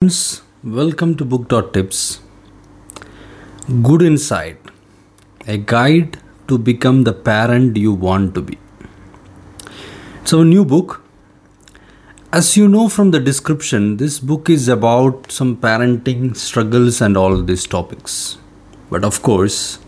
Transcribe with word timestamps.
friends, 0.00 0.42
welcome 0.62 1.16
to 1.16 1.24
Book 1.24 1.48
Dot 1.48 1.74
Tips. 1.74 2.20
Good 3.82 4.00
Inside, 4.00 4.58
a 5.46 5.56
guide 5.56 6.18
to 6.46 6.56
become 6.56 7.02
the 7.02 7.12
parent 7.12 7.76
you 7.76 7.92
want 7.92 8.32
to 8.36 8.42
be. 8.42 8.58
So, 10.24 10.44
new 10.44 10.64
book. 10.64 11.02
As 12.32 12.56
you 12.56 12.68
know 12.68 12.88
from 12.88 13.10
the 13.10 13.18
description, 13.18 13.96
this 13.96 14.20
book 14.20 14.48
is 14.48 14.68
about 14.68 15.32
some 15.32 15.56
parenting 15.56 16.36
struggles 16.36 17.00
and 17.00 17.16
all 17.16 17.42
these 17.42 17.66
topics. 17.66 18.38
But 18.90 19.04
of 19.04 19.20
course, 19.22 19.80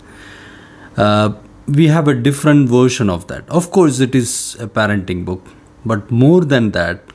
uh, 0.96 1.34
we 1.68 1.86
have 1.86 2.08
a 2.08 2.14
different 2.14 2.68
version 2.68 3.08
of 3.08 3.28
that. 3.28 3.48
Of 3.48 3.70
course, 3.70 4.00
it 4.00 4.16
is 4.16 4.56
a 4.58 4.66
parenting 4.66 5.24
book, 5.24 5.46
but 5.84 6.10
more 6.10 6.44
than 6.44 6.72
that, 6.72 7.09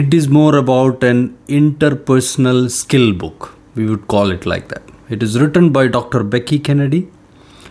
it 0.00 0.12
is 0.12 0.28
more 0.28 0.54
about 0.56 1.02
an 1.02 1.20
interpersonal 1.48 2.70
skill 2.70 3.14
book. 3.14 3.54
We 3.74 3.86
would 3.86 4.06
call 4.08 4.30
it 4.30 4.44
like 4.44 4.68
that. 4.68 4.82
It 5.08 5.22
is 5.22 5.40
written 5.40 5.72
by 5.72 5.86
Dr. 5.86 6.22
Becky 6.22 6.58
Kennedy. 6.58 7.08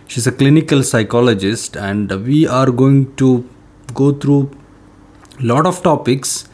She's 0.08 0.26
a 0.26 0.32
clinical 0.32 0.82
psychologist, 0.82 1.76
and 1.76 2.10
we 2.24 2.44
are 2.44 2.72
going 2.72 3.14
to 3.16 3.48
go 3.94 4.10
through 4.12 4.50
a 5.38 5.44
lot 5.44 5.66
of 5.66 5.84
topics 5.84 6.48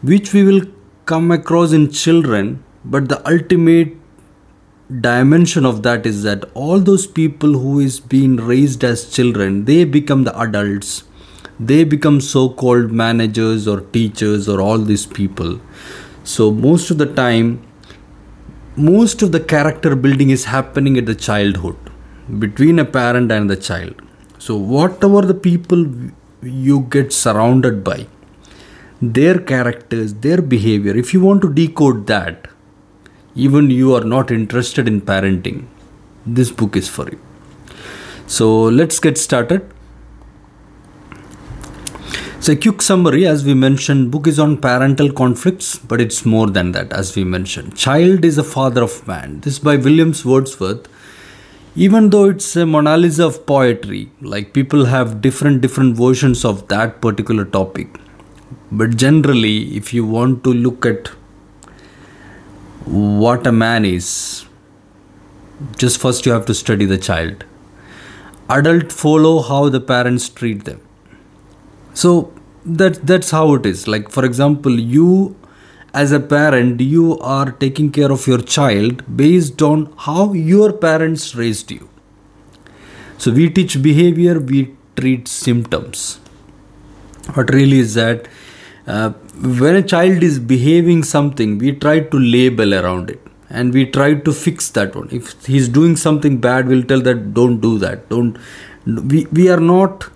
which 0.00 0.32
we 0.32 0.44
will 0.44 0.62
come 1.04 1.30
across 1.30 1.72
in 1.72 1.90
children, 1.90 2.64
but 2.82 3.10
the 3.10 3.20
ultimate 3.30 3.94
dimension 5.02 5.66
of 5.66 5.82
that 5.82 6.06
is 6.06 6.22
that 6.22 6.44
all 6.54 6.78
those 6.78 7.06
people 7.06 7.58
who 7.58 7.80
is 7.80 8.00
being 8.00 8.36
raised 8.36 8.84
as 8.84 9.10
children 9.10 9.64
they 9.64 9.84
become 9.84 10.24
the 10.24 10.38
adults 10.38 11.04
they 11.70 11.82
become 11.84 12.20
so 12.20 12.48
called 12.62 12.90
managers 12.90 13.68
or 13.68 13.80
teachers 13.96 14.48
or 14.48 14.60
all 14.60 14.78
these 14.78 15.06
people. 15.06 15.60
So 16.24 16.50
most 16.50 16.90
of 16.90 16.98
the 16.98 17.06
time 17.06 17.62
most 18.76 19.20
of 19.22 19.32
the 19.32 19.40
character 19.40 19.94
building 19.94 20.30
is 20.30 20.46
happening 20.46 20.96
at 20.96 21.04
the 21.04 21.14
childhood 21.14 21.76
between 22.38 22.78
a 22.78 22.84
parent 22.84 23.30
and 23.30 23.50
the 23.50 23.56
child. 23.56 23.94
So 24.38 24.56
whatever 24.56 25.20
the 25.22 25.34
people 25.34 25.86
you 26.42 26.80
get 26.90 27.12
surrounded 27.12 27.84
by 27.84 28.06
their 29.00 29.38
characters 29.38 30.14
their 30.14 30.40
behavior 30.40 30.96
if 30.96 31.12
you 31.12 31.20
want 31.20 31.42
to 31.42 31.52
decode 31.52 32.06
that 32.06 32.48
even 33.34 33.70
you 33.70 33.94
are 33.94 34.04
not 34.04 34.30
interested 34.30 34.86
in 34.86 35.00
parenting 35.00 35.66
this 36.24 36.50
book 36.50 36.76
is 36.76 36.88
for 36.88 37.08
you. 37.10 37.20
So 38.26 38.64
let's 38.64 39.00
get 39.00 39.18
started 39.18 39.71
so 42.44 42.50
a 42.50 42.56
quick 42.56 42.82
summary 42.82 43.24
as 43.24 43.44
we 43.44 43.54
mentioned 43.54 44.10
book 44.10 44.26
is 44.26 44.40
on 44.44 44.56
parental 44.56 45.12
conflicts 45.12 45.76
but 45.90 46.00
it's 46.00 46.26
more 46.26 46.48
than 46.50 46.72
that 46.72 46.92
as 46.92 47.14
we 47.14 47.22
mentioned. 47.22 47.76
Child 47.76 48.24
is 48.24 48.34
the 48.34 48.42
father 48.42 48.82
of 48.82 49.06
man. 49.06 49.38
This 49.42 49.60
by 49.60 49.76
williams 49.76 50.24
wordsworth. 50.24 50.88
Even 51.76 52.10
though 52.10 52.24
it's 52.30 52.56
a 52.56 52.66
mona 52.66 52.96
of 53.26 53.46
poetry 53.46 54.10
like 54.20 54.52
people 54.52 54.86
have 54.86 55.22
different 55.22 55.60
different 55.60 55.96
versions 55.96 56.44
of 56.44 56.66
that 56.66 57.00
particular 57.00 57.44
topic. 57.44 57.96
But 58.72 58.96
generally 58.96 59.76
if 59.76 59.94
you 59.94 60.04
want 60.04 60.42
to 60.42 60.52
look 60.52 60.84
at 60.84 61.12
what 62.86 63.46
a 63.46 63.52
man 63.52 63.84
is 63.84 64.46
just 65.76 66.00
first 66.00 66.26
you 66.26 66.32
have 66.32 66.46
to 66.46 66.54
study 66.54 66.86
the 66.86 66.98
child. 66.98 67.44
Adult 68.50 68.90
follow 68.90 69.42
how 69.42 69.68
the 69.68 69.80
parents 69.80 70.28
treat 70.28 70.64
them 70.64 70.80
so 71.94 72.32
that 72.64 73.06
that's 73.06 73.30
how 73.30 73.54
it 73.54 73.66
is. 73.66 73.86
Like 73.88 74.10
for 74.10 74.24
example 74.24 74.78
you 74.78 75.36
as 75.94 76.12
a 76.12 76.20
parent 76.20 76.80
you 76.80 77.18
are 77.18 77.52
taking 77.52 77.90
care 77.92 78.10
of 78.10 78.26
your 78.26 78.40
child 78.40 79.16
based 79.16 79.60
on 79.62 79.92
how 79.98 80.32
your 80.32 80.72
parents 80.72 81.34
raised 81.34 81.70
you. 81.70 81.88
So 83.18 83.32
we 83.32 83.50
teach 83.50 83.82
behavior 83.82 84.40
we 84.40 84.74
treat 84.96 85.28
symptoms. 85.28 86.20
What 87.34 87.52
really 87.52 87.78
is 87.78 87.94
that 87.94 88.26
uh, 88.86 89.10
when 89.10 89.76
a 89.76 89.82
child 89.82 90.22
is 90.22 90.38
behaving 90.38 91.04
something 91.04 91.58
we 91.58 91.72
try 91.72 92.00
to 92.00 92.18
label 92.18 92.74
around 92.74 93.10
it 93.10 93.20
and 93.48 93.72
we 93.74 93.84
try 93.86 94.14
to 94.14 94.32
fix 94.32 94.70
that 94.70 94.96
one. 94.96 95.08
If 95.12 95.44
he's 95.44 95.68
doing 95.68 95.96
something 95.96 96.38
bad 96.38 96.66
we'll 96.66 96.82
tell 96.82 97.00
that 97.02 97.34
don't 97.34 97.60
do 97.60 97.78
that. 97.78 98.08
Don't 98.08 98.38
we, 98.86 99.26
we 99.26 99.48
are 99.50 99.60
not 99.60 100.08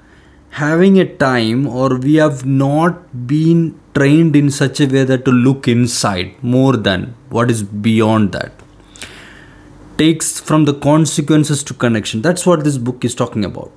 having 0.57 0.99
a 0.99 1.05
time 1.17 1.67
or 1.67 1.97
we 1.99 2.15
have 2.15 2.47
not 2.47 3.27
been 3.27 3.79
trained 3.95 4.35
in 4.35 4.51
such 4.51 4.81
a 4.81 4.87
way 4.87 5.03
that 5.05 5.23
to 5.27 5.31
look 5.31 5.69
inside 5.69 6.31
more 6.43 6.77
than 6.77 7.03
what 7.29 7.51
is 7.51 7.63
beyond 7.63 8.33
that. 8.33 8.53
Takes 9.99 10.41
from 10.41 10.65
the 10.65 10.73
consequences 10.73 11.63
to 11.65 11.75
connection. 11.75 12.23
That's 12.23 12.47
what 12.47 12.65
this 12.65 12.79
book 12.79 13.05
is 13.05 13.15
talking 13.15 13.45
about. 13.45 13.71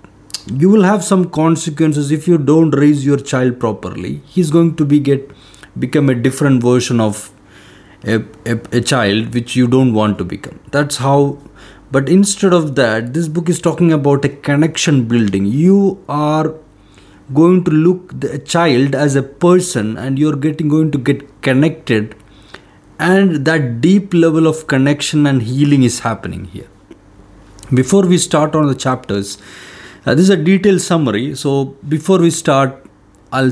You 0.54 0.70
will 0.70 0.84
have 0.84 1.04
some 1.04 1.30
consequences 1.30 2.12
if 2.12 2.30
you 2.30 2.38
don't 2.38 2.72
raise 2.72 3.06
your 3.06 3.18
child 3.18 3.60
properly. 3.60 4.22
He's 4.26 4.50
going 4.50 4.78
to 4.78 4.86
be 4.86 5.02
get 5.02 5.30
become 5.78 6.10
a 6.10 6.16
different 6.16 6.64
version 6.64 7.02
of 7.02 7.30
a, 8.06 8.24
a, 8.46 8.58
a 8.72 8.82
child 8.82 9.34
which 9.34 9.54
you 9.54 9.68
don't 9.68 9.94
want 9.94 10.18
to 10.18 10.24
become. 10.24 10.62
That's 10.72 10.98
how 10.98 11.40
but 11.92 12.08
instead 12.08 12.54
of 12.54 12.76
that 12.76 13.14
this 13.14 13.28
book 13.28 13.50
is 13.50 13.60
talking 13.60 13.92
about 13.92 14.24
a 14.24 14.30
connection 14.30 15.06
building. 15.06 15.46
You 15.46 16.02
are 16.08 16.56
going 17.34 17.64
to 17.64 17.72
look 17.72 18.20
the 18.20 18.40
child 18.40 18.96
as 18.96 19.16
a 19.16 19.24
person 19.24 19.98
and 19.98 20.20
you're 20.20 20.36
getting 20.36 20.68
going 20.68 20.92
to 20.92 20.98
get 20.98 21.42
connected 21.42 22.16
and 23.00 23.46
that 23.46 23.82
deep 23.82 24.14
level 24.14 24.48
of 24.48 24.68
connection 24.68 25.26
and 25.26 25.44
healing 25.44 25.84
is 25.84 26.00
happening 26.00 26.46
here 26.46 26.70
before 27.74 28.06
we 28.06 28.18
start 28.18 28.56
on 28.56 28.68
the 28.68 28.76
chapters 28.76 29.38
uh, 30.06 30.16
this 30.16 30.24
is 30.24 30.30
a 30.30 30.38
detailed 30.38 30.82
summary. 30.82 31.36
So 31.36 31.76
before 31.88 32.20
we 32.20 32.32
start, 32.32 32.86
I'll 33.34 33.52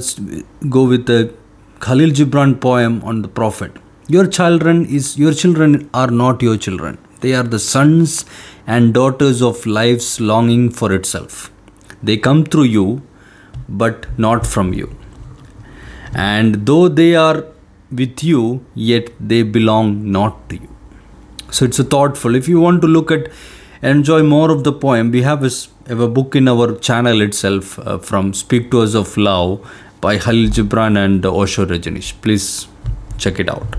go 0.70 0.86
with 0.86 1.06
the 1.06 1.34
Khalil 1.82 2.10
Gibran 2.10 2.60
poem 2.62 3.02
on 3.04 3.22
the 3.22 3.28
Prophet. 3.28 3.72
Your 4.08 4.26
children 4.26 4.86
is 4.86 5.18
your 5.20 5.34
children 5.34 5.90
are 5.94 6.10
not 6.10 6.42
your 6.42 6.58
children. 6.58 6.98
They 7.20 7.34
are 7.34 7.44
the 7.44 7.60
sons 7.60 8.26
and 8.66 8.94
daughters 8.94 9.42
of 9.42 9.66
life's 9.66 10.20
longing 10.20 10.70
for 10.70 10.94
itself. 10.94 11.52
They 12.02 12.16
come 12.16 12.46
through 12.46 12.70
you, 12.78 13.02
but 13.68 14.08
not 14.18 14.46
from 14.46 14.74
you. 14.74 14.96
And 16.14 16.66
though 16.66 16.88
they 16.88 17.16
are 17.16 17.46
with 17.92 18.24
you, 18.24 18.66
yet 18.76 19.10
they 19.20 19.44
belong 19.44 20.12
not 20.12 20.50
to 20.50 20.58
you. 20.58 20.70
So 21.52 21.66
it's 21.66 21.80
a 21.80 21.84
thoughtful. 21.84 22.36
If 22.36 22.48
you 22.48 22.60
want 22.60 22.82
to 22.82 22.88
look 22.88 23.12
at 23.12 23.32
enjoy 23.82 24.24
more 24.24 24.52
of 24.52 24.64
the 24.64 24.74
poem, 24.74 25.12
we 25.12 25.22
have 25.22 25.44
a, 25.44 25.50
have 25.88 26.00
a 26.00 26.08
book 26.08 26.36
in 26.36 26.48
our 26.48 26.76
channel 26.78 27.22
itself 27.22 27.80
uh, 27.80 27.98
from 27.98 28.34
Speak 28.34 28.72
to 28.72 28.82
Us 28.82 28.96
of 28.96 29.16
Love 29.18 29.70
by 30.02 30.18
Khalil 30.18 30.50
Gibran 30.50 30.98
and 31.04 31.26
Osho 31.26 31.66
Rajneesh. 31.66 32.14
Please 32.22 32.68
check 33.18 33.40
it 33.40 33.50
out. 33.50 33.76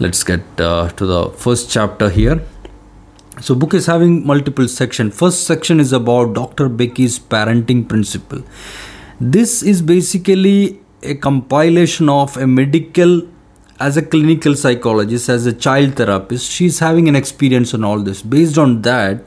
Let's 0.00 0.24
get 0.24 0.42
uh, 0.58 0.88
to 0.90 1.06
the 1.06 1.28
first 1.30 1.70
chapter 1.70 2.10
here. 2.10 2.42
So, 3.44 3.54
book 3.54 3.74
is 3.74 3.84
having 3.84 4.26
multiple 4.26 4.66
section. 4.68 5.10
First 5.10 5.46
section 5.46 5.78
is 5.78 5.92
about 5.92 6.32
Dr. 6.32 6.70
Becky's 6.70 7.18
parenting 7.18 7.86
principle. 7.86 8.42
This 9.20 9.62
is 9.62 9.82
basically 9.82 10.80
a 11.02 11.14
compilation 11.14 12.08
of 12.08 12.38
a 12.38 12.46
medical 12.46 13.20
as 13.78 13.98
a 13.98 14.02
clinical 14.02 14.56
psychologist, 14.56 15.28
as 15.28 15.44
a 15.44 15.52
child 15.52 15.96
therapist, 15.96 16.50
she's 16.50 16.78
having 16.78 17.06
an 17.06 17.16
experience 17.16 17.74
on 17.74 17.84
all 17.84 17.98
this. 17.98 18.22
Based 18.22 18.56
on 18.56 18.80
that, 18.80 19.22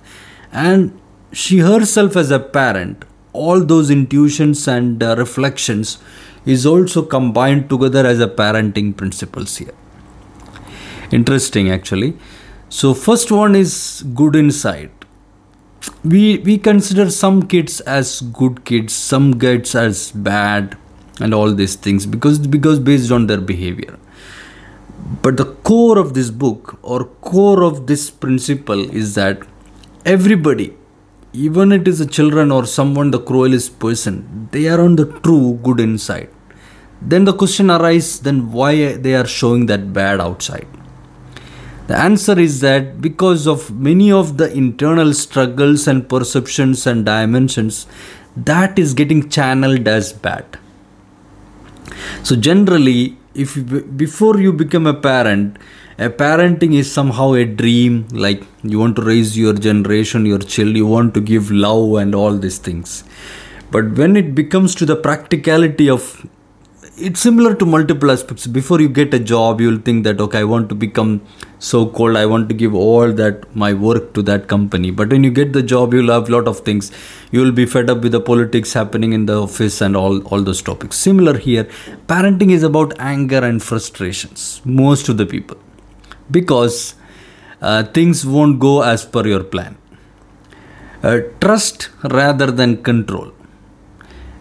and 0.52 1.00
she 1.32 1.60
herself 1.60 2.16
as 2.16 2.32
a 2.32 2.40
parent, 2.40 3.06
all 3.34 3.64
those 3.64 3.92
intuitions 3.92 4.68
and 4.68 5.04
uh, 5.04 5.16
reflections 5.16 6.00
is 6.44 6.66
also 6.66 7.04
combined 7.04 7.70
together 7.70 8.04
as 8.08 8.20
a 8.20 8.28
parenting 8.28 8.98
principles 8.98 9.58
here. 9.58 9.76
Interesting, 11.12 11.70
actually. 11.70 12.18
So, 12.70 12.94
first 12.94 13.32
one 13.32 13.56
is 13.56 14.04
good 14.14 14.36
inside. 14.36 14.92
We 16.04 16.40
we 16.40 16.58
consider 16.58 17.10
some 17.10 17.44
kids 17.44 17.80
as 17.82 18.20
good 18.40 18.66
kids, 18.66 18.94
some 18.94 19.40
kids 19.40 19.74
as 19.74 20.12
bad, 20.12 20.76
and 21.22 21.34
all 21.34 21.54
these 21.54 21.76
things 21.76 22.06
because 22.06 22.40
because 22.40 22.80
based 22.80 23.10
on 23.10 23.28
their 23.28 23.40
behavior. 23.40 23.98
But 25.22 25.38
the 25.38 25.46
core 25.70 25.98
of 25.98 26.14
this 26.14 26.30
book 26.30 26.78
or 26.82 27.06
core 27.06 27.64
of 27.64 27.88
this 27.88 28.10
principle 28.10 28.90
is 28.90 29.16
that 29.16 29.48
everybody 30.04 30.74
even 31.32 31.72
it 31.72 31.88
is 31.88 32.02
a 32.02 32.06
children 32.06 32.52
or 32.52 32.66
someone 32.66 33.12
the 33.12 33.20
cruelest 33.20 33.80
person 33.80 34.50
they 34.52 34.68
are 34.68 34.82
on 34.82 34.98
the 34.98 35.06
true 35.22 35.58
good 35.64 35.80
inside. 35.80 36.30
Then 37.02 37.24
the 37.24 37.34
question 37.34 37.72
arises 37.72 38.20
then 38.20 38.52
why 38.52 38.94
they 38.98 39.16
are 39.16 39.28
showing 39.28 39.68
that 39.68 39.94
bad 39.94 40.20
outside 40.20 40.68
the 41.88 41.98
answer 41.98 42.38
is 42.38 42.60
that 42.62 43.02
because 43.02 43.48
of 43.48 43.72
many 43.72 44.12
of 44.12 44.38
the 44.38 44.52
internal 44.52 45.14
struggles 45.14 45.88
and 45.88 46.08
perceptions 46.10 46.86
and 46.86 47.06
dimensions 47.06 47.88
that 48.36 48.78
is 48.78 48.94
getting 48.94 49.30
channeled 49.30 49.88
as 49.88 50.14
bad. 50.14 50.60
So 52.24 52.36
generally 52.36 53.18
if 53.34 53.56
you, 53.56 53.64
before 53.64 54.40
you 54.40 54.54
become 54.54 54.86
a 54.86 54.94
parent 54.94 55.58
a 55.98 56.10
parenting 56.10 56.76
is 56.76 56.92
somehow 56.92 57.34
a 57.34 57.44
dream 57.44 58.08
like 58.12 58.44
you 58.64 58.78
want 58.78 58.96
to 58.98 59.02
raise 59.02 59.38
your 59.38 59.54
generation 59.54 60.26
your 60.26 60.40
child 60.40 60.76
you 60.76 60.86
want 60.86 61.14
to 61.16 61.22
give 61.22 61.50
love 61.50 61.96
and 61.96 62.14
all 62.14 62.38
these 62.38 62.60
things. 62.60 63.04
But 63.72 63.98
when 63.98 64.16
it 64.16 64.36
becomes 64.36 64.76
to 64.76 64.86
the 64.86 64.96
practicality 64.96 65.90
of 65.90 66.28
it's 67.00 67.20
similar 67.20 67.54
to 67.54 67.66
multiple 67.66 68.10
aspects. 68.10 68.48
Before 68.48 68.82
you 68.82 68.90
get 68.90 69.14
a 69.14 69.20
job 69.20 69.62
you'll 69.62 69.80
think 69.80 70.04
that 70.04 70.20
okay 70.20 70.40
i 70.40 70.44
want 70.44 70.70
to 70.70 70.76
become 70.76 71.22
so 71.60 71.88
cold 71.88 72.16
i 72.16 72.26
want 72.26 72.48
to 72.50 72.56
give 72.56 72.76
all 72.76 73.12
that 73.12 73.44
my 73.56 73.74
work 73.74 74.14
to 74.14 74.22
that 74.22 74.48
company. 74.48 74.92
But 74.92 75.10
when 75.10 75.24
you 75.24 75.32
get 75.32 75.54
the 75.54 75.64
job 75.64 75.94
you'll 75.94 76.12
have 76.12 76.30
a 76.30 76.32
lot 76.32 76.48
of 76.48 76.60
things. 76.60 76.92
You'll 77.32 77.52
be 77.52 77.66
fed 77.66 77.90
up 77.90 78.02
with 78.02 78.12
the 78.12 78.22
politics 78.22 78.74
happening 78.74 79.14
in 79.14 79.26
the 79.26 79.42
office 79.42 79.82
and 79.82 79.98
all 79.98 80.22
all 80.28 80.42
those 80.42 80.62
topics. 80.62 80.98
Similar 80.98 81.38
here 81.38 81.68
parenting 82.08 82.52
is 82.52 82.64
about 82.64 82.94
anger 83.00 83.44
and 83.44 83.62
frustrations 83.62 84.62
most 84.64 85.10
of 85.10 85.18
the 85.18 85.26
people. 85.26 85.58
Because 86.30 86.96
uh, 87.62 87.84
things 87.84 88.26
won't 88.26 88.60
go 88.60 88.82
as 88.84 89.06
per 89.06 89.26
your 89.26 89.44
plan. 89.44 89.78
Uh, 91.02 91.20
trust 91.42 91.90
rather 92.04 92.52
than 92.52 92.84
control. 92.84 93.32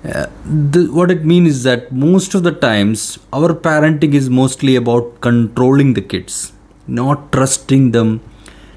Uh, 0.04 0.26
the, 0.44 0.86
what 0.92 1.10
it 1.10 1.24
means 1.24 1.48
is 1.48 1.62
that 1.62 1.90
most 1.90 2.34
of 2.34 2.42
the 2.42 2.52
times 2.52 3.18
our 3.32 3.54
parenting 3.54 4.14
is 4.14 4.28
mostly 4.30 4.76
about 4.76 5.20
controlling 5.20 5.94
the 5.94 6.00
kids 6.00 6.52
not 6.86 7.32
trusting 7.32 7.90
them 7.92 8.20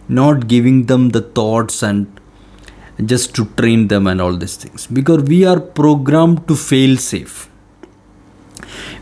not 0.09 0.47
giving 0.47 0.87
them 0.87 1.09
the 1.09 1.21
thoughts 1.21 1.83
and 1.83 2.19
just 3.05 3.33
to 3.35 3.45
train 3.59 3.87
them 3.87 4.07
and 4.07 4.19
all 4.19 4.35
these 4.35 4.55
things. 4.55 4.87
Because 4.87 5.23
we 5.23 5.45
are 5.45 5.59
programmed 5.59 6.47
to 6.47 6.55
fail 6.55 6.97
safe. 6.97 7.49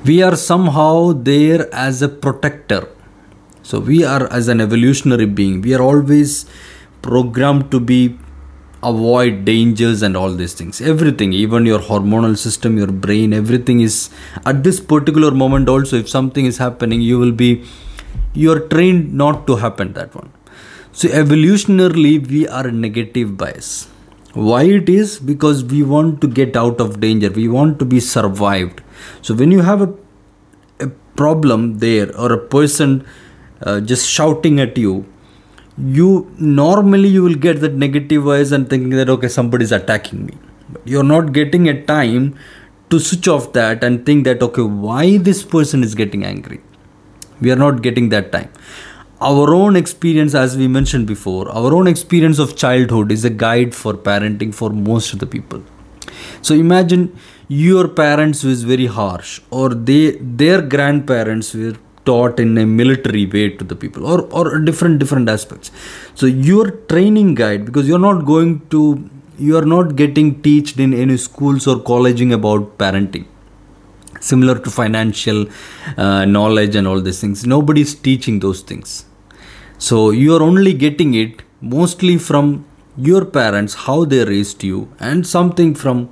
We 0.06 0.22
are 0.22 0.36
somehow 0.36 1.14
there 1.14 1.74
as 1.74 2.02
a 2.02 2.10
protector. 2.10 2.88
So 3.64 3.80
we 3.80 4.04
are 4.04 4.32
as 4.32 4.48
an 4.48 4.62
evolutionary 4.62 5.26
being. 5.26 5.62
We 5.62 5.74
are 5.74 5.82
always 5.82 6.46
programmed 7.02 7.72
to 7.72 7.80
be 7.80 8.20
avoid 8.84 9.44
dangers 9.44 10.04
and 10.04 10.16
all 10.16 10.32
these 10.32 10.54
things. 10.54 10.80
Everything 10.80 11.34
even 11.34 11.66
your 11.66 11.80
hormonal 11.80 12.38
system 12.38 12.78
your 12.78 12.88
brain 12.88 13.34
everything 13.34 13.82
is 13.82 14.12
at 14.46 14.64
this 14.64 14.80
particular 14.80 15.32
moment 15.32 15.68
also 15.68 15.96
if 15.96 16.08
something 16.08 16.46
is 16.46 16.60
happening 16.60 17.02
you 17.02 17.18
will 17.18 17.32
be 17.32 17.66
you 18.44 18.52
are 18.54 18.64
trained 18.74 19.14
not 19.14 19.46
to 19.48 19.56
happen 19.56 19.94
that 19.94 20.16
one. 20.16 20.32
So 20.92 21.08
evolutionarily 21.10 22.16
we 22.28 22.48
are 22.48 22.70
negative 22.72 23.38
bias. 23.38 23.88
Why 24.34 24.64
it 24.64 24.90
is? 24.90 25.20
Because 25.20 25.64
we 25.64 25.84
want 25.84 26.22
to 26.22 26.28
get 26.28 26.56
out 26.56 26.80
of 26.80 27.00
danger. 27.00 27.30
We 27.30 27.48
want 27.48 27.80
to 27.80 27.86
be 27.86 28.00
survived. 28.00 28.82
So 29.22 29.34
when 29.34 29.52
you 29.52 29.62
have 29.62 29.82
a, 29.82 29.94
a 30.80 30.88
problem 31.16 31.80
there 31.80 32.16
or 32.16 32.32
a 32.32 32.38
person 32.38 33.06
uh, 33.62 33.80
just 33.80 34.08
shouting 34.08 34.60
at 34.60 34.78
you 34.78 35.06
you 35.78 36.32
normally 36.40 37.08
you 37.08 37.24
will 37.24 37.36
get 37.36 37.60
that 37.62 37.74
negative 37.74 38.24
voice 38.24 38.52
and 38.52 38.70
thinking 38.70 38.90
that 38.92 39.10
okay 39.10 39.28
somebody 39.28 39.64
is 39.64 39.72
attacking 39.72 40.26
me. 40.26 40.34
But 40.70 40.82
you're 40.86 41.04
not 41.04 41.34
getting 41.34 41.70
a 41.70 41.84
time 41.86 42.36
to 42.90 43.00
switch 43.00 43.28
off 43.28 43.54
that 43.54 43.84
and 43.84 44.06
think 44.06 44.24
that 44.26 44.42
okay 44.42 44.62
why 44.62 45.18
this 45.18 45.44
person 45.44 45.84
is 45.84 45.94
getting 45.94 46.24
angry 46.26 46.62
we 47.42 47.52
are 47.52 47.56
not 47.56 47.82
getting 47.82 48.10
that 48.10 48.32
time. 48.32 48.50
Our 49.20 49.54
own 49.54 49.76
experience 49.76 50.36
as 50.36 50.56
we 50.56 50.68
mentioned 50.68 51.08
before 51.08 51.50
our 51.50 51.74
own 51.74 51.88
experience 51.88 52.38
of 52.38 52.56
childhood 52.56 53.12
is 53.12 53.26
a 53.26 53.32
guide 53.32 53.74
for 53.74 53.94
parenting 53.94 54.54
for 54.54 54.70
most 54.70 55.14
of 55.14 55.20
the 55.20 55.26
people. 55.26 55.64
So 56.42 56.54
imagine 56.54 57.18
your 57.48 57.88
parents 57.88 58.44
was 58.44 58.64
very 58.64 58.86
harsh 58.86 59.42
or 59.50 59.70
they 59.70 60.18
their 60.42 60.62
grandparents 60.62 61.54
were 61.54 61.76
taught 62.06 62.40
in 62.40 62.58
a 62.58 62.66
military 62.66 63.26
way 63.26 63.50
to 63.50 63.64
the 63.64 63.76
people 63.76 64.06
or, 64.06 64.22
or 64.32 64.60
different 64.60 65.00
different 65.00 65.30
aspects. 65.30 65.72
So 66.14 66.26
your 66.26 66.72
training 66.94 67.36
guide 67.36 67.66
because 67.66 67.88
you're 67.88 68.06
not 68.12 68.26
going 68.26 68.62
to 68.70 69.10
you 69.40 69.58
are 69.58 69.66
not 69.66 69.96
getting 69.96 70.42
taught 70.42 70.80
in 70.80 70.94
any 70.94 71.18
schools 71.18 71.68
or 71.68 71.80
colleging 71.80 72.34
about 72.34 72.78
parenting 72.78 73.26
similar 74.20 74.60
to 74.60 74.70
financial 74.70 75.48
uh, 75.98 76.26
knowledge 76.26 76.76
and 76.76 76.88
all 76.88 77.02
these 77.02 77.22
things. 77.22 77.46
Nobody 77.46 77.82
is 77.82 77.96
teaching 77.96 78.40
those 78.40 78.62
things. 78.62 79.06
So 79.78 80.10
you 80.12 80.36
are 80.36 80.42
only 80.42 80.74
getting 80.74 81.14
it 81.14 81.44
mostly 81.62 82.18
from 82.18 82.66
your 82.98 83.26
parents 83.26 83.74
how 83.86 84.06
they 84.06 84.26
raised 84.26 84.64
you 84.64 84.92
and 85.00 85.26
something 85.26 85.76
from 85.76 86.10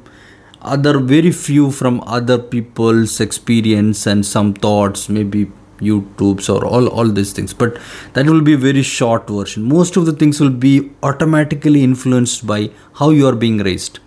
other 0.62 1.00
very 1.00 1.32
few 1.32 1.72
from 1.72 2.02
other 2.06 2.38
people's 2.38 3.20
experience 3.20 4.06
and 4.06 4.26
some 4.26 4.54
thoughts 4.54 5.10
maybe 5.10 5.52
youtubes 5.80 6.48
or 6.54 6.66
all 6.66 6.88
all 6.88 7.08
these 7.08 7.34
things. 7.34 7.54
But 7.54 7.78
that 8.14 8.28
will 8.28 8.42
be 8.42 8.54
a 8.54 8.58
very 8.58 8.82
short 8.82 9.28
version. 9.28 9.64
Most 9.64 9.98
of 9.98 10.06
the 10.06 10.14
things 10.14 10.40
will 10.40 10.50
be 10.50 10.92
automatically 11.04 11.84
influenced 11.84 12.48
by 12.48 12.72
how 12.94 13.10
you 13.10 13.28
are 13.28 13.36
being 13.36 13.58
raised 13.58 14.00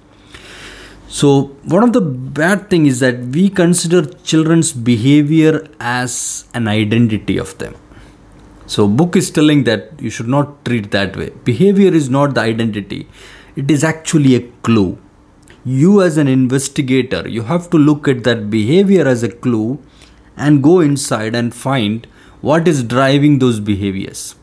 so 1.09 1.57
one 1.65 1.83
of 1.83 1.95
the 1.95 2.03
bad 2.03 2.69
thing 2.69 2.85
is 2.85 3.01
that 3.01 3.19
we 3.19 3.49
consider 3.49 4.05
children's 4.05 4.73
behavior 4.73 5.67
as 5.81 6.45
an 6.53 6.69
identity 6.69 7.39
of 7.39 7.57
them. 7.57 7.75
So 8.67 8.87
book 8.87 9.17
is 9.17 9.31
telling 9.31 9.65
that 9.65 9.93
you 9.99 10.11
should 10.11 10.29
not 10.29 10.67
treat 10.67 10.91
that 10.91 11.17
way. 11.17 11.31
Behavior 11.45 11.95
is 11.95 12.11
not 12.11 12.35
the 12.35 12.43
identity. 12.43 13.09
It 13.57 13.71
is 13.71 13.83
actually 13.83 14.35
a 14.35 14.41
clue. 14.63 14.99
You 15.65 16.03
as 16.03 16.19
an 16.19 16.29
investigator 16.29 17.27
you 17.27 17.43
have 17.43 17.71
to 17.71 17.79
look 17.79 18.07
at 18.07 18.25
that 18.25 18.51
behavior 18.51 19.09
as 19.09 19.23
a 19.23 19.31
clue 19.31 19.83
and 20.37 20.63
go 20.63 20.81
inside 20.81 21.35
and 21.35 21.55
find 21.55 22.07
what 22.43 22.69
is 22.69 22.83
driving 22.85 23.39
those 23.39 23.61
behaviors. 23.61 24.35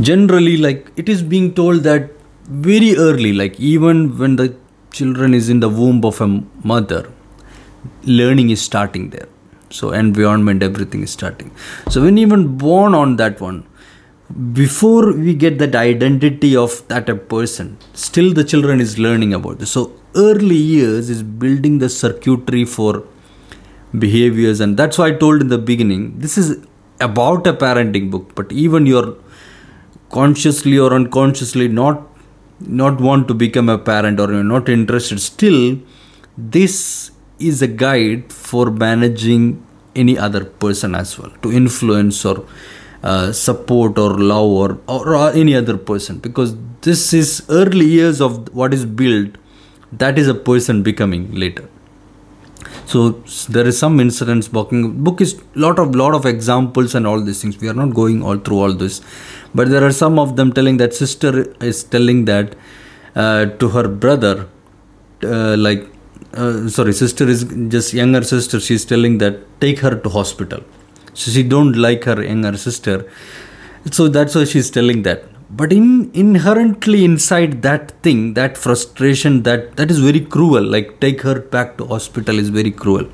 Generally 0.00 0.58
like 0.58 0.92
it 0.96 1.08
is 1.08 1.22
being 1.22 1.54
told 1.54 1.82
that 1.82 2.12
very 2.44 2.96
early 2.96 3.32
like 3.32 3.58
even 3.58 4.16
when 4.16 4.36
the 4.36 4.54
children 4.90 5.34
is 5.34 5.48
in 5.48 5.60
the 5.60 5.68
womb 5.68 6.04
of 6.04 6.20
a 6.20 6.42
mother 6.64 7.10
learning 8.04 8.50
is 8.50 8.60
starting 8.60 9.10
there. 9.10 9.28
So 9.70 9.92
environment 9.92 10.62
everything 10.62 11.02
is 11.02 11.10
starting. 11.10 11.50
So 11.90 12.02
when 12.02 12.18
even 12.18 12.56
born 12.56 12.94
on 12.94 13.16
that 13.16 13.40
one 13.40 13.66
before 14.52 15.12
we 15.12 15.34
get 15.34 15.58
that 15.58 15.74
identity 15.74 16.54
of 16.54 16.86
that 16.88 17.08
a 17.08 17.14
person 17.14 17.78
still 17.94 18.34
the 18.34 18.44
children 18.44 18.78
is 18.80 18.98
learning 18.98 19.32
about 19.32 19.58
this. 19.58 19.70
So 19.70 19.92
early 20.14 20.56
years 20.56 21.08
is 21.08 21.22
building 21.22 21.78
the 21.78 21.88
circuitry 21.88 22.64
for 22.64 23.04
behaviors 23.96 24.60
and 24.60 24.76
that's 24.76 24.98
why 24.98 25.06
i 25.06 25.12
told 25.12 25.40
in 25.40 25.48
the 25.48 25.58
beginning 25.58 26.18
this 26.18 26.36
is 26.36 26.58
about 27.00 27.46
a 27.46 27.52
parenting 27.52 28.10
book 28.10 28.34
but 28.34 28.50
even 28.52 28.84
you're 28.84 29.16
consciously 30.10 30.78
or 30.78 30.92
unconsciously 30.92 31.68
not 31.68 32.07
not 32.60 33.00
want 33.00 33.28
to 33.28 33.34
become 33.34 33.68
a 33.68 33.78
parent 33.78 34.18
or 34.20 34.32
you're 34.32 34.44
not 34.44 34.68
interested 34.68 35.20
still 35.20 35.78
this 36.36 37.10
is 37.38 37.62
a 37.62 37.68
guide 37.68 38.32
for 38.32 38.70
managing 38.70 39.64
any 39.94 40.16
other 40.18 40.44
person 40.44 40.94
as 40.94 41.18
well 41.18 41.30
to 41.42 41.52
influence 41.52 42.24
or 42.24 42.46
uh, 43.02 43.32
support 43.32 43.98
or 43.98 44.18
love 44.18 44.50
or, 44.50 44.78
or, 44.88 45.16
or 45.16 45.30
any 45.30 45.54
other 45.54 45.76
person. 45.76 46.18
Because 46.18 46.56
this 46.80 47.12
is 47.12 47.44
early 47.48 47.86
years 47.86 48.20
of 48.20 48.52
what 48.54 48.74
is 48.74 48.84
built 48.84 49.36
that 49.92 50.18
is 50.18 50.28
a 50.28 50.34
person 50.34 50.82
becoming 50.82 51.32
later. 51.34 51.68
So 52.86 53.22
there 53.48 53.66
is 53.66 53.78
some 53.78 54.00
incidents 54.00 54.48
booking 54.48 55.02
book 55.02 55.20
is 55.20 55.40
lot 55.54 55.78
of 55.78 55.94
lot 55.94 56.14
of 56.14 56.26
examples 56.26 56.94
and 56.94 57.06
all 57.06 57.20
these 57.20 57.40
things. 57.42 57.58
We 57.58 57.68
are 57.68 57.74
not 57.74 57.94
going 57.94 58.22
all 58.22 58.38
through 58.38 58.58
all 58.58 58.72
this 58.72 59.00
but 59.54 59.68
there 59.68 59.84
are 59.84 59.92
some 59.92 60.18
of 60.18 60.36
them 60.36 60.52
telling 60.52 60.76
that 60.78 60.94
sister 60.94 61.54
is 61.62 61.82
telling 61.84 62.24
that 62.26 62.54
uh, 63.16 63.46
to 63.46 63.68
her 63.68 63.88
brother 63.88 64.46
uh, 65.24 65.56
like 65.56 65.88
uh, 66.34 66.68
sorry 66.68 66.92
sister 66.92 67.26
is 67.28 67.44
just 67.68 67.94
younger 67.94 68.22
sister 68.22 68.60
she's 68.60 68.84
telling 68.84 69.18
that 69.18 69.38
take 69.60 69.78
her 69.80 69.94
to 69.94 70.08
hospital. 70.08 70.60
So 71.14 71.30
she 71.30 71.42
don't 71.42 71.72
like 71.72 72.04
her 72.04 72.22
younger 72.22 72.56
sister. 72.56 73.10
So 73.90 74.08
that's 74.08 74.34
why 74.34 74.44
she's 74.44 74.70
telling 74.70 75.02
that. 75.02 75.24
But 75.50 75.72
in 75.72 76.10
inherently 76.12 77.04
inside 77.04 77.62
that 77.62 77.90
thing 78.02 78.34
that 78.34 78.58
frustration 78.58 79.42
that 79.44 79.76
that 79.76 79.90
is 79.90 79.98
very 79.98 80.20
cruel. 80.20 80.62
Like 80.62 81.00
take 81.00 81.22
her 81.22 81.40
back 81.40 81.78
to 81.78 81.86
hospital 81.86 82.38
is 82.38 82.50
very 82.50 82.70
cruel 82.70 83.08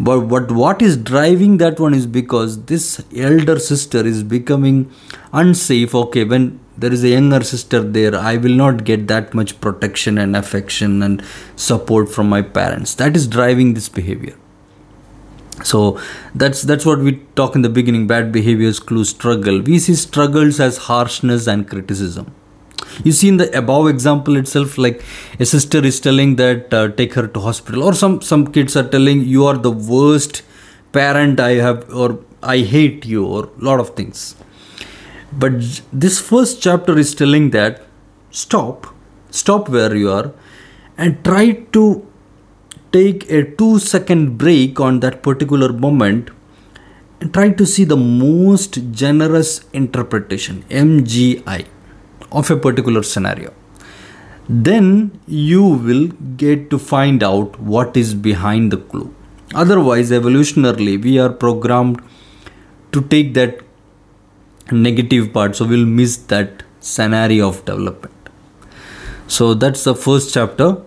but 0.00 0.20
what 0.20 0.52
what 0.52 0.80
is 0.80 0.96
driving 0.96 1.56
that 1.58 1.80
one 1.80 1.92
is 1.92 2.06
because 2.06 2.64
this 2.64 3.02
elder 3.16 3.58
sister 3.58 4.06
is 4.06 4.22
becoming 4.22 4.90
unsafe. 5.32 5.94
Okay 5.94 6.24
when 6.24 6.60
there 6.76 6.92
is 6.92 7.02
a 7.02 7.08
younger 7.08 7.42
sister 7.42 7.80
there 7.82 8.14
i 8.14 8.36
will 8.36 8.54
not 8.54 8.84
get 8.84 9.08
that 9.08 9.34
much 9.34 9.60
protection 9.60 10.16
and 10.16 10.36
affection 10.36 11.02
and 11.02 11.24
support 11.56 12.08
from 12.08 12.28
my 12.28 12.42
parents. 12.42 12.94
That 12.94 13.16
is 13.16 13.26
driving 13.26 13.74
this 13.74 13.88
behavior. 13.88 14.36
So 15.64 16.00
that's 16.34 16.62
that's 16.62 16.86
what 16.86 17.00
we 17.00 17.16
talk 17.34 17.56
in 17.56 17.62
the 17.62 17.68
beginning. 17.68 18.06
Bad 18.06 18.30
behaviors 18.30 18.78
clue 18.78 19.04
struggle. 19.04 19.60
We 19.60 19.80
see 19.80 19.96
struggles 19.96 20.60
as 20.60 20.78
harshness 20.90 21.48
and 21.48 21.68
criticism 21.68 22.32
you 23.04 23.12
see 23.12 23.28
in 23.28 23.36
the 23.36 23.56
above 23.56 23.88
example 23.88 24.36
itself 24.36 24.76
like 24.78 25.02
a 25.38 25.46
sister 25.46 25.84
is 25.84 26.00
telling 26.00 26.36
that 26.36 26.72
uh, 26.74 26.88
take 26.88 27.14
her 27.14 27.26
to 27.26 27.40
hospital 27.40 27.82
or 27.82 27.94
some 27.94 28.20
some 28.20 28.46
kids 28.46 28.76
are 28.76 28.88
telling 28.88 29.24
you 29.24 29.46
are 29.46 29.56
the 29.56 29.70
worst 29.70 30.42
parent 30.92 31.40
I 31.40 31.54
have, 31.54 31.92
or 31.92 32.20
I 32.42 32.58
hate 32.58 33.04
you, 33.04 33.26
or 33.26 33.44
a 33.44 33.64
lot 33.64 33.80
of 33.80 33.90
things. 33.90 34.36
But 35.32 35.82
this 35.92 36.18
first 36.18 36.62
chapter 36.62 36.98
is 36.98 37.14
telling 37.14 37.50
that 37.50 37.82
stop, 38.30 38.86
stop 39.30 39.68
where 39.68 39.94
you 39.94 40.10
are, 40.10 40.32
and 40.96 41.22
try 41.24 41.52
to 41.72 42.06
take 42.92 43.30
a 43.30 43.44
two 43.56 43.78
second 43.78 44.38
break 44.38 44.80
on 44.80 45.00
that 45.00 45.22
particular 45.22 45.72
moment 45.72 46.30
and 47.20 47.34
try 47.34 47.50
to 47.50 47.66
see 47.66 47.84
the 47.84 47.96
most 47.96 48.78
generous 48.92 49.64
interpretation, 49.72 50.62
MGI, 50.70 51.66
of 52.32 52.50
a 52.50 52.56
particular 52.56 53.02
scenario. 53.02 53.52
Then 54.48 55.20
you 55.26 55.62
will 55.62 56.08
get 56.36 56.70
to 56.70 56.78
find 56.78 57.22
out 57.22 57.58
what 57.60 57.96
is 57.96 58.14
behind 58.14 58.72
the 58.72 58.78
clue. 58.78 59.14
Otherwise, 59.54 60.10
evolutionarily, 60.10 61.02
we 61.02 61.18
are 61.18 61.30
programmed 61.30 62.02
to 62.92 63.02
take 63.02 63.34
that 63.34 63.60
negative 64.70 65.32
part, 65.32 65.56
so 65.56 65.66
we'll 65.66 65.86
miss 65.86 66.16
that 66.16 66.62
scenario 66.80 67.48
of 67.48 67.64
development. 67.64 68.14
So, 69.26 69.54
that's 69.54 69.84
the 69.84 69.94
first 69.94 70.32
chapter. 70.32 70.82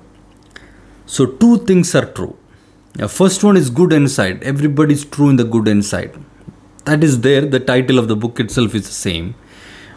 So, 1.05 1.25
two 1.25 1.57
things 1.59 1.93
are 1.93 2.05
true. 2.05 2.35
The 2.93 3.07
first 3.07 3.43
one 3.43 3.57
is 3.57 3.69
good 3.69 3.93
inside. 3.93 4.43
Everybody 4.43 4.93
is 4.93 5.05
true 5.05 5.29
in 5.29 5.35
the 5.35 5.43
good 5.43 5.67
inside. 5.67 6.15
That 6.85 7.03
is 7.03 7.21
there. 7.21 7.41
The 7.41 7.59
title 7.59 7.99
of 7.99 8.07
the 8.07 8.15
book 8.15 8.39
itself 8.39 8.73
is 8.73 8.87
the 8.87 8.93
same. 8.93 9.35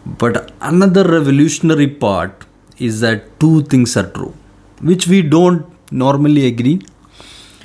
But 0.07 0.53
another 0.61 1.05
revolutionary 1.05 1.89
part 1.89 2.45
is 2.79 3.01
that 3.01 3.39
two 3.41 3.63
things 3.63 3.97
are 3.97 4.11
true, 4.11 4.35
which 4.83 5.07
we 5.07 5.23
don't 5.23 5.67
normally 5.91 6.47
agree. 6.47 6.83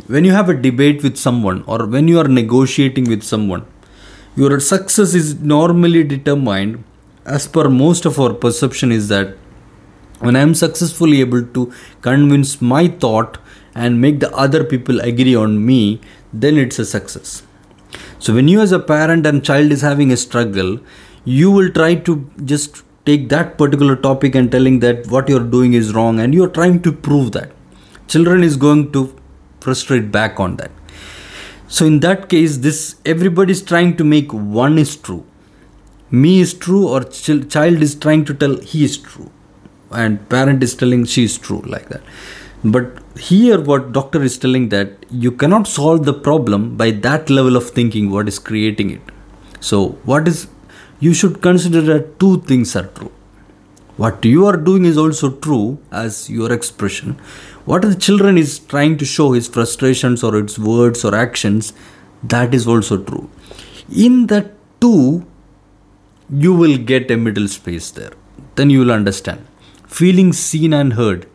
When 0.08 0.24
you 0.24 0.31
have 0.31 0.50
a 0.50 0.53
debate 0.53 1.03
with 1.03 1.17
someone 1.17 1.63
or 1.67 1.86
when 1.86 2.08
you 2.08 2.19
are 2.19 2.27
negotiating 2.27 3.10
with 3.10 3.24
someone 3.24 3.65
your 4.36 4.60
success 4.60 5.13
is 5.13 5.41
normally 5.41 6.01
determined 6.03 6.84
as 7.25 7.48
per 7.48 7.67
most 7.67 8.05
of 8.05 8.19
our 8.19 8.34
perception 8.34 8.91
is 8.98 9.08
that 9.10 9.36
when 10.19 10.36
i 10.36 10.43
am 10.48 10.53
successfully 10.53 11.19
able 11.25 11.43
to 11.58 11.63
convince 12.08 12.62
my 12.62 12.88
thought 12.88 13.38
and 13.74 14.00
make 14.00 14.19
the 14.19 14.31
other 14.43 14.63
people 14.63 15.01
agree 15.01 15.36
on 15.36 15.65
me 15.65 16.00
then 16.31 16.58
it's 16.58 16.77
a 16.77 16.86
success. 16.86 17.43
So 18.19 18.36
when 18.36 18.48
you 18.48 18.62
as 18.62 18.72
a 18.72 18.79
parent 18.79 19.25
and 19.25 19.43
child 19.43 19.72
is 19.72 19.81
having 19.81 20.12
a 20.12 20.17
struggle 20.17 20.79
you 21.26 21.52
will 21.52 21.70
try 21.70 21.96
to 21.96 22.30
just 22.46 22.84
take 23.06 23.30
that 23.30 23.58
particular 23.58 23.96
topic 23.96 24.36
and 24.36 24.52
telling 24.52 24.80
that 24.80 25.08
what 25.08 25.30
you're 25.30 25.50
doing 25.56 25.74
is 25.74 25.94
wrong 25.94 26.20
and 26.20 26.34
you're 26.34 26.50
trying 26.50 26.82
to 26.82 26.92
prove 26.92 27.32
that. 27.32 27.52
Children 28.08 28.44
is 28.44 28.58
going 28.58 28.92
to 28.92 29.16
frustrate 29.60 30.12
back 30.12 30.40
on 30.40 30.58
that. 30.58 30.72
So 31.68 31.86
in 31.86 32.00
that 32.02 32.30
case 32.30 32.58
this 32.58 32.96
everybody 33.06 33.52
is 33.52 33.62
trying 33.62 33.96
to 33.98 34.04
make 34.04 34.32
one 34.34 34.78
is 34.78 34.96
true. 34.96 35.26
Me 36.12 36.40
is 36.40 36.54
true 36.54 36.88
or 36.88 37.04
ch- 37.04 37.48
child 37.50 37.82
is 37.82 37.96
trying 37.96 38.26
to 38.26 38.34
tell 38.34 38.58
he 38.58 38.84
is 38.84 38.98
true 38.98 39.32
and 39.92 40.28
parent 40.30 40.64
is 40.64 40.76
telling 40.76 41.06
she 41.06 41.24
is 41.24 41.38
true 41.38 41.62
like 41.62 41.90
that. 41.90 42.02
But 42.64 42.98
here 43.18 43.60
what 43.62 43.92
doctor 43.94 44.22
is 44.22 44.38
telling 44.38 44.70
that 44.70 45.06
you 45.10 45.32
cannot 45.32 45.68
solve 45.68 46.06
the 46.06 46.14
problem 46.14 46.76
by 46.76 46.92
that 46.92 47.30
level 47.30 47.56
of 47.56 47.70
thinking 47.70 48.10
what 48.10 48.28
is 48.28 48.40
creating 48.40 48.90
it. 48.90 49.02
So 49.60 49.90
what 50.04 50.28
is 50.28 50.48
you 51.00 51.13
should 51.13 51.41
consider 51.41 51.82
that 51.82 52.20
two 52.20 52.41
things 52.41 52.75
are 52.75 52.88
true. 52.88 53.12
What 53.98 54.24
you 54.24 54.46
are 54.46 54.56
doing 54.56 54.86
is 54.86 54.98
also 54.98 55.32
true 55.32 55.77
as 55.91 56.29
your 56.29 56.51
expression. 56.53 57.20
What 57.65 57.82
the 57.82 57.96
children 57.96 58.38
is 58.38 58.60
trying 58.60 58.98
to 58.98 59.06
show 59.06 59.34
his 59.34 59.48
frustrations 59.48 60.24
or 60.24 60.38
its 60.38 60.58
words 60.58 61.03
or 61.03 61.13
actions 61.13 61.74
that 62.24 62.53
is 62.53 62.68
also 62.68 63.01
true. 63.03 63.29
In 63.94 64.27
that 64.27 64.53
two 64.79 65.25
you 66.29 66.53
will 66.53 66.77
get 66.77 67.10
a 67.12 67.18
middle 67.18 67.48
space 67.48 67.91
there. 67.91 68.12
Then 68.56 68.70
you 68.70 68.79
will 68.79 68.91
understand. 68.91 69.46
Feeling 69.88 70.34
seen 70.34 70.74
and 70.74 70.94
heard. 70.94 71.27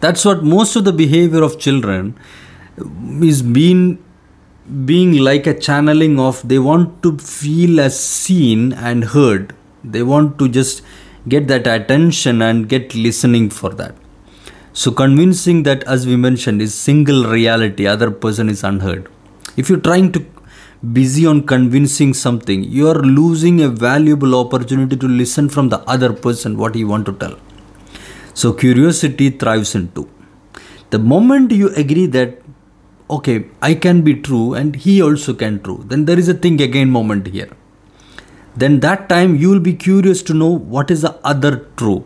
That's 0.00 0.24
what 0.24 0.42
most 0.42 0.76
of 0.76 0.84
the 0.84 0.92
behavior 0.92 1.42
of 1.42 1.58
children 1.58 2.18
is 3.22 3.42
being 3.42 4.02
being 4.84 5.18
like 5.18 5.46
a 5.46 5.58
channeling 5.58 6.18
of 6.18 6.46
they 6.46 6.58
want 6.58 7.02
to 7.02 7.16
feel 7.18 7.80
as 7.80 7.98
seen 7.98 8.72
and 8.72 9.04
heard 9.16 9.54
they 9.82 10.02
want 10.02 10.38
to 10.38 10.48
just 10.48 10.82
get 11.28 11.48
that 11.48 11.66
attention 11.66 12.40
and 12.42 12.68
get 12.68 12.94
listening 12.94 13.50
for 13.50 13.70
that 13.70 13.94
so 14.76 14.90
convincing 14.90 15.62
that, 15.62 15.84
as 15.84 16.04
we 16.04 16.16
mentioned, 16.16 16.60
is 16.60 16.74
single 16.74 17.26
reality, 17.26 17.86
other 17.86 18.10
person 18.10 18.48
is 18.48 18.64
unheard. 18.64 19.08
If 19.56 19.68
you're 19.68 19.78
trying 19.78 20.10
to 20.12 20.26
busy 20.92 21.24
on 21.26 21.46
convincing 21.46 22.12
something, 22.12 22.64
you 22.64 22.88
are 22.88 23.00
losing 23.00 23.60
a 23.60 23.68
valuable 23.68 24.34
opportunity 24.34 24.96
to 24.96 25.06
listen 25.06 25.48
from 25.48 25.68
the 25.68 25.78
other 25.88 26.12
person 26.12 26.56
what 26.58 26.74
he 26.74 26.82
want 26.82 27.06
to 27.06 27.12
tell. 27.12 27.38
So 28.34 28.52
curiosity 28.52 29.30
thrives 29.30 29.76
in 29.76 29.92
two. 29.92 30.10
The 30.90 30.98
moment 30.98 31.52
you 31.52 31.72
agree 31.76 32.06
that 32.06 32.42
okay, 33.10 33.46
I 33.60 33.74
can 33.74 34.02
be 34.02 34.14
true 34.14 34.54
and 34.54 34.74
he 34.74 35.02
also 35.02 35.34
can 35.34 35.62
true, 35.62 35.84
then 35.86 36.04
there 36.04 36.18
is 36.18 36.28
a 36.28 36.34
think 36.34 36.60
again 36.60 36.90
moment 36.90 37.26
here. 37.26 37.50
Then 38.56 38.80
that 38.80 39.08
time 39.08 39.36
you 39.36 39.50
will 39.50 39.60
be 39.60 39.74
curious 39.74 40.22
to 40.24 40.34
know 40.34 40.48
what 40.48 40.90
is 40.90 41.02
the 41.02 41.18
other 41.24 41.66
true. 41.76 42.04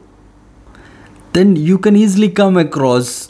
Then 1.32 1.56
you 1.56 1.78
can 1.78 1.94
easily 1.94 2.30
come 2.30 2.56
across 2.56 3.28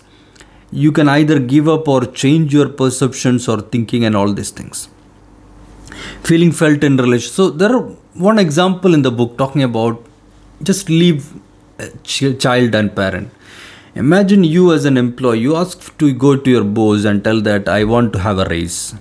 you 0.70 0.92
can 0.92 1.08
either 1.08 1.38
give 1.38 1.68
up 1.68 1.88
or 1.88 2.04
change 2.04 2.52
your 2.52 2.68
perceptions 2.68 3.48
or 3.48 3.60
thinking 3.60 4.04
and 4.04 4.14
all 4.14 4.32
these 4.32 4.50
things. 4.50 4.88
Feeling 6.22 6.52
felt 6.52 6.84
in 6.84 6.96
relation 6.96 7.32
so 7.32 7.50
there 7.50 7.75
are 7.75 7.82
one 8.14 8.38
example 8.38 8.94
in 8.94 9.02
the 9.02 9.10
book 9.10 9.38
talking 9.38 9.62
about 9.62 10.04
just 10.62 10.90
leave 10.90 11.32
child 12.04 12.75
and 12.75 12.94
parent 12.94 13.32
imagine 14.04 14.44
you 14.44 14.72
as 14.76 14.84
an 14.92 14.96
employee 15.04 15.40
you 15.40 15.56
ask 15.56 15.84
to 15.98 16.12
go 16.26 16.36
to 16.36 16.56
your 16.56 16.64
boss 16.78 17.04
and 17.04 17.24
tell 17.28 17.40
that 17.50 17.68
i 17.68 17.82
want 17.92 18.12
to 18.12 18.24
have 18.26 18.38
a 18.38 18.48
raise 18.54 18.94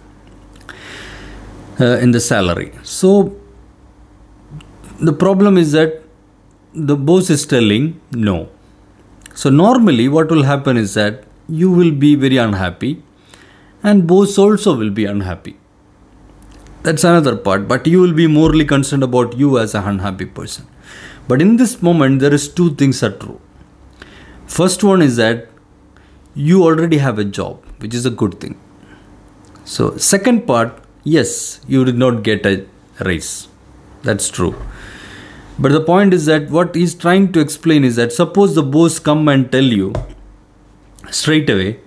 uh, 1.79 1.97
in 2.05 2.11
the 2.17 2.23
salary 2.31 2.69
so 2.83 3.13
the 4.99 5.13
problem 5.25 5.57
is 5.57 5.71
that 5.79 6.03
the 6.91 6.95
boss 7.09 7.29
is 7.29 7.45
telling 7.55 7.89
no 8.29 8.37
so, 9.41 9.51
normally, 9.51 10.09
what 10.09 10.31
will 10.31 10.41
happen 10.41 10.77
is 10.77 10.95
that 10.95 11.23
you 11.47 11.69
will 11.69 11.91
be 11.91 12.15
very 12.15 12.37
unhappy, 12.37 13.03
and 13.83 14.07
boss 14.07 14.35
also 14.39 14.75
will 14.75 14.89
be 14.89 15.05
unhappy. 15.05 15.55
That's 16.81 17.03
another 17.03 17.35
part, 17.35 17.67
but 17.67 17.85
you 17.85 18.01
will 18.01 18.13
be 18.13 18.25
morely 18.25 18.65
concerned 18.65 19.03
about 19.03 19.37
you 19.37 19.59
as 19.59 19.75
a 19.75 19.81
unhappy 19.91 20.25
person. 20.25 20.65
But 21.27 21.39
in 21.39 21.57
this 21.57 21.83
moment, 21.83 22.19
there 22.19 22.33
is 22.33 22.47
two 22.49 22.73
things 22.73 23.03
are 23.03 23.11
true. 23.11 23.39
First 24.47 24.83
one 24.83 25.01
is 25.01 25.17
that 25.17 25.49
you 26.33 26.63
already 26.63 26.97
have 26.97 27.19
a 27.19 27.25
job, 27.25 27.63
which 27.79 27.93
is 27.93 28.05
a 28.05 28.09
good 28.09 28.39
thing. 28.39 28.59
So, 29.65 29.97
second 29.97 30.47
part, 30.47 30.81
yes, 31.03 31.61
you 31.67 31.83
did 31.83 31.97
not 31.97 32.23
get 32.23 32.45
a 32.45 32.65
raise. 32.99 33.47
That's 34.03 34.29
true. 34.29 34.55
But 35.59 35.71
the 35.71 35.81
point 35.81 36.13
is 36.13 36.25
that 36.27 36.49
what 36.49 36.75
he's 36.75 36.95
trying 36.95 37.33
to 37.33 37.39
explain 37.39 37.83
is 37.83 37.95
that 37.97 38.13
suppose 38.13 38.55
the 38.55 38.63
boss 38.63 38.99
come 38.99 39.27
and 39.27 39.51
tell 39.51 39.63
you 39.63 39.93
straight 41.09 41.49
away, 41.49 41.79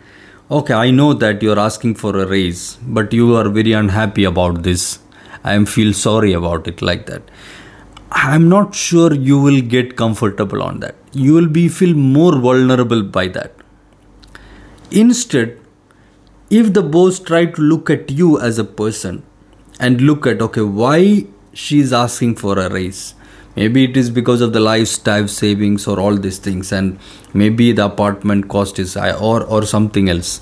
okay, 0.50 0.74
I 0.74 0.90
know 0.90 1.14
that 1.14 1.42
you're 1.42 1.58
asking 1.58 1.94
for 1.94 2.16
a 2.16 2.26
raise, 2.26 2.76
but 2.82 3.12
you 3.12 3.36
are 3.36 3.48
very 3.48 3.72
unhappy 3.72 4.24
about 4.24 4.64
this. 4.64 4.98
I 5.44 5.64
feel 5.64 5.94
sorry 5.94 6.32
about 6.32 6.66
it 6.66 6.82
like 6.82 7.06
that. 7.06 7.22
I'm 8.12 8.48
not 8.48 8.74
sure 8.74 9.14
you 9.14 9.40
will 9.40 9.60
get 9.60 9.96
comfortable 9.96 10.62
on 10.62 10.80
that. 10.80 10.96
You 11.12 11.34
will 11.34 11.48
be 11.48 11.68
feel 11.68 11.94
more 11.94 12.38
vulnerable 12.38 13.02
by 13.02 13.28
that. 13.28 13.54
Instead, 14.90 15.60
if 16.50 16.72
the 16.72 16.82
boss 16.82 17.20
try 17.20 17.46
to 17.46 17.62
look 17.62 17.88
at 17.88 18.10
you 18.10 18.40
as 18.40 18.58
a 18.58 18.64
person 18.64 19.22
and 19.78 20.00
look 20.00 20.26
at 20.26 20.42
okay 20.42 20.62
why 20.62 21.26
she 21.52 21.78
is 21.78 21.92
asking 21.92 22.34
for 22.36 22.58
a 22.58 22.68
raise 22.68 23.14
maybe 23.56 23.84
it 23.84 23.96
is 23.96 24.10
because 24.10 24.40
of 24.40 24.52
the 24.52 24.60
lifestyle 24.60 25.28
savings 25.28 25.86
or 25.86 25.98
all 26.00 26.16
these 26.16 26.38
things 26.38 26.72
and 26.72 26.98
maybe 27.32 27.70
the 27.72 27.84
apartment 27.84 28.48
cost 28.48 28.78
is 28.78 28.94
high 28.94 29.12
or 29.12 29.42
or 29.44 29.64
something 29.64 30.08
else 30.08 30.40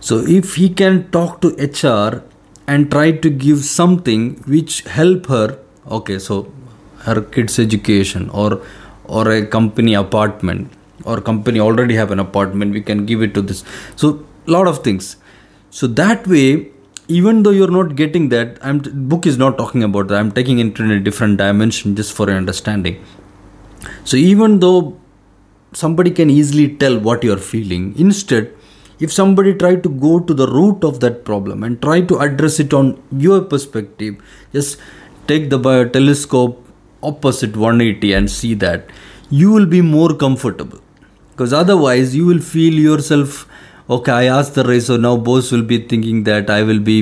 so 0.00 0.18
if 0.18 0.54
he 0.56 0.68
can 0.68 1.00
talk 1.10 1.40
to 1.40 1.50
hr 1.72 2.22
and 2.66 2.90
try 2.90 3.10
to 3.10 3.30
give 3.30 3.64
something 3.64 4.28
which 4.54 4.82
help 4.98 5.26
her 5.26 5.58
okay 5.98 6.18
so 6.18 6.40
her 7.08 7.20
kids 7.36 7.58
education 7.58 8.30
or 8.30 8.62
or 9.04 9.30
a 9.32 9.44
company 9.46 9.94
apartment 9.94 10.72
or 11.04 11.20
company 11.20 11.60
already 11.60 11.94
have 11.94 12.10
an 12.10 12.18
apartment 12.18 12.72
we 12.72 12.80
can 12.80 13.06
give 13.06 13.22
it 13.22 13.34
to 13.34 13.42
this. 13.42 13.64
So 13.96 14.24
lot 14.46 14.66
of 14.66 14.82
things. 14.84 15.16
So 15.70 15.86
that 15.86 16.26
way 16.26 16.68
even 17.08 17.42
though 17.42 17.54
you're 17.58 17.70
not 17.70 17.94
getting 17.96 18.28
that 18.28 18.58
i'm 18.62 18.78
book 19.12 19.26
is 19.26 19.38
not 19.38 19.56
talking 19.56 19.82
about 19.82 20.08
that. 20.08 20.18
I'm 20.18 20.32
taking 20.32 20.58
it 20.58 20.78
in 20.78 20.90
a 20.90 21.00
different 21.00 21.38
dimension 21.38 21.96
just 21.96 22.12
for 22.12 22.30
understanding. 22.30 23.02
So 24.04 24.16
even 24.16 24.60
though 24.60 24.98
somebody 25.72 26.10
can 26.10 26.30
easily 26.30 26.76
tell 26.76 26.98
what 26.98 27.22
you're 27.22 27.36
feeling 27.38 27.94
instead 27.98 28.54
if 28.98 29.12
somebody 29.12 29.54
try 29.54 29.76
to 29.76 29.88
go 29.88 30.18
to 30.18 30.34
the 30.34 30.46
root 30.46 30.82
of 30.82 31.00
that 31.00 31.24
problem 31.24 31.62
and 31.62 31.80
try 31.80 32.00
to 32.00 32.18
address 32.18 32.58
it 32.58 32.72
on 32.72 33.00
your 33.12 33.40
perspective 33.42 34.16
just 34.52 34.78
take 35.26 35.50
the 35.50 35.58
telescope 35.92 36.67
opposite 37.02 37.56
180 37.56 38.12
and 38.12 38.30
see 38.30 38.54
that 38.54 38.90
you 39.30 39.50
will 39.50 39.66
be 39.66 39.80
more 39.80 40.14
comfortable. 40.14 40.80
Because 41.30 41.52
otherwise 41.52 42.16
you 42.16 42.26
will 42.26 42.40
feel 42.40 42.74
yourself 42.74 43.46
okay 43.96 44.12
i 44.12 44.24
asked 44.24 44.54
the 44.54 44.64
race 44.64 44.86
so 44.88 44.96
now 44.98 45.16
boss 45.16 45.50
will 45.50 45.62
be 45.62 45.78
thinking 45.90 46.24
that 46.24 46.50
i 46.50 46.62
will 46.62 46.80
be 46.88 46.96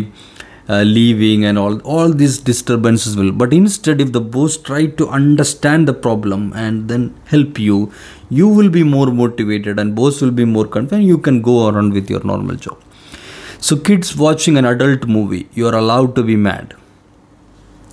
uh, 0.68 0.82
leaving 0.82 1.44
and 1.44 1.58
all 1.58 1.78
all 1.80 2.12
these 2.12 2.38
disturbances 2.38 3.16
will. 3.16 3.32
But 3.32 3.52
instead 3.52 4.00
if 4.00 4.12
the 4.12 4.20
boss 4.20 4.56
try 4.56 4.86
to 4.86 5.08
understand 5.08 5.86
the 5.86 5.94
problem 5.94 6.52
and 6.54 6.88
then 6.88 7.14
help 7.26 7.58
you 7.58 7.92
you 8.28 8.48
will 8.48 8.68
be 8.68 8.82
more 8.82 9.06
motivated 9.06 9.78
and 9.78 9.94
boss 9.94 10.20
will 10.20 10.32
be 10.32 10.44
more 10.44 10.66
confident 10.66 11.04
you 11.04 11.18
can 11.18 11.40
go 11.40 11.68
around 11.68 11.92
with 11.92 12.10
your 12.10 12.22
normal 12.24 12.56
job. 12.56 12.78
So 13.60 13.76
kids 13.76 14.16
watching 14.16 14.56
an 14.56 14.64
adult 14.64 15.06
movie 15.06 15.48
you 15.54 15.68
are 15.68 15.74
allowed 15.74 16.14
to 16.16 16.24
be 16.24 16.36
mad 16.36 16.74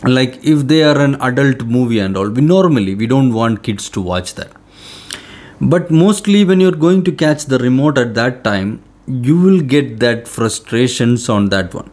like 0.04 0.44
if 0.44 0.68
they 0.68 0.84
are 0.84 1.00
an 1.00 1.16
adult 1.22 1.62
movie 1.64 2.00
and 2.00 2.18
all 2.18 2.30
we 2.30 2.42
normally 2.42 2.96
we 2.96 3.08
don't 3.08 3.34
want 3.34 3.64
kids 3.64 3.90
to 3.90 4.02
watch 4.02 4.36
that 4.36 4.52
but 5.62 5.90
mostly 5.90 6.44
when 6.44 6.60
you're 6.60 6.82
going 6.88 7.04
to 7.04 7.12
catch 7.12 7.46
the 7.46 7.58
remote 7.60 7.98
at 7.98 8.14
that 8.14 8.44
time 8.44 8.82
you 9.08 9.40
will 9.40 9.62
get 9.62 10.00
that 10.00 10.28
frustrations 10.28 11.30
on 11.30 11.50
that 11.50 11.74
one 11.74 11.90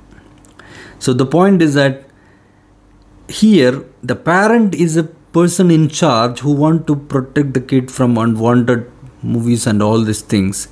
so 0.99 1.12
the 1.12 1.26
point 1.26 1.62
is 1.62 1.75
that 1.75 2.05
here 3.29 3.85
the 4.02 4.17
parent 4.17 4.75
is 4.75 4.97
a 4.97 5.05
person 5.38 5.71
in 5.71 5.88
charge 5.88 6.40
who 6.40 6.52
want 6.52 6.87
to 6.87 6.97
protect 6.97 7.55
the 7.55 7.61
kid 7.61 7.90
from 7.90 8.19
unwanted 8.19 8.90
movies 9.23 9.67
and 9.67 9.83
all 9.83 10.02
these 10.02 10.23
things. 10.23 10.69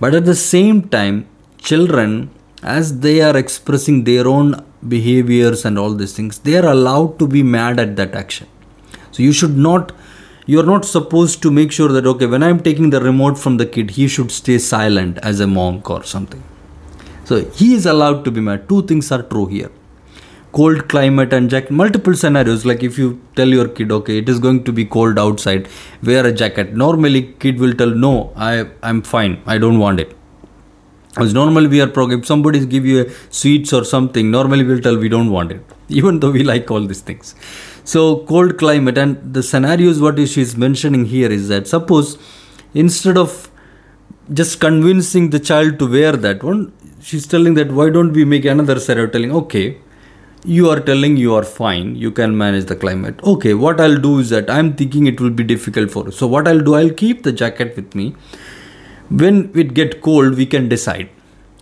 But 0.00 0.14
at 0.14 0.24
the 0.24 0.34
same 0.34 0.88
time, 0.88 1.28
children, 1.58 2.30
as 2.62 3.00
they 3.00 3.20
are 3.20 3.36
expressing 3.36 4.04
their 4.04 4.26
own 4.26 4.64
behaviors 4.86 5.64
and 5.64 5.78
all 5.78 5.94
these 5.94 6.14
things, 6.14 6.38
they 6.40 6.56
are 6.56 6.66
allowed 6.66 7.18
to 7.18 7.26
be 7.26 7.42
mad 7.42 7.78
at 7.78 7.96
that 7.96 8.14
action. 8.14 8.48
So 9.10 9.22
you 9.22 9.32
should 9.32 9.56
not 9.56 9.92
you 10.46 10.58
are 10.60 10.66
not 10.66 10.84
supposed 10.84 11.42
to 11.42 11.50
make 11.50 11.70
sure 11.70 11.88
that 11.88 12.06
okay 12.06 12.24
when 12.24 12.42
i'm 12.42 12.58
taking 12.58 12.88
the 12.88 13.00
remote 13.02 13.38
from 13.38 13.58
the 13.58 13.66
kid 13.66 13.90
he 13.90 14.08
should 14.08 14.30
stay 14.30 14.56
silent 14.56 15.18
as 15.18 15.40
a 15.40 15.46
monk 15.46 15.90
or 15.90 16.02
something 16.02 16.42
so 17.28 17.44
he 17.60 17.74
is 17.74 17.84
allowed 17.84 18.24
to 18.24 18.30
be 18.30 18.40
mad. 18.40 18.68
Two 18.68 18.82
things 18.86 19.12
are 19.12 19.22
true 19.22 19.46
here. 19.46 19.70
Cold 20.52 20.88
climate 20.88 21.34
and 21.34 21.50
jacket. 21.50 21.70
Multiple 21.70 22.14
scenarios. 22.14 22.64
Like 22.64 22.82
if 22.82 22.96
you 22.96 23.08
tell 23.36 23.48
your 23.48 23.68
kid, 23.68 23.92
okay, 23.92 24.16
it 24.18 24.30
is 24.30 24.38
going 24.38 24.64
to 24.64 24.72
be 24.72 24.86
cold 24.86 25.18
outside, 25.18 25.68
wear 26.02 26.24
a 26.24 26.32
jacket. 26.32 26.72
Normally, 26.74 27.22
kid 27.44 27.58
will 27.58 27.74
tell, 27.74 27.90
no, 27.90 28.32
I 28.34 28.66
I'm 28.82 29.02
fine. 29.02 29.42
I 29.44 29.58
don't 29.58 29.78
want 29.78 30.00
it. 30.00 30.16
Because 31.18 31.34
normally 31.34 31.66
we 31.66 31.80
are 31.80 31.88
programmed. 31.88 32.22
If 32.22 32.28
somebody 32.28 32.64
give 32.64 32.86
you 32.86 33.06
a 33.06 33.10
sweets 33.30 33.72
or 33.72 33.84
something, 33.84 34.30
normally 34.30 34.64
we'll 34.64 34.80
tell 34.80 34.96
we 34.96 35.08
don't 35.08 35.30
want 35.30 35.52
it, 35.52 35.62
even 35.88 36.20
though 36.20 36.30
we 36.30 36.44
like 36.44 36.70
all 36.70 36.86
these 36.86 37.00
things. 37.00 37.34
So 37.84 38.18
cold 38.32 38.58
climate 38.58 38.98
and 38.98 39.34
the 39.34 39.42
scenarios 39.42 40.00
what 40.00 40.18
she's 40.28 40.56
mentioning 40.56 41.06
here 41.06 41.30
is 41.30 41.48
that 41.48 41.66
suppose 41.66 42.18
instead 42.74 43.16
of 43.16 43.50
just 44.32 44.60
convincing 44.60 45.30
the 45.30 45.40
child 45.40 45.78
to 45.78 45.90
wear 45.90 46.12
that 46.12 46.42
one 46.42 46.72
she's 47.00 47.26
telling 47.26 47.54
that 47.54 47.72
why 47.72 47.88
don't 47.88 48.12
we 48.12 48.24
make 48.24 48.44
another 48.44 48.78
scenario 48.78 49.10
telling 49.14 49.32
okay 49.32 49.78
you 50.44 50.68
are 50.70 50.80
telling 50.80 51.16
you 51.16 51.34
are 51.34 51.42
fine 51.42 51.94
you 51.96 52.10
can 52.10 52.36
manage 52.36 52.66
the 52.66 52.76
climate 52.76 53.18
okay 53.24 53.54
what 53.54 53.80
i'll 53.80 53.96
do 54.08 54.18
is 54.18 54.28
that 54.30 54.50
i'm 54.50 54.74
thinking 54.74 55.06
it 55.06 55.20
will 55.20 55.30
be 55.30 55.42
difficult 55.42 55.90
for 55.90 56.04
you 56.04 56.10
so 56.10 56.26
what 56.26 56.46
i'll 56.46 56.60
do 56.60 56.74
i'll 56.74 56.92
keep 57.04 57.22
the 57.22 57.32
jacket 57.32 57.74
with 57.74 57.94
me 57.94 58.14
when 59.10 59.50
it 59.54 59.74
get 59.74 60.00
cold 60.02 60.36
we 60.36 60.46
can 60.46 60.68
decide. 60.68 61.08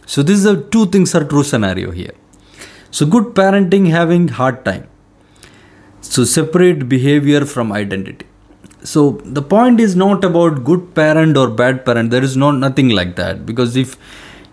So 0.06 0.22
this 0.22 0.38
is 0.38 0.46
a 0.46 0.60
two 0.62 0.86
things 0.86 1.14
are 1.14 1.24
true 1.24 1.42
scenario 1.42 1.90
here. 1.90 2.14
So 2.90 3.06
good 3.06 3.34
parenting 3.34 3.90
having 3.90 4.28
hard 4.28 4.64
time. 4.64 4.88
So 6.00 6.24
separate 6.24 6.88
behavior 6.88 7.44
from 7.44 7.72
identity. 7.72 8.26
So 8.82 9.20
the 9.24 9.42
point 9.42 9.80
is 9.80 9.96
not 9.96 10.24
about 10.24 10.64
good 10.64 10.94
parent 10.94 11.36
or 11.36 11.48
bad 11.50 11.84
parent. 11.84 12.10
There 12.10 12.22
is 12.22 12.36
no 12.36 12.50
nothing 12.50 12.90
like 12.90 13.16
that. 13.16 13.44
Because 13.44 13.76
if 13.76 13.96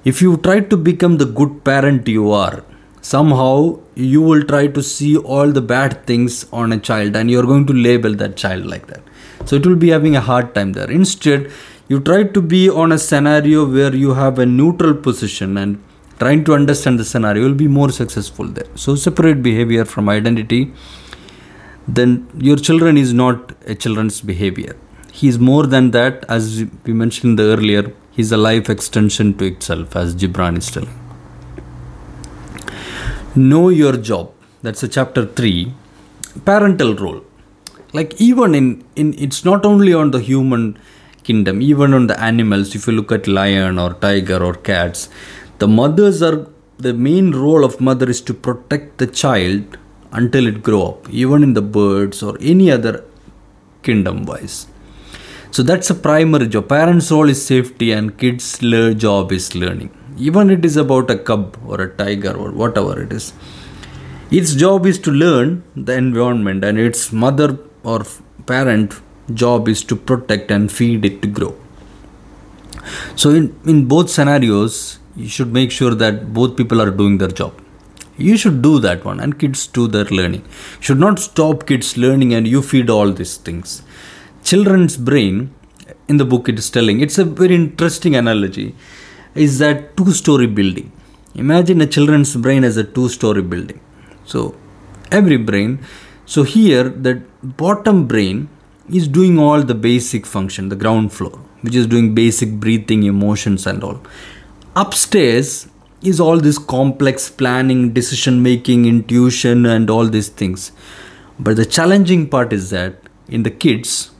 if 0.04 0.22
you 0.22 0.38
try 0.38 0.60
to 0.60 0.78
become 0.78 1.18
the 1.18 1.26
good 1.26 1.63
parent 1.63 2.08
you 2.08 2.32
are 2.32 2.63
somehow 3.04 3.78
you 3.96 4.22
will 4.22 4.44
try 4.44 4.65
to 4.65 4.82
see 4.82 5.15
all 5.18 5.52
the 5.52 5.62
bad 5.62 6.06
things 6.08 6.46
on 6.52 6.72
a 6.72 6.80
child 6.80 7.15
and 7.15 7.30
you're 7.30 7.46
going 7.46 7.65
to 7.68 7.74
label 7.74 8.13
that 8.15 8.36
child 8.38 8.65
like 8.65 8.88
that. 8.88 9.02
So 9.46 9.58
it 9.58 9.65
will 9.65 9.76
be 9.76 9.89
having 9.89 10.15
a 10.15 10.22
hard 10.22 10.56
time 10.56 10.72
there. 10.74 10.89
Instead 10.89 11.52
you 11.88 12.00
try 12.00 12.24
to 12.24 12.41
be 12.41 12.69
on 12.69 12.91
a 12.91 12.98
scenario 12.98 13.65
where 13.65 13.96
you 13.96 14.13
have 14.13 14.39
a 14.39 14.46
neutral 14.46 14.93
position 14.93 15.58
and 15.58 15.84
trying 16.19 16.43
to 16.46 16.54
understand 16.54 17.00
the 17.00 17.06
scenario 17.06 17.43
will 17.43 17.60
be 17.65 17.67
more 17.80 17.89
successful 18.02 18.48
there 18.58 18.69
so 18.76 18.96
separate 18.96 19.41
behavior 19.50 19.86
from 19.86 20.08
identity 20.10 20.62
then 21.88 22.12
your 22.38 22.56
children 22.56 22.98
is 22.98 23.12
not 23.13 23.52
a 23.74 23.76
children's 23.76 24.22
behavior 24.22 24.76
he 25.12 25.28
is 25.28 25.38
more 25.38 25.65
than 25.67 25.91
that 25.91 26.24
as 26.38 26.63
we 26.86 26.93
mentioned 26.93 27.39
earlier 27.39 27.84
He's 28.15 28.32
a 28.32 28.38
life 28.38 28.69
extension 28.69 29.36
to 29.39 29.46
itself, 29.46 29.96
as 29.96 30.15
Gibran 30.15 30.58
is 30.60 30.69
telling. 30.69 31.00
Know 33.36 33.69
your 33.69 33.98
job. 33.98 34.32
That's 34.62 34.84
a 34.84 34.88
chapter 34.88 35.26
3. 35.26 35.74
Parental 36.46 36.93
role. 36.96 37.26
Like 37.91 38.13
even 38.22 38.54
in, 38.54 38.86
in 38.96 39.15
it's 39.17 39.43
not 39.43 39.65
only 39.65 39.96
on 39.96 40.12
the 40.12 40.19
human 40.19 40.78
kingdom, 41.24 41.62
even 41.62 41.94
on 41.94 42.08
the 42.08 42.20
animals, 42.20 42.76
if 42.76 42.88
you 42.88 42.94
look 42.94 43.12
at 43.12 43.28
lion 43.28 43.80
or 43.80 43.94
tiger 43.94 44.44
or 44.44 44.54
cats, 44.54 45.10
the 45.60 45.68
mothers 45.68 46.22
are 46.22 46.48
the 46.78 46.94
main 46.94 47.32
role 47.32 47.64
of 47.64 47.80
mother 47.80 48.10
is 48.10 48.22
to 48.22 48.34
protect 48.34 48.98
the 48.98 49.08
child 49.08 49.78
until 50.12 50.48
it 50.48 50.62
grow 50.64 50.84
up, 50.88 51.10
even 51.10 51.44
in 51.44 51.54
the 51.54 51.62
birds 51.62 52.22
or 52.22 52.38
any 52.42 52.70
other 52.72 53.04
kingdom 53.84 54.26
wise 54.26 54.68
so 55.56 55.62
that's 55.62 55.90
a 55.92 55.96
primary 56.06 56.48
job. 56.48 56.68
Parents' 56.68 57.12
role 57.12 57.30
is 57.30 57.40
safety, 57.46 57.92
and 57.92 58.18
kids' 58.18 58.48
job 59.04 59.32
is 59.32 59.54
learning. 59.54 59.92
Even 60.18 60.50
it 60.50 60.66
is 60.66 60.78
about 60.78 61.12
a 61.12 61.18
cub 61.30 61.58
or 61.68 61.80
a 61.82 61.90
tiger 62.00 62.34
or 62.44 62.52
whatever 62.52 62.94
it 63.04 63.14
is. 63.14 63.34
Its 64.32 64.56
job 64.56 64.88
is 64.88 64.98
to 65.06 65.12
learn 65.12 65.64
the 65.76 65.94
environment, 65.94 66.64
and 66.64 66.80
its 66.80 67.12
mother 67.12 67.50
or 67.84 68.00
parent 68.48 69.00
job 69.34 69.68
is 69.68 69.84
to 69.86 69.96
protect 69.96 70.52
and 70.52 70.72
feed 70.72 71.06
it 71.06 71.22
to 71.22 71.28
grow. 71.28 71.56
So 73.16 73.30
in, 73.30 73.58
in 73.66 73.86
both 73.86 74.10
scenarios, 74.10 75.00
you 75.16 75.30
should 75.30 75.54
make 75.54 75.72
sure 75.72 75.96
that 75.96 76.34
both 76.34 76.58
people 76.58 76.82
are 76.82 76.92
doing 76.92 77.18
their 77.18 77.30
job. 77.30 77.60
You 78.18 78.38
should 78.38 78.62
do 78.62 78.80
that 78.80 79.06
one, 79.06 79.20
and 79.20 79.40
kids 79.40 79.66
do 79.66 79.88
their 79.88 80.06
learning. 80.06 80.46
Should 80.80 81.00
not 81.00 81.20
stop 81.20 81.66
kids 81.66 81.98
learning 81.98 82.34
and 82.34 82.48
you 82.48 82.62
feed 82.62 82.90
all 82.90 83.12
these 83.12 83.38
things 83.38 83.84
children's 84.50 84.96
brain 85.10 85.36
in 86.12 86.18
the 86.22 86.28
book 86.32 86.50
it 86.52 86.58
is 86.62 86.70
telling 86.78 87.00
it's 87.06 87.18
a 87.24 87.26
very 87.42 87.56
interesting 87.64 88.14
analogy 88.22 88.68
is 89.46 89.54
that 89.64 89.78
two 89.98 90.12
story 90.22 90.48
building 90.58 90.88
imagine 91.44 91.80
a 91.86 91.90
children's 91.96 92.34
brain 92.46 92.64
as 92.70 92.76
a 92.84 92.86
two 92.96 93.08
story 93.18 93.44
building 93.54 93.80
so 94.32 94.40
every 95.20 95.40
brain 95.50 95.72
so 96.34 96.44
here 96.56 96.84
the 97.08 97.14
bottom 97.64 97.98
brain 98.12 98.38
is 98.89 99.08
doing 99.08 99.39
all 99.39 99.62
the 99.62 99.76
basic 99.76 100.26
function 100.26 100.69
the 100.69 100.76
ground 100.76 101.13
floor 101.13 101.39
which 101.63 101.76
is 101.76 101.88
doing 101.88 102.13
basic 102.13 102.52
breathing 102.52 103.04
emotions 103.04 103.65
and 103.65 103.84
all. 103.84 104.02
Upstairs 104.76 105.67
is 106.02 106.19
all 106.19 106.38
this 106.38 106.58
complex 106.58 107.30
planning 107.30 107.93
decision 107.93 108.43
making 108.43 108.86
intuition 108.86 109.65
and 109.65 109.89
all 109.89 110.08
these 110.08 110.28
things. 110.28 110.74
But 111.39 111.56
the 111.56 111.65
challenging 111.65 112.30
part 112.30 112.52
is 112.52 112.69
that 112.72 112.96
in 113.28 113.43
the 113.43 113.52
kids 113.52 114.12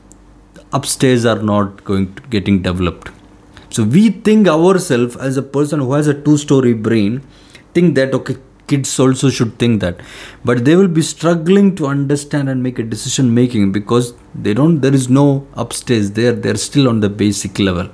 upstairs 0.72 1.26
are 1.26 1.42
not 1.42 1.84
going 1.84 2.16
to 2.16 2.22
getting 2.24 2.62
developed. 2.62 3.10
So 3.70 3.84
we 3.84 4.10
think 4.10 4.48
ourselves 4.48 5.18
as 5.18 5.36
a 5.36 5.42
person 5.42 5.82
who 5.82 5.94
has 5.94 6.08
a 6.08 6.14
two 6.14 6.38
story 6.38 6.74
brain 6.74 7.22
think 7.74 7.96
that 7.96 8.14
okay 8.14 8.38
kids 8.74 9.00
also 9.00 9.30
should 9.30 9.58
think 9.60 9.82
that. 9.82 10.02
But 10.46 10.66
they 10.66 10.76
will 10.76 10.94
be 11.00 11.02
struggling 11.02 11.76
to 11.78 11.88
understand 11.88 12.50
and 12.50 12.62
make 12.62 12.80
a 12.80 12.84
decision 12.84 13.34
making 13.34 13.72
because 13.72 14.14
they 14.34 14.54
don't 14.54 14.82
there 14.82 14.94
is 15.02 15.10
no 15.10 15.28
upstairs 15.54 16.12
there 16.12 16.34
they're 16.34 16.64
still 16.70 16.90
on 16.90 17.00
the 17.00 17.10
basic 17.24 17.60
level. 17.60 17.90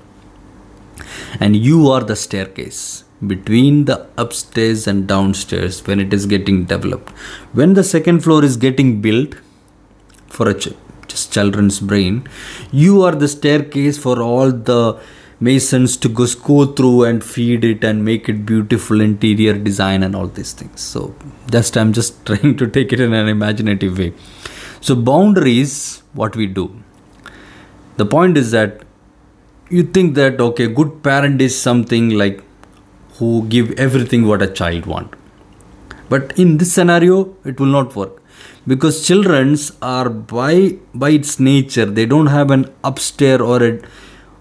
And 1.40 1.56
you 1.56 1.90
are 1.90 2.02
the 2.02 2.16
staircase 2.16 3.04
between 3.28 3.86
the 3.86 3.98
upstairs 4.18 4.88
and 4.88 5.08
downstairs 5.08 5.86
when 5.86 6.00
it 6.00 6.14
is 6.14 6.26
getting 6.26 6.66
developed. 6.66 7.10
When 7.62 7.74
the 7.74 7.84
second 7.84 8.22
floor 8.22 8.44
is 8.44 8.56
getting 8.56 9.02
built 9.02 9.36
for 10.28 10.50
a 10.50 10.54
just 11.10 11.34
children's 11.34 11.80
brain 11.80 12.28
you 12.72 13.02
are 13.02 13.16
the 13.24 13.28
staircase 13.28 13.98
for 13.98 14.22
all 14.22 14.52
the 14.52 14.82
masons 15.40 15.96
to 15.98 16.10
go, 16.10 16.26
go 16.44 16.66
through 16.66 17.04
and 17.06 17.24
feed 17.24 17.64
it 17.64 17.84
and 17.84 18.04
make 18.04 18.28
it 18.28 18.46
beautiful 18.46 19.00
interior 19.00 19.54
design 19.54 20.04
and 20.04 20.16
all 20.16 20.28
these 20.28 20.54
things. 20.54 20.82
So 20.82 21.16
just 21.50 21.78
i'm 21.78 21.94
just 21.94 22.26
trying 22.30 22.58
to 22.58 22.68
take 22.68 22.92
it 22.94 23.00
in 23.00 23.14
an 23.14 23.28
imaginative 23.28 23.98
way. 23.98 24.14
So 24.82 24.96
boundaries 24.96 26.04
what 26.14 26.36
we 26.36 26.48
do. 26.48 26.84
The 27.98 28.06
point 28.06 28.38
is 28.38 28.52
that 28.52 28.82
you 29.70 29.84
think 29.84 30.16
that 30.16 30.42
okay 30.42 30.68
good 30.68 31.04
parent 31.04 31.42
is 31.42 31.60
something 31.60 32.10
like 32.10 32.44
who 33.18 33.46
give 33.48 33.72
everything 33.72 34.26
what 34.26 34.42
a 34.42 34.48
child 34.48 34.86
want. 34.86 35.14
But 36.10 36.38
in 36.40 36.58
this 36.58 36.74
scenario 36.74 37.36
it 37.46 37.60
will 37.60 37.68
not 37.68 37.96
work. 37.96 38.22
Because 38.68 39.06
children's 39.06 39.72
are 39.82 40.10
by 40.10 40.78
by 40.94 41.12
its 41.12 41.40
nature 41.40 41.86
they 41.86 42.06
don't 42.06 42.28
have 42.28 42.52
an 42.52 42.66
upstairs 42.84 43.42
or 43.42 43.64
a 43.64 43.80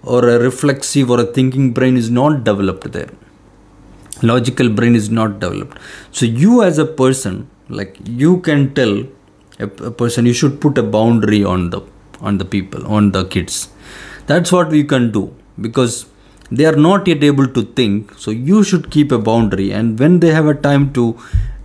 or 0.03 0.29
a 0.29 0.39
reflexive 0.39 1.11
or 1.11 1.21
a 1.21 1.25
thinking 1.25 1.73
brain 1.73 1.97
is 1.97 2.11
not 2.11 2.45
developed 2.45 2.91
there. 2.93 3.11
Logical 4.23 4.69
brain 4.69 4.95
is 4.95 5.11
not 5.11 5.39
developed. 5.41 5.79
So 6.13 6.27
you 6.27 6.63
as 6.63 6.79
a 6.79 6.87
person 6.87 7.49
like 7.69 7.97
you 8.05 8.41
can 8.41 8.75
tell 8.75 9.05
a, 9.59 9.65
a 9.65 9.91
person 9.91 10.27
you 10.27 10.33
should 10.33 10.61
put 10.61 10.79
a 10.79 10.83
boundary 10.83 11.45
on 11.45 11.71
the 11.71 11.83
on 12.21 12.39
the 12.39 12.45
people 12.45 12.87
on 12.87 13.13
the 13.13 13.25
kids. 13.25 13.69
That's 14.27 14.51
what 14.51 14.69
we 14.71 14.85
can 14.85 15.11
do 15.11 15.35
because 15.61 16.07
they 16.51 16.65
are 16.65 16.77
not 16.77 17.07
yet 17.07 17.23
able 17.23 17.47
to 17.47 17.63
think. 17.63 18.15
So 18.15 18.31
you 18.31 18.65
should 18.65 18.91
keep 18.91 19.13
a 19.13 19.19
boundary 19.19 19.73
and 19.73 19.99
when 19.99 20.21
they 20.21 20.33
have 20.33 20.47
a 20.47 20.55
time 20.55 20.93
to 20.95 21.19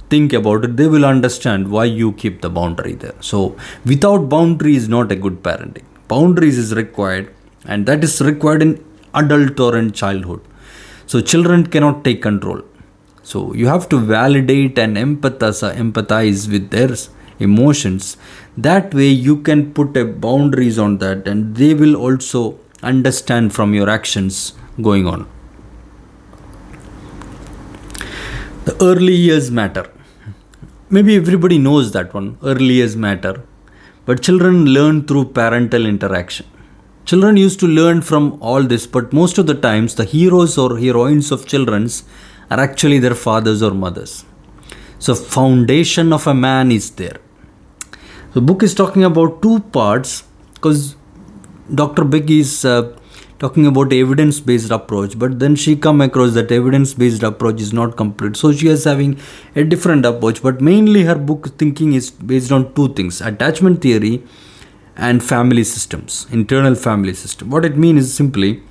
think 0.09 0.33
about 0.33 0.63
it 0.65 0.77
they 0.77 0.87
will 0.93 1.05
understand 1.05 1.71
why 1.71 1.85
you 1.85 2.11
keep 2.13 2.41
the 2.41 2.49
boundary 2.49 2.93
there. 2.93 3.15
So 3.21 3.55
without 3.85 4.29
boundary 4.29 4.75
is 4.75 4.87
not 4.87 5.11
a 5.11 5.15
good 5.15 5.41
parenting. 5.41 5.85
Boundaries 6.07 6.57
is 6.57 6.75
required 6.75 7.33
and 7.65 7.85
that 7.85 8.03
is 8.03 8.21
required 8.21 8.61
in 8.61 8.83
adult 9.13 9.59
or 9.59 9.77
in 9.77 9.91
childhood. 9.91 10.41
So 11.05 11.21
children 11.21 11.67
cannot 11.67 12.03
take 12.03 12.21
control. 12.21 12.61
So 13.23 13.53
you 13.53 13.67
have 13.67 13.87
to 13.89 13.97
validate 13.97 14.77
and 14.77 14.97
empathize, 14.97 15.61
empathize 15.75 16.51
with 16.51 16.69
their 16.71 16.95
emotions. 17.39 18.17
That 18.57 18.93
way 18.93 19.07
you 19.07 19.37
can 19.41 19.73
put 19.73 19.95
a 19.95 20.05
boundaries 20.05 20.77
on 20.77 20.97
that 20.99 21.27
and 21.27 21.55
they 21.55 21.73
will 21.73 21.95
also 21.95 22.59
understand 22.81 23.53
from 23.53 23.73
your 23.73 23.89
actions 23.89 24.53
going 24.81 25.07
on. 25.07 25.27
The 28.65 28.75
early 28.81 29.13
years 29.13 29.51
matter. 29.51 29.89
Maybe 30.89 31.15
everybody 31.15 31.57
knows 31.57 31.91
that 31.93 32.13
one. 32.13 32.37
Early 32.43 32.75
years 32.75 32.95
matter. 32.95 33.43
But 34.05 34.21
children 34.21 34.65
learn 34.65 35.05
through 35.07 35.25
parental 35.25 35.85
interaction 35.85 36.45
children 37.05 37.37
used 37.37 37.59
to 37.59 37.67
learn 37.67 38.01
from 38.01 38.37
all 38.41 38.63
this 38.63 38.85
but 38.87 39.11
most 39.11 39.37
of 39.37 39.47
the 39.47 39.53
times 39.67 39.95
the 39.95 40.05
heroes 40.05 40.57
or 40.57 40.77
heroines 40.77 41.31
of 41.31 41.45
children's 41.45 42.03
are 42.49 42.59
actually 42.59 42.99
their 42.99 43.15
fathers 43.15 43.61
or 43.61 43.71
mothers 43.71 44.25
so 44.99 45.15
foundation 45.15 46.13
of 46.13 46.27
a 46.27 46.33
man 46.33 46.71
is 46.71 46.91
there 47.01 47.19
the 48.33 48.41
book 48.41 48.63
is 48.63 48.73
talking 48.73 49.03
about 49.03 49.41
two 49.41 49.59
parts 49.77 50.23
because 50.55 50.95
Dr. 51.73 52.03
Becky 52.03 52.39
is 52.39 52.65
uh, 52.65 52.95
talking 53.37 53.65
about 53.67 53.93
evidence 53.93 54.39
based 54.39 54.71
approach, 54.71 55.17
but 55.19 55.39
then 55.39 55.55
she 55.55 55.75
come 55.75 56.01
across 56.01 56.33
that 56.33 56.51
evidence 56.51 56.93
based 56.93 57.23
approach 57.23 57.61
is 57.61 57.73
not 57.73 57.95
complete. 57.95 58.35
So 58.35 58.51
she 58.51 58.67
is 58.67 58.85
having 58.85 59.19
a 59.55 59.63
different 59.63 60.05
approach, 60.05 60.41
but 60.41 60.61
mainly 60.61 61.03
her 61.03 61.15
book 61.15 61.49
thinking 61.57 61.93
is 61.93 62.09
based 62.09 62.51
on 62.51 62.73
two 62.73 62.93
things: 62.93 63.21
attachment 63.21 63.81
theory 63.81 64.23
and 64.95 65.23
family 65.23 65.63
systems, 65.63 66.27
internal 66.31 66.75
family 66.75 67.13
system. 67.13 67.49
What 67.49 67.65
it 67.65 67.77
means 67.77 68.05
is 68.05 68.13
simply 68.13 68.61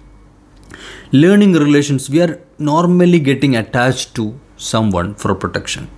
learning 1.11 1.55
relations. 1.55 2.09
We 2.09 2.23
are 2.23 2.41
normally 2.59 3.19
getting 3.19 3.57
attached 3.57 4.15
to 4.17 4.39
someone 4.57 5.15
for 5.15 5.35
protection. 5.35 5.89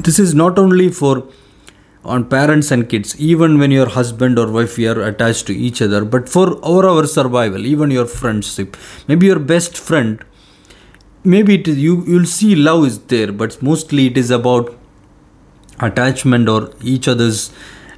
This 0.00 0.18
is 0.18 0.34
not 0.34 0.58
only 0.58 0.90
for 0.90 1.28
on 2.04 2.28
parents 2.28 2.70
and 2.72 2.88
kids 2.88 3.18
even 3.20 3.58
when 3.58 3.70
your 3.70 3.88
husband 3.88 4.38
or 4.38 4.50
wife 4.50 4.76
we 4.76 4.88
are 4.88 5.02
attached 5.02 5.46
to 5.46 5.54
each 5.54 5.80
other 5.80 6.04
but 6.04 6.28
for 6.28 6.58
our, 6.64 6.84
our 6.84 7.06
survival 7.06 7.64
even 7.64 7.92
your 7.92 8.06
friendship 8.06 8.76
maybe 9.06 9.26
your 9.26 9.38
best 9.38 9.78
friend 9.78 10.24
maybe 11.22 11.54
it 11.54 11.68
is 11.68 11.78
you 11.78 12.04
you'll 12.06 12.24
see 12.24 12.56
love 12.56 12.84
is 12.84 12.98
there 13.04 13.30
but 13.30 13.62
mostly 13.62 14.06
it 14.08 14.16
is 14.16 14.32
about 14.32 14.76
attachment 15.78 16.48
or 16.48 16.72
each 16.82 17.06
other's 17.06 17.52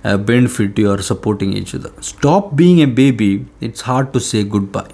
uh, 0.05 0.17
benefit 0.17 0.79
you 0.79 0.91
are 0.91 1.03
supporting 1.03 1.53
each 1.55 1.75
other. 1.75 1.93
Stop 2.01 2.55
being 2.55 2.81
a 2.83 2.87
baby. 2.87 3.47
It's 3.61 3.83
hard 3.83 4.13
to 4.13 4.21
say 4.21 4.45
goodbye. 4.45 4.91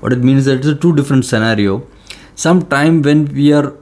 What 0.00 0.12
it 0.12 0.24
means 0.24 0.44
that 0.46 0.58
it's 0.58 0.66
a 0.66 0.74
two 0.74 0.94
different 0.94 1.24
scenario. 1.24 1.86
Sometime 2.34 3.02
when 3.02 3.26
we 3.34 3.52
are 3.52 3.74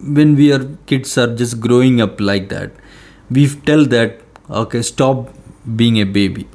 when 0.00 0.34
we 0.34 0.52
are 0.52 0.64
kids 0.86 1.16
are 1.16 1.32
just 1.34 1.60
growing 1.60 2.00
up 2.00 2.20
like 2.20 2.48
that 2.48 2.72
we 3.30 3.48
tell 3.68 3.84
that 3.86 4.20
okay 4.50 4.82
stop 4.82 5.28
being 5.76 6.00
a 6.00 6.04
baby. 6.04 6.48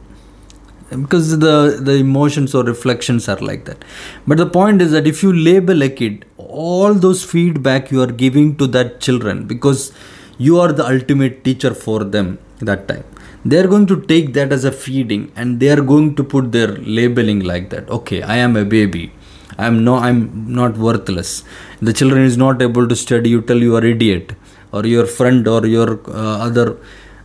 Because 0.89 1.37
the 1.39 1.79
the 1.81 1.95
emotions 1.95 2.55
or 2.55 2.63
reflections 2.63 3.27
are 3.29 3.37
like 3.37 3.65
that. 3.65 3.83
But 4.25 4.37
the 4.37 4.45
point 4.45 4.81
is 4.81 4.91
that 4.91 5.07
if 5.07 5.21
you 5.23 5.31
label 5.33 5.81
a 5.83 5.89
kid 5.89 6.25
all 6.37 6.93
those 6.93 7.23
feedback 7.23 7.91
you 7.91 8.01
are 8.01 8.13
giving 8.23 8.55
to 8.57 8.67
that 8.67 8.99
children 8.99 9.45
because 9.47 9.91
you 10.37 10.59
are 10.59 10.71
the 10.71 10.85
ultimate 10.85 11.43
teacher 11.43 11.73
for 11.73 12.03
them 12.03 12.37
that 12.61 12.87
time 12.87 13.03
they 13.49 13.57
are 13.57 13.67
going 13.67 13.85
to 13.87 14.01
take 14.11 14.33
that 14.33 14.51
as 14.51 14.63
a 14.65 14.71
feeding 14.71 15.31
and 15.35 15.59
they 15.59 15.69
are 15.69 15.81
going 15.81 16.15
to 16.15 16.23
put 16.23 16.51
their 16.51 16.67
labeling 16.97 17.41
like 17.41 17.69
that. 17.69 17.89
Okay 17.89 18.21
i 18.21 18.37
am 18.37 18.55
a 18.57 18.65
baby. 18.65 19.11
I'm 19.57 19.83
no 19.83 19.95
i'm 19.95 20.53
not 20.53 20.77
worthless. 20.77 21.43
The 21.81 21.93
children 21.93 22.23
is 22.23 22.37
not 22.37 22.61
able 22.61 22.87
to 22.87 22.95
study. 22.95 23.29
You 23.29 23.41
tell 23.41 23.57
you 23.57 23.75
are 23.75 23.85
idiot 23.85 24.33
or 24.71 24.85
your 24.85 25.05
friend 25.05 25.47
or 25.47 25.65
your 25.65 25.99
uh, 26.09 26.47
other 26.47 26.77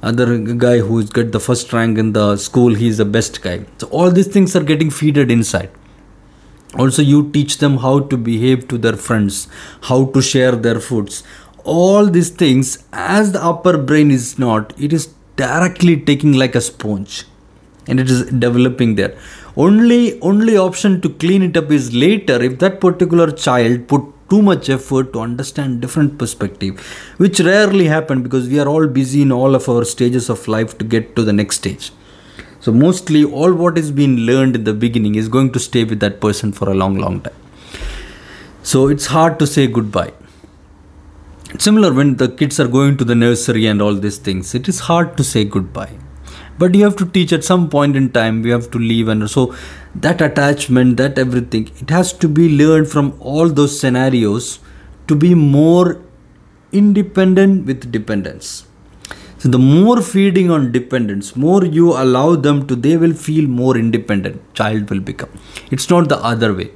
other 0.03 0.38
guy 0.38 0.79
who's 0.79 1.11
got 1.11 1.33
the 1.33 1.40
first 1.40 1.73
rank 1.73 1.99
in 1.99 2.12
the 2.12 2.37
school 2.37 2.75
he's 2.75 2.99
the 2.99 3.05
best 3.05 3.40
guy. 3.42 3.64
So 3.79 3.88
all 3.88 4.11
these 4.11 4.29
things 4.29 4.55
are 4.55 4.62
getting 4.62 4.90
feeded 4.90 5.31
inside. 5.31 5.71
Also 6.79 7.03
you 7.03 7.31
teach 7.33 7.59
them 7.59 7.79
how 7.79 7.99
to 8.12 8.16
behave 8.16 8.68
to 8.68 8.79
their 8.79 8.97
friends 8.97 9.49
how 9.83 10.05
to 10.12 10.23
share 10.23 10.53
their 10.53 10.79
foods. 10.79 11.25
All 11.64 12.07
these 12.07 12.31
things 12.31 12.85
as 12.92 13.33
the 13.33 13.45
upper 13.45 13.77
brain 13.79 14.11
is 14.11 14.38
not 14.38 14.73
it 14.81 14.92
is 14.92 15.09
directly 15.44 15.94
taking 16.09 16.33
like 16.42 16.55
a 16.55 16.61
sponge 16.70 17.24
and 17.87 17.98
it 18.00 18.11
is 18.11 18.24
developing 18.46 18.94
there. 18.94 19.16
Only 19.57 20.20
only 20.20 20.57
option 20.57 21.00
to 21.02 21.09
clean 21.22 21.42
it 21.48 21.57
up 21.61 21.70
is 21.70 21.94
later 21.94 22.37
if 22.48 22.59
that 22.61 22.81
particular 22.81 23.31
child 23.31 23.87
put 23.88 24.02
too 24.31 24.40
much 24.40 24.70
effort 24.76 25.12
to 25.12 25.20
understand 25.20 25.81
different 25.85 26.12
perspective 26.20 26.78
which 27.22 27.40
rarely 27.48 27.87
happen 27.94 28.22
because 28.26 28.48
we 28.52 28.59
are 28.62 28.68
all 28.74 28.87
busy 28.87 29.20
in 29.26 29.33
all 29.40 29.55
of 29.59 29.68
our 29.72 29.85
stages 29.85 30.31
of 30.35 30.46
life 30.48 30.78
to 30.78 30.87
get 30.94 31.14
to 31.16 31.22
the 31.22 31.35
next 31.40 31.57
stage. 31.57 31.92
So 32.61 32.72
mostly 32.72 33.24
all 33.24 33.52
what 33.52 33.76
is 33.76 33.90
being 33.90 34.16
learned 34.31 34.57
in 34.57 34.64
the 34.64 34.72
beginning 34.72 35.16
is 35.16 35.28
going 35.28 35.52
to 35.52 35.61
stay 35.68 35.85
with 35.85 36.00
that 36.00 36.20
person 36.20 36.52
for 36.52 36.70
a 36.70 36.74
long 36.74 36.96
long 37.05 37.20
time. 37.20 37.38
So 38.62 38.88
it's 38.88 39.07
hard 39.07 39.38
to 39.40 39.46
say 39.46 39.66
goodbye 39.66 40.12
similar 41.59 41.93
when 41.93 42.17
the 42.17 42.29
kids 42.29 42.59
are 42.59 42.69
going 42.69 42.97
to 42.97 43.05
the 43.05 43.15
nursery 43.15 43.67
and 43.67 43.83
all 43.83 43.95
these 43.95 44.19
things 44.19 44.55
it 44.55 44.69
is 44.69 44.81
hard 44.81 45.17
to 45.17 45.25
say 45.25 45.45
goodbye. 45.45 45.99
But 46.59 46.75
you 46.75 46.85
have 46.85 46.97
to 46.97 47.07
teach 47.07 47.33
at 47.33 47.45
some 47.45 47.69
point 47.69 47.97
in 47.97 48.11
time 48.12 48.43
we 48.43 48.51
have 48.51 48.71
to 48.71 48.79
leave 48.79 49.09
and 49.09 49.29
so 49.31 49.55
that 49.95 50.21
attachment 50.21 50.97
that 50.97 51.19
everything 51.19 51.71
it 51.79 51.91
has 51.91 52.12
to 52.15 52.29
be 52.29 52.49
learned 52.57 52.88
from 52.88 53.17
all 53.21 53.49
those 53.49 53.79
scenarios 53.79 54.61
to 55.09 55.17
be 55.17 55.35
more 55.35 56.01
independent 56.73 57.67
with 57.67 57.91
dependence. 57.91 58.67
So 59.38 59.49
the 59.49 59.59
more 59.59 60.01
feeding 60.01 60.51
on 60.51 60.73
dependence 60.73 61.35
more 61.37 61.65
you 61.65 61.93
allow 61.93 62.37
them 62.37 62.67
to 62.69 62.77
they 62.77 62.97
will 62.97 63.15
feel 63.15 63.49
more 63.49 63.77
independent 63.77 64.55
child 64.55 64.88
will 64.88 65.01
become. 65.01 65.31
It's 65.71 65.91
not 65.91 66.09
the 66.09 66.19
other 66.19 66.55
way. 66.55 66.71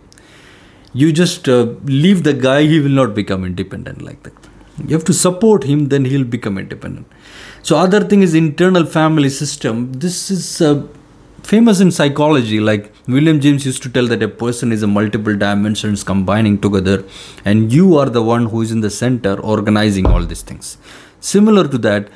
You 0.92 1.12
just 1.12 1.48
uh, 1.48 1.74
leave 1.84 2.24
the 2.24 2.34
guy 2.34 2.62
he 2.62 2.80
will 2.80 2.98
not 3.02 3.14
become 3.14 3.44
independent 3.44 4.02
like 4.02 4.22
that 4.22 4.34
you 4.78 4.94
have 4.94 5.04
to 5.04 5.14
support 5.14 5.64
him 5.64 5.88
then 5.88 6.04
he'll 6.04 6.24
become 6.24 6.58
independent. 6.58 7.06
So 7.62 7.76
other 7.76 8.00
thing 8.00 8.22
is 8.22 8.34
internal 8.34 8.84
family 8.84 9.30
system. 9.30 9.92
This 9.92 10.30
is 10.30 10.60
uh, 10.60 10.86
famous 11.42 11.80
in 11.80 11.90
psychology 11.96 12.58
like 12.68 12.92
william 13.06 13.38
james 13.44 13.64
used 13.64 13.80
to 13.80 13.88
tell 13.88 14.06
that 14.12 14.22
a 14.26 14.28
person 14.28 14.72
is 14.76 14.82
a 14.82 14.86
multiple 14.94 15.36
dimensions 15.42 16.02
combining 16.02 16.58
together 16.64 17.04
and 17.44 17.72
you 17.72 17.96
are 17.96 18.08
the 18.16 18.22
one 18.30 18.46
who 18.46 18.62
is 18.62 18.72
in 18.72 18.80
the 18.80 18.90
center 18.90 19.34
organizing 19.40 20.06
all 20.06 20.24
these 20.24 20.42
things. 20.42 20.76
Similar 21.20 21.68
to 21.68 21.78
that 21.78 22.08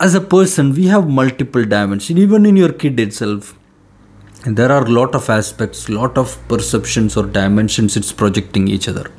as 0.00 0.14
a 0.14 0.20
person 0.20 0.72
we 0.72 0.86
have 0.86 1.08
multiple 1.08 1.64
dimensions. 1.64 2.18
Even 2.18 2.46
in 2.46 2.56
your 2.56 2.72
kid 2.72 2.98
itself 2.98 3.54
there 4.44 4.72
are 4.72 4.86
lot 4.86 5.14
of 5.14 5.28
aspects 5.30 5.88
lot 5.88 6.16
of 6.16 6.36
perceptions 6.48 7.16
or 7.16 7.26
dimensions 7.26 7.96
it's 7.96 8.12
projecting 8.12 8.68
each 8.68 8.88
other 8.88 9.10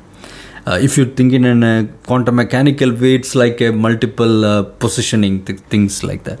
if 0.88 0.98
you 0.98 1.04
think 1.06 1.32
in 1.32 1.62
a 1.62 1.88
quantum 2.06 2.36
mechanical 2.36 2.92
way 2.92 3.14
it's 3.14 3.34
like 3.34 3.60
a 3.60 3.70
multiple 3.70 4.44
uh, 4.44 4.62
positioning 4.84 5.44
th- 5.44 5.60
things 5.74 6.02
like 6.04 6.24
that 6.24 6.40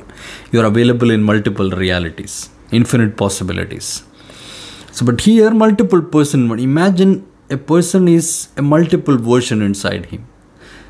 you 0.52 0.60
are 0.60 0.66
available 0.66 1.10
in 1.10 1.22
multiple 1.22 1.70
realities 1.70 2.50
infinite 2.72 3.16
possibilities. 3.16 4.04
So, 4.92 5.04
but 5.04 5.20
here, 5.20 5.50
multiple 5.50 6.02
person, 6.02 6.50
imagine 6.58 7.26
a 7.48 7.56
person 7.56 8.08
is 8.08 8.48
a 8.56 8.62
multiple 8.62 9.16
version 9.16 9.62
inside 9.62 10.06
him. 10.06 10.26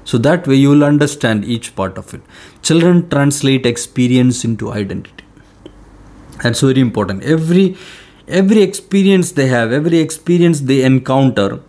So 0.05 0.19
that 0.19 0.47
way 0.47 0.57
you 0.57 0.71
will 0.71 0.85
understand 0.85 1.45
each 1.45 1.77
part 1.77 1.99
of 1.99 2.13
it. 2.15 2.23
Children 2.63 3.09
translate 3.09 3.67
experience 3.67 4.45
into 4.45 4.73
identity. 4.73 5.25
That's 6.43 6.61
very 6.61 6.81
important. 6.81 7.23
Every 7.23 7.77
every 8.27 8.63
experience 8.63 9.33
they 9.33 9.47
have, 9.49 9.73
every 9.73 9.99
experience 9.99 10.61
they 10.61 10.83
encounter, 10.83 11.61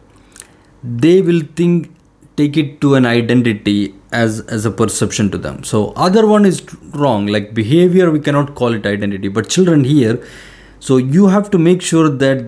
they 0.83 1.21
will 1.21 1.41
think 1.55 1.91
take 2.35 2.57
it 2.57 2.79
to 2.81 2.95
an 2.95 3.05
identity 3.05 3.93
as 4.11 4.39
as 4.41 4.65
a 4.65 4.71
perception 4.71 5.29
to 5.31 5.37
them. 5.37 5.63
So 5.63 5.93
other 5.95 6.25
one 6.25 6.45
is 6.45 6.63
wrong 6.93 7.27
like 7.27 7.53
behavior 7.53 8.09
we 8.11 8.19
cannot 8.19 8.55
call 8.55 8.73
it 8.73 8.85
identity. 8.85 9.27
But 9.27 9.49
children 9.49 9.83
here 9.83 10.23
so 10.79 10.97
you 10.97 11.27
have 11.27 11.51
to 11.51 11.57
make 11.59 11.81
sure 11.81 12.09
that 12.09 12.45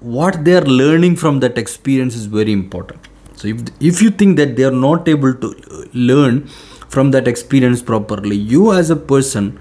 what 0.00 0.44
they 0.44 0.54
are 0.54 0.68
learning 0.82 1.16
from 1.16 1.40
that 1.40 1.58
experience 1.58 2.14
is 2.14 2.26
very 2.26 2.52
important. 2.52 3.08
So 3.36 3.48
if, 3.48 3.62
if 3.80 4.02
you 4.02 4.10
think 4.10 4.36
that 4.36 4.56
they 4.56 4.64
are 4.64 4.70
not 4.70 5.08
able 5.08 5.34
to 5.34 5.48
uh, 5.48 5.84
learn 5.92 6.46
from 6.88 7.10
that 7.10 7.26
experience 7.26 7.82
properly 7.82 8.36
you 8.36 8.72
as 8.72 8.90
a 8.90 8.96
person 8.96 9.58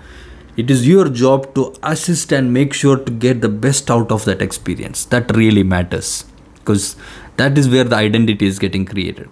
it 0.55 0.69
is 0.69 0.87
your 0.87 1.09
job 1.09 1.55
to 1.55 1.73
assist 1.81 2.31
and 2.31 2.53
make 2.53 2.73
sure 2.73 2.97
to 2.97 3.11
get 3.11 3.41
the 3.41 3.49
best 3.49 3.89
out 3.89 4.11
of 4.11 4.25
that 4.25 4.41
experience. 4.41 5.05
That 5.05 5.35
really 5.35 5.63
matters. 5.63 6.25
Because 6.55 6.95
that 7.37 7.57
is 7.57 7.69
where 7.69 7.83
the 7.83 7.95
identity 7.95 8.45
is 8.45 8.59
getting 8.59 8.85
created. 8.85 9.29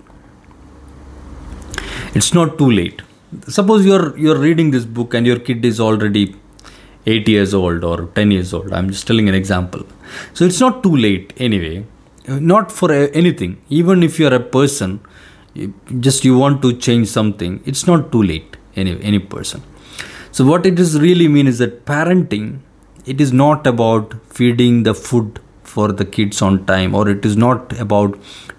It's 2.14 2.34
not 2.34 2.58
too 2.58 2.70
late. 2.70 3.02
Suppose 3.48 3.86
you're 3.86 4.18
you're 4.18 4.38
reading 4.38 4.72
this 4.72 4.86
book 4.86 5.14
and 5.14 5.26
your 5.26 5.40
kid 5.40 5.64
is 5.64 5.80
already 5.80 6.36
8 7.06 7.28
years 7.28 7.54
old 7.54 7.84
or 7.84 8.08
10 8.16 8.32
years 8.32 8.54
old. 8.54 8.74
I'm 8.74 8.90
just 8.90 9.08
telling 9.08 9.30
an 9.30 9.36
example. 9.36 9.86
So 10.34 10.46
it's 10.46 10.60
not 10.60 10.84
too 10.84 10.96
late 10.96 11.34
anyway. 11.38 11.86
Not 12.28 12.72
for 12.72 12.92
anything. 12.92 13.62
Even 13.70 14.04
if 14.04 14.20
you're 14.20 14.34
a 14.34 14.40
person 14.40 15.00
just 16.00 16.24
you 16.24 16.38
want 16.38 16.62
to 16.62 16.74
change 16.74 17.08
something 17.08 17.62
it's 17.66 17.86
not 17.86 18.12
too 18.12 18.24
late 18.24 18.56
any 18.76 18.98
any 19.02 19.20
person. 19.20 19.62
So 20.32 20.46
what 20.46 20.66
it 20.66 20.80
is 20.80 21.00
really 21.00 21.28
mean 21.28 21.48
is 21.48 21.58
that 21.58 21.86
parenting 21.86 22.60
it 23.06 23.20
is 23.20 23.34
not 23.34 23.68
about 23.68 24.14
feeding 24.28 24.84
the 24.84 24.94
food 24.94 25.40
for 25.76 25.92
the 26.02 26.06
kids 26.18 26.42
on 26.48 26.66
time 26.72 26.96
or 27.00 27.08
it 27.14 27.26
is 27.30 27.38
not 27.46 27.78
about 27.86 28.18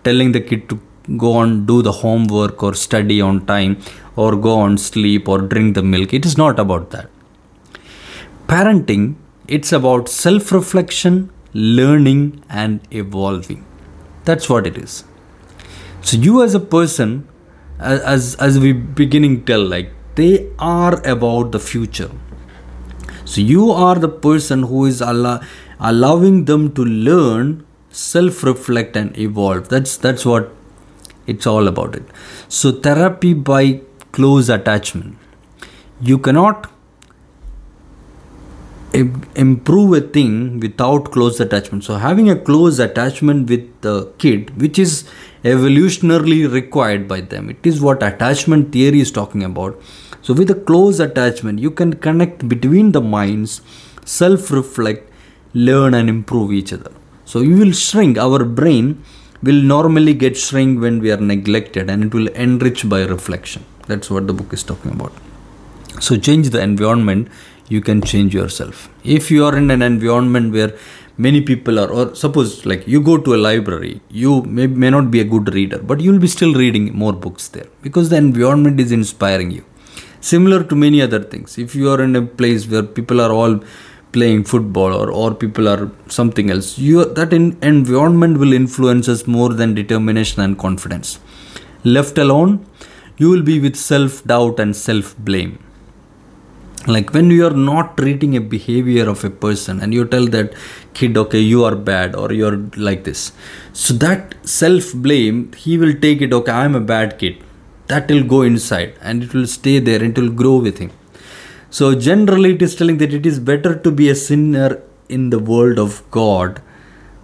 telling 0.09 0.33
the 0.37 0.40
kid 0.51 0.68
to 0.70 0.81
go 1.25 1.33
on 1.42 1.55
do 1.70 1.81
the 1.88 1.94
homework 2.03 2.62
or 2.62 2.75
study 2.75 3.20
on 3.29 3.44
time 3.46 3.77
or 4.16 4.37
go 4.37 4.55
on 4.66 4.79
sleep 4.79 5.29
or 5.29 5.38
drink 5.55 5.75
the 5.75 5.83
milk. 5.83 6.12
It 6.12 6.25
is 6.25 6.37
not 6.38 6.59
about 6.59 6.90
that. 6.90 7.09
Parenting 8.46 9.16
it's 9.48 9.72
about 9.72 10.09
self 10.09 10.53
reflection 10.53 11.31
learning 11.53 12.42
and 12.48 12.81
evolving. 12.90 13.64
That's 14.25 14.48
what 14.48 14.66
it 14.66 14.79
is. 14.79 15.05
So 16.03 16.16
you 16.16 16.42
as 16.42 16.55
a 16.55 16.61
person 16.61 17.29
as 17.79 18.35
as 18.37 18.59
we 18.59 18.72
beginning 18.72 19.44
tell 19.44 19.64
like 19.64 19.92
they 20.14 20.51
are 20.59 20.94
about 21.07 21.53
the 21.53 21.59
future. 21.59 22.11
So 23.25 23.40
you 23.40 23.70
are 23.70 23.94
the 23.96 24.09
person 24.09 24.64
who 24.64 24.85
is 24.87 25.01
allow, 25.01 25.40
allowing 25.90 26.45
them 26.47 26.73
to 26.75 26.85
learn 26.85 27.66
self 27.90 28.42
reflect 28.42 28.97
and 28.97 29.16
evolve. 29.18 29.68
That's 29.68 29.97
that's 29.97 30.25
what 30.25 30.53
it's 31.27 31.47
all 31.47 31.68
about 31.68 31.95
it. 31.95 32.05
So 32.49 32.73
therapy 32.73 33.35
by 33.35 33.81
close 34.12 34.49
attachment. 34.49 35.18
You 36.01 36.18
cannot 36.18 36.71
improve 38.95 39.92
a 39.95 40.01
thing 40.07 40.61
without 40.61 41.12
close 41.12 41.40
attachment. 41.40 41.85
So 41.85 41.97
having 41.97 42.29
a 42.29 42.38
close 42.38 42.79
attachment 42.79 43.49
with 43.49 43.81
the 43.81 44.12
kid 44.18 44.61
which 44.61 44.79
is 44.79 45.09
evolutionarily 45.45 46.53
required 46.53 47.09
by 47.09 47.21
them 47.21 47.49
it 47.51 47.66
is 47.66 47.81
what 47.81 48.03
attachment 48.03 48.73
theory 48.73 49.01
is 49.01 49.11
talking 49.11 49.42
about. 49.42 49.81
So 50.21 50.35
with 50.35 50.51
a 50.51 50.55
close 50.55 51.01
attachment 51.01 51.59
you 51.59 51.71
can 51.71 51.95
connect 51.95 52.49
between 52.49 52.92
the 52.92 53.01
minds 53.01 53.62
self 54.05 54.51
reflect 54.51 55.12
learn 55.54 55.94
and 55.94 56.08
improve 56.08 56.52
each 56.52 56.72
other. 56.72 56.92
So 57.24 57.40
you 57.40 57.56
will 57.56 57.72
shrink. 57.72 58.18
Our 58.18 58.44
brain 58.44 59.02
will 59.42 59.60
normally 59.60 60.14
get 60.14 60.36
shrink 60.36 60.80
when 60.80 61.00
we 61.00 61.10
are 61.10 61.16
neglected 61.16 61.90
and 61.90 62.04
it 62.04 62.14
will 62.14 62.28
enrich 62.28 62.88
by 62.88 63.04
reflection. 63.04 63.64
That's 63.86 64.10
what 64.10 64.26
the 64.26 64.32
book 64.32 64.52
is 64.52 64.62
talking 64.62 64.92
about. 64.92 65.12
So 66.00 66.16
change 66.16 66.50
the 66.50 66.60
environment 66.60 67.28
you 67.68 67.80
can 67.80 68.02
change 68.02 68.34
yourself. 68.34 68.88
If 69.02 69.30
you 69.30 69.44
are 69.44 69.56
in 69.56 69.70
an 69.70 69.82
environment 69.82 70.52
where 70.52 70.76
many 71.16 71.40
people 71.40 71.78
are 71.78 71.88
or 71.88 72.14
suppose 72.14 72.64
like 72.64 72.86
you 72.86 73.00
go 73.00 73.16
to 73.18 73.34
a 73.34 73.40
library 73.46 74.00
you 74.10 74.42
may, 74.42 74.66
may 74.66 74.88
not 74.88 75.10
be 75.10 75.20
a 75.20 75.24
good 75.24 75.52
reader 75.52 75.78
but 75.78 76.00
you'll 76.00 76.18
be 76.18 76.26
still 76.26 76.54
reading 76.54 76.86
more 76.96 77.12
books 77.12 77.48
there 77.48 77.66
because 77.82 78.08
the 78.08 78.16
environment 78.16 78.80
is 78.80 78.92
inspiring 78.92 79.50
you. 79.50 79.64
Similar 80.20 80.64
to 80.64 80.74
many 80.76 81.02
other 81.02 81.22
things. 81.22 81.58
If 81.58 81.74
you 81.74 81.90
are 81.90 82.00
in 82.00 82.14
a 82.16 82.22
place 82.22 82.66
where 82.66 82.82
people 82.82 83.20
are 83.20 83.32
all 83.32 83.60
playing 84.12 84.44
football 84.44 84.92
or, 84.92 85.11
or 85.11 85.35
people 85.35 85.68
are 85.68 85.90
something 86.09 86.51
else. 86.51 86.79
You 86.79 87.05
that 87.05 87.33
in, 87.33 87.59
environment 87.62 88.38
will 88.38 88.53
influence 88.53 89.09
us 89.09 89.27
more 89.27 89.51
than 89.51 89.75
determination 89.75 90.42
and 90.42 90.59
confidence. 90.59 91.18
Left 91.85 92.18
alone 92.18 92.66
you 93.16 93.29
will 93.31 93.42
be 93.42 93.59
with 93.61 93.77
self 93.77 94.25
doubt 94.25 94.59
and 94.61 94.75
self 94.75 95.16
blame 95.18 95.59
like 96.87 97.12
when 97.12 97.31
you 97.31 97.46
are 97.46 97.59
not 97.70 97.96
treating 97.96 98.37
a 98.37 98.40
behavior 98.40 99.09
of 99.09 99.25
a 99.25 99.31
person 99.31 99.81
and 99.81 99.94
you 99.94 100.05
tell 100.05 100.27
that 100.27 100.53
kid 100.94 101.16
okay 101.16 101.38
you 101.38 101.64
are 101.64 101.77
bad 101.77 102.16
or 102.16 102.33
you're 102.33 102.57
like 102.77 103.05
this. 103.05 103.33
So 103.72 103.94
that 103.94 104.35
self 104.46 104.92
blame 104.92 105.53
he 105.53 105.79
will 105.79 105.94
take 105.94 106.20
it 106.20 106.33
okay 106.33 106.53
i'm 106.53 106.75
a 106.75 106.81
bad 106.81 107.18
kid. 107.18 107.42
That 107.87 108.11
will 108.11 108.25
go 108.25 108.42
inside 108.42 108.94
and 109.01 109.22
it 109.22 109.35
will 109.35 109.46
stay 109.46 109.79
there 109.79 110.03
it 110.03 110.18
will 110.18 110.31
grow 110.31 110.57
with 110.57 110.79
him 110.79 110.90
so 111.76 111.94
generally, 111.94 112.54
it 112.54 112.61
is 112.61 112.74
telling 112.76 112.98
that 112.98 113.14
it 113.14 113.24
is 113.24 113.38
better 113.40 113.74
to 113.74 113.90
be 113.90 114.11
a 114.11 114.14
sinner 114.14 114.82
in 115.08 115.30
the 115.30 115.38
world 115.38 115.78
of 115.78 116.02
God 116.11 116.61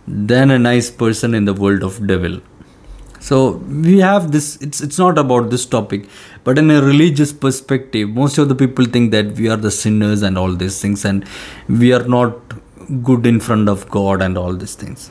than 0.07 0.51
a 0.51 0.59
nice 0.59 0.91
person 0.91 1.35
in 1.35 1.45
the 1.45 1.53
world 1.53 1.83
of 1.83 2.07
devil. 2.07 2.41
So 3.21 3.57
we 3.89 3.99
have 3.99 4.33
this. 4.33 4.57
It's 4.63 4.81
it's 4.81 4.99
not 4.99 5.19
about 5.19 5.51
this 5.51 5.67
topic, 5.67 6.09
but 6.45 6.57
in 6.57 6.71
a 6.71 6.81
religious 6.81 7.31
perspective, 7.31 8.09
most 8.09 8.39
of 8.39 8.49
the 8.49 8.55
people 8.55 8.87
think 8.87 9.11
that 9.11 9.33
we 9.33 9.51
are 9.51 9.59
the 9.59 9.71
sinners 9.71 10.23
and 10.23 10.39
all 10.39 10.55
these 10.55 10.81
things, 10.81 11.05
and 11.05 11.27
we 11.69 11.93
are 11.93 12.05
not 12.05 12.55
good 13.03 13.27
in 13.27 13.41
front 13.41 13.69
of 13.69 13.91
God 13.91 14.23
and 14.23 14.39
all 14.39 14.55
these 14.55 14.75
things. 14.75 15.11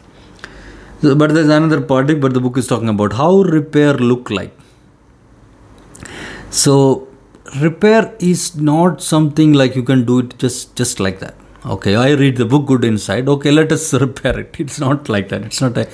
So, 1.04 1.14
but 1.14 1.36
there's 1.36 1.50
another 1.50 1.82
part. 1.82 2.08
But 2.20 2.34
the 2.34 2.40
book 2.40 2.58
is 2.58 2.66
talking 2.66 2.90
about 2.90 3.14
how 3.14 3.42
repair 3.42 3.94
look 3.94 4.32
like. 4.32 4.58
So 6.50 7.07
repair 7.62 8.16
is 8.20 8.56
not 8.56 9.02
something 9.02 9.54
like 9.54 9.76
you 9.76 9.84
can 9.84 10.06
do 10.06 10.20
it 10.20 10.38
just 10.38 10.76
just 10.76 11.00
like 11.00 11.20
that. 11.20 11.36
Okay 11.66 11.96
i 11.96 12.12
read 12.14 12.38
the 12.38 12.46
book 12.46 12.66
good 12.66 12.84
inside. 12.84 13.28
Okay 13.28 13.52
let 13.52 13.72
us 13.72 13.94
repair 14.06 14.40
it. 14.40 14.56
It's 14.60 14.80
not 14.80 15.10
like 15.10 15.30
that. 15.30 15.44
It's 15.44 15.62
not 15.62 15.78
a 15.78 15.88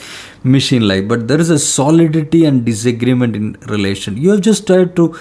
machine 0.43 0.87
like 0.87 1.07
but 1.07 1.27
there 1.27 1.39
is 1.39 1.49
a 1.49 1.59
solidity 1.59 2.45
and 2.45 2.65
disagreement 2.65 3.35
in 3.35 3.53
relation. 3.67 4.17
You 4.17 4.31
have 4.31 4.41
just 4.41 4.67
tried 4.67 4.95
to 4.95 5.15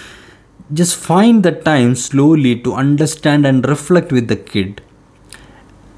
just 0.73 0.97
find 0.97 1.43
the 1.43 1.53
time 1.53 1.95
slowly 1.95 2.59
to 2.61 2.75
understand 2.75 3.47
and 3.47 3.67
reflect 3.69 4.13
with 4.13 4.29
the 4.29 4.37
kid. 4.37 4.81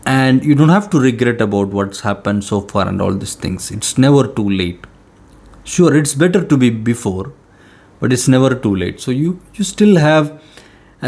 And 0.07 0.45
you 0.45 0.55
don't 0.55 0.69
have 0.69 0.91
to 0.91 1.01
regret 1.01 1.41
about 1.41 1.69
what's 1.69 2.01
happened 2.01 2.45
so 2.45 2.61
far 2.61 2.87
and 2.89 3.01
all 3.01 3.15
these 3.15 3.35
things. 3.35 3.71
It's 3.71 3.97
never 3.97 4.27
too 4.27 4.49
late. 4.49 4.85
Sure 5.65 5.97
it's 5.97 6.15
better 6.15 6.45
to 6.45 6.57
be 6.59 6.69
before 6.69 7.33
but 8.05 8.13
it's 8.13 8.29
never 8.29 8.55
too 8.55 8.77
late. 8.77 9.01
So 9.01 9.11
you 9.11 9.31
you 9.55 9.65
still 9.65 9.97
have 9.97 10.27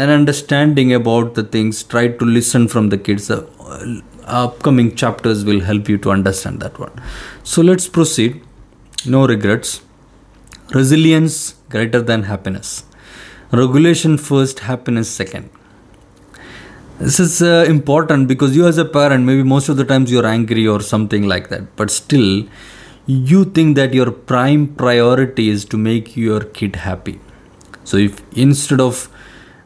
an 0.03 0.09
understanding 0.09 0.93
about 0.99 1.35
the 1.35 1.43
things. 1.55 1.81
Try 1.93 2.05
to 2.21 2.25
listen 2.37 2.67
from 2.67 2.89
the 2.93 2.97
kids. 3.07 3.29
Uh, 3.29 3.41
upcoming 4.37 4.89
chapters 5.01 5.43
will 5.49 5.59
help 5.67 5.89
you 5.93 5.97
to 6.05 6.11
understand 6.15 6.59
that 6.61 6.79
one. 6.85 6.95
So 7.51 7.61
let's 7.67 7.87
proceed. 7.97 8.41
No 9.15 9.27
regrets. 9.33 9.81
Resilience 10.79 11.37
greater 11.75 12.01
than 12.01 12.23
happiness. 12.23 12.71
Regulation 13.51 14.17
first 14.17 14.65
happiness 14.71 15.07
second. 15.21 15.51
This 16.99 17.19
is 17.19 17.41
uh, 17.43 17.65
important 17.75 18.27
because 18.27 18.55
you 18.55 18.65
as 18.67 18.79
a 18.79 18.85
parent 18.85 19.23
maybe 19.23 19.43
most 19.43 19.69
of 19.69 19.77
the 19.77 19.85
times 19.85 20.11
you're 20.11 20.25
angry 20.25 20.67
or 20.67 20.81
something 20.81 21.27
like 21.33 21.49
that 21.49 21.75
but 21.75 21.91
still 21.91 22.31
you 23.07 23.45
think 23.45 23.77
that 23.77 23.93
your 23.93 24.11
prime 24.11 24.67
priority 24.75 25.47
is 25.49 25.63
to 25.65 25.77
make 25.77 26.17
your 26.17 26.41
kid 26.41 26.75
happy. 26.75 27.19
So 27.85 27.95
if 27.95 28.21
instead 28.37 28.81
of 28.81 29.09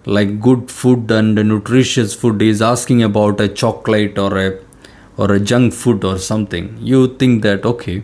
like 0.05 0.39
good 0.39 0.69
food 0.69 1.09
and 1.09 1.35
nutritious 1.35 2.13
food 2.13 2.41
is 2.41 2.61
asking 2.61 3.01
about 3.01 3.41
a 3.41 3.47
chocolate 3.47 4.17
or 4.17 4.37
a 4.37 4.59
or 5.17 5.31
a 5.33 5.39
junk 5.39 5.73
food 5.73 6.03
or 6.03 6.17
something 6.17 6.75
you 6.79 7.15
think 7.17 7.43
that 7.43 7.63
okay 7.65 8.03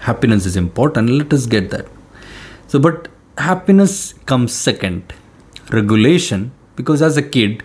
happiness 0.00 0.46
is 0.46 0.56
important 0.56 1.08
let 1.08 1.32
us 1.32 1.46
get 1.46 1.70
that. 1.70 1.86
So 2.66 2.78
but 2.78 3.08
happiness 3.38 4.14
comes 4.26 4.52
second. 4.52 5.12
Regulation 5.70 6.50
because 6.74 7.00
as 7.00 7.16
a 7.16 7.22
kid 7.22 7.62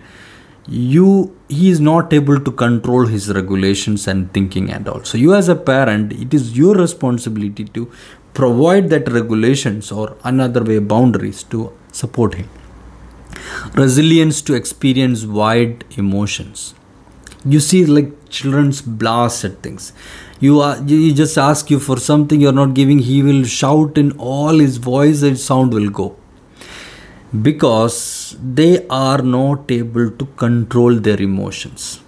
you 0.68 1.36
he 1.48 1.70
is 1.70 1.80
not 1.80 2.12
able 2.12 2.40
to 2.40 2.50
control 2.50 3.06
his 3.06 3.32
regulations 3.32 4.06
and 4.08 4.32
thinking 4.32 4.70
and 4.70 4.88
all. 4.88 5.04
So 5.04 5.16
you 5.18 5.34
as 5.34 5.48
a 5.48 5.54
parent 5.54 6.12
it 6.12 6.34
is 6.34 6.56
your 6.56 6.74
responsibility 6.74 7.64
to 7.66 7.90
provide 8.34 8.90
that 8.90 9.08
regulations 9.08 9.92
or 9.92 10.16
another 10.24 10.62
way 10.62 10.78
boundaries 10.78 11.42
to 11.44 11.72
support 11.92 12.34
him. 12.34 12.48
Resilience 13.74 14.42
to 14.42 14.54
experience 14.54 15.24
wide 15.24 15.84
emotions. 15.96 16.74
You 17.44 17.60
see 17.60 17.86
like 17.86 18.28
children's 18.28 18.82
blast 18.82 19.44
at 19.44 19.62
things. 19.62 19.92
You 20.40 20.60
are 20.60 20.82
you 20.82 21.14
just 21.14 21.38
ask 21.38 21.70
you 21.70 21.78
for 21.78 21.98
something 21.98 22.40
you're 22.40 22.52
not 22.52 22.74
giving 22.74 22.98
he 22.98 23.22
will 23.22 23.44
shout 23.44 23.96
in 23.96 24.12
all 24.18 24.58
his 24.58 24.76
voice 24.78 25.22
and 25.22 25.38
sound 25.38 25.72
will 25.72 25.90
go 25.90 26.16
because 27.42 28.36
they 28.40 28.86
are 28.88 29.22
not 29.22 29.70
able 29.70 30.10
to 30.10 30.26
control 30.36 30.94
their 30.94 31.20
emotions 31.20 32.00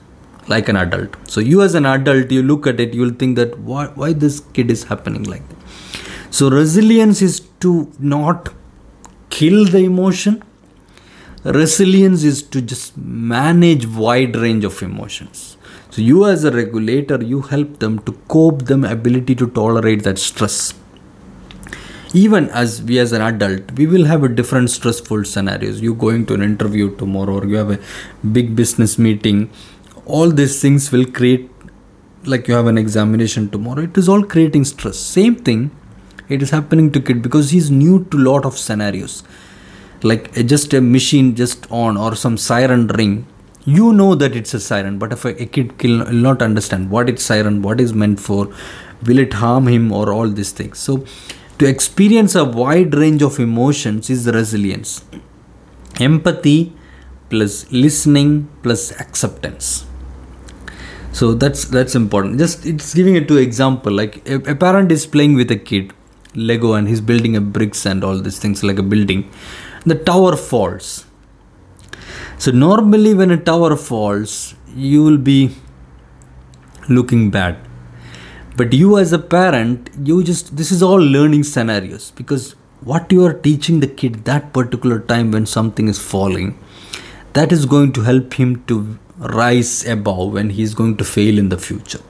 like 0.48 0.68
an 0.68 0.76
adult. 0.76 1.14
So 1.28 1.40
you 1.40 1.62
as 1.62 1.74
an 1.74 1.86
adult 1.86 2.30
you 2.30 2.42
look 2.42 2.66
at 2.66 2.80
it 2.80 2.94
you'll 2.94 3.14
think 3.14 3.36
that 3.36 3.58
why, 3.58 3.86
why 3.88 4.12
this 4.12 4.40
kid 4.52 4.70
is 4.70 4.84
happening 4.84 5.24
like 5.24 5.46
that? 5.48 5.56
So 6.30 6.50
resilience 6.50 7.22
is 7.22 7.40
to 7.60 7.90
not 7.98 8.50
kill 9.30 9.64
the 9.64 9.78
emotion. 9.78 10.42
Resilience 11.44 12.24
is 12.24 12.42
to 12.42 12.60
just 12.60 12.96
manage 12.96 13.86
wide 13.86 14.36
range 14.36 14.64
of 14.64 14.82
emotions. 14.82 15.56
So 15.90 16.02
you 16.02 16.26
as 16.26 16.44
a 16.44 16.50
regulator 16.50 17.22
you 17.22 17.42
help 17.42 17.78
them 17.78 17.98
to 18.00 18.12
cope 18.28 18.66
them 18.66 18.84
ability 18.84 19.34
to 19.36 19.48
tolerate 19.48 20.04
that 20.04 20.18
stress 20.18 20.74
even 22.14 22.48
as 22.50 22.82
we 22.82 22.98
as 22.98 23.12
an 23.12 23.20
adult 23.20 23.70
we 23.72 23.86
will 23.86 24.04
have 24.06 24.22
a 24.24 24.28
different 24.28 24.70
stressful 24.70 25.24
scenarios. 25.24 25.80
You 25.80 25.94
going 25.94 26.26
to 26.26 26.34
an 26.34 26.42
interview 26.42 26.96
tomorrow 26.96 27.38
or 27.38 27.46
you 27.46 27.56
have 27.56 27.70
a 27.70 27.78
big 28.32 28.56
business 28.56 28.98
meeting 28.98 29.50
all 30.06 30.30
these 30.30 30.60
things 30.60 30.90
will 30.90 31.04
create 31.04 31.50
like 32.24 32.48
you 32.48 32.54
have 32.54 32.66
an 32.66 32.78
examination 32.78 33.48
tomorrow 33.50 33.82
it 33.82 33.96
is 33.98 34.08
all 34.08 34.22
creating 34.22 34.64
stress. 34.64 34.98
Same 34.98 35.36
thing 35.36 35.70
it 36.28 36.42
is 36.42 36.50
happening 36.50 36.90
to 36.92 37.00
kid 37.00 37.22
because 37.22 37.50
he's 37.50 37.70
new 37.70 38.04
to 38.04 38.18
lot 38.18 38.44
of 38.44 38.56
scenarios. 38.56 39.22
Like 40.02 40.32
just 40.46 40.72
a 40.72 40.80
machine 40.80 41.34
just 41.34 41.70
on 41.70 41.96
or 41.96 42.14
some 42.14 42.36
siren 42.36 42.86
ring. 42.88 43.26
You 43.64 43.92
know 43.92 44.14
that 44.14 44.34
it's 44.34 44.54
a 44.54 44.60
siren 44.60 44.98
but 44.98 45.12
if 45.12 45.24
a, 45.26 45.34
kid 45.46 45.80
will 45.82 46.10
not 46.12 46.40
understand 46.40 46.90
what 46.90 47.10
it's 47.10 47.22
siren 47.22 47.60
what 47.60 47.80
is 47.80 47.92
meant 47.92 48.18
for 48.18 48.50
will 49.04 49.18
it 49.18 49.34
harm 49.34 49.68
him 49.68 49.92
or 49.92 50.10
all 50.10 50.28
these 50.28 50.52
things. 50.52 50.78
So 50.78 51.04
to 51.58 51.66
experience 51.66 52.34
a 52.34 52.44
wide 52.44 52.94
range 52.94 53.22
of 53.22 53.38
emotions 53.40 54.08
is 54.10 54.26
resilience. 54.28 55.04
Empathy 56.00 56.72
plus 57.30 57.70
listening 57.72 58.48
plus 58.62 58.92
acceptance. 59.00 59.84
So 61.12 61.34
that's 61.34 61.64
that's 61.64 61.94
important. 61.94 62.38
Just 62.38 62.64
it's 62.64 62.94
giving 62.94 63.16
it 63.16 63.26
to 63.28 63.36
example 63.36 63.92
like 63.92 64.26
a, 64.28 64.36
a, 64.52 64.54
parent 64.54 64.92
is 64.92 65.06
playing 65.06 65.34
with 65.34 65.50
a 65.50 65.56
kid 65.56 65.92
lego 66.34 66.74
and 66.74 66.86
he's 66.86 67.00
building 67.00 67.34
a 67.34 67.40
bricks 67.40 67.86
and 67.86 68.04
all 68.04 68.20
these 68.20 68.38
things 68.38 68.62
like 68.62 68.78
a 68.78 68.82
building. 68.82 69.28
The 69.84 69.96
tower 69.96 70.36
falls. 70.36 71.06
So 72.38 72.52
normally 72.52 73.14
when 73.14 73.32
a 73.32 73.36
tower 73.36 73.74
falls 73.76 74.54
you 74.76 75.02
will 75.02 75.18
be 75.18 75.56
looking 76.88 77.30
bad 77.30 77.67
but 78.58 78.72
you 78.72 78.98
as 78.98 79.12
a 79.12 79.18
parent 79.32 79.88
you 80.02 80.22
just 80.28 80.56
this 80.60 80.70
is 80.76 80.82
all 80.82 81.02
learning 81.16 81.44
scenarios. 81.44 82.10
Because 82.20 82.54
what 82.92 83.12
you 83.12 83.24
are 83.24 83.32
teaching 83.32 83.80
the 83.80 83.86
kid 83.86 84.24
that 84.24 84.52
particular 84.52 84.98
time 85.12 85.30
when 85.30 85.46
something 85.46 85.88
is 85.88 85.98
falling 85.98 86.56
that 87.34 87.52
is 87.52 87.66
going 87.66 87.92
to 87.92 88.02
help 88.02 88.34
him 88.34 88.62
to 88.70 88.98
rise 89.18 89.72
above 89.94 90.32
when 90.32 90.50
he 90.50 90.62
is 90.62 90.74
going 90.74 90.96
to 90.96 91.04
fail 91.04 91.38
in 91.38 91.48
the 91.50 91.58
future. 91.58 92.00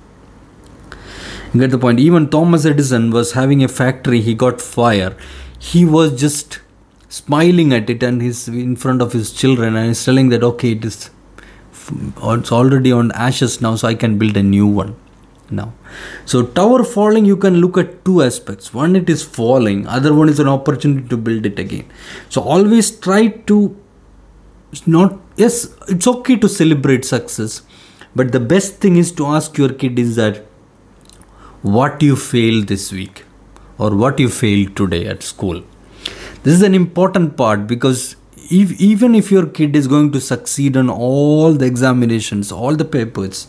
You 1.52 1.60
get 1.60 1.70
the 1.70 1.78
point? 1.78 2.00
Even 2.00 2.30
thomas 2.30 2.64
edison 2.64 3.10
was 3.10 3.32
having 3.32 3.64
a 3.64 3.68
factory 3.68 4.20
he 4.20 4.34
got 4.34 4.60
fire. 4.60 5.16
He 5.58 5.84
was 5.84 6.18
just 6.20 6.60
smiling 7.08 7.72
at 7.72 7.90
it 7.90 8.02
and 8.02 8.22
he's 8.22 8.48
in 8.48 8.76
front 8.76 9.02
of 9.02 9.12
his 9.12 9.32
children 9.32 9.76
and 9.76 9.88
he's 9.88 10.04
telling 10.04 10.28
that 10.30 10.42
okay 10.52 10.72
it 10.72 10.84
is 10.84 11.10
it's 12.30 12.52
already 12.52 12.92
on 12.92 13.10
ashes 13.12 13.62
now 13.62 13.74
so 13.74 13.88
i 13.88 13.94
can 13.94 14.18
build 14.18 14.36
a 14.36 14.42
new 14.42 14.66
one 14.66 14.94
now. 15.50 15.72
So 16.24 16.44
tower 16.44 16.84
falling 16.84 17.24
you 17.24 17.36
can 17.36 17.56
look 17.56 17.78
at 17.78 18.04
two 18.04 18.22
aspects. 18.22 18.72
One 18.74 18.96
it 18.96 19.08
is 19.08 19.22
falling. 19.22 19.86
Other 19.86 20.14
one 20.14 20.28
is 20.28 20.38
an 20.38 20.48
opportunity 20.48 21.08
to 21.08 21.16
build 21.16 21.46
it 21.46 21.58
again. 21.58 21.90
So 22.28 22.42
always 22.42 22.90
try 22.90 23.28
to 23.28 23.76
not 24.86 25.18
yes 25.36 25.74
it's 25.88 26.06
okay 26.06 26.36
to 26.36 26.46
celebrate 26.46 27.02
success 27.02 27.62
but 28.14 28.32
the 28.32 28.40
best 28.40 28.74
thing 28.80 28.96
is 28.96 29.10
to 29.12 29.26
ask 29.26 29.56
your 29.56 29.72
kid 29.72 29.98
is 29.98 30.16
that 30.16 30.44
what 31.62 32.02
you 32.02 32.16
failed 32.16 32.68
this 32.68 32.92
week 32.92 33.24
or 33.78 33.94
what 33.94 34.18
you 34.18 34.28
failed 34.28 34.76
today 34.76 35.06
at 35.06 35.22
school? 35.22 35.62
This 36.42 36.54
is 36.54 36.62
an 36.62 36.74
important 36.74 37.36
part 37.36 37.66
because 37.66 38.16
if, 38.50 38.80
even 38.80 39.14
if 39.14 39.30
your 39.30 39.46
kid 39.46 39.76
is 39.76 39.86
going 39.86 40.12
to 40.12 40.20
succeed 40.20 40.76
on 40.76 40.88
all 40.88 41.52
the 41.52 41.66
examinations 41.66 42.50
all 42.50 42.74
the 42.74 42.84
papers 42.84 43.46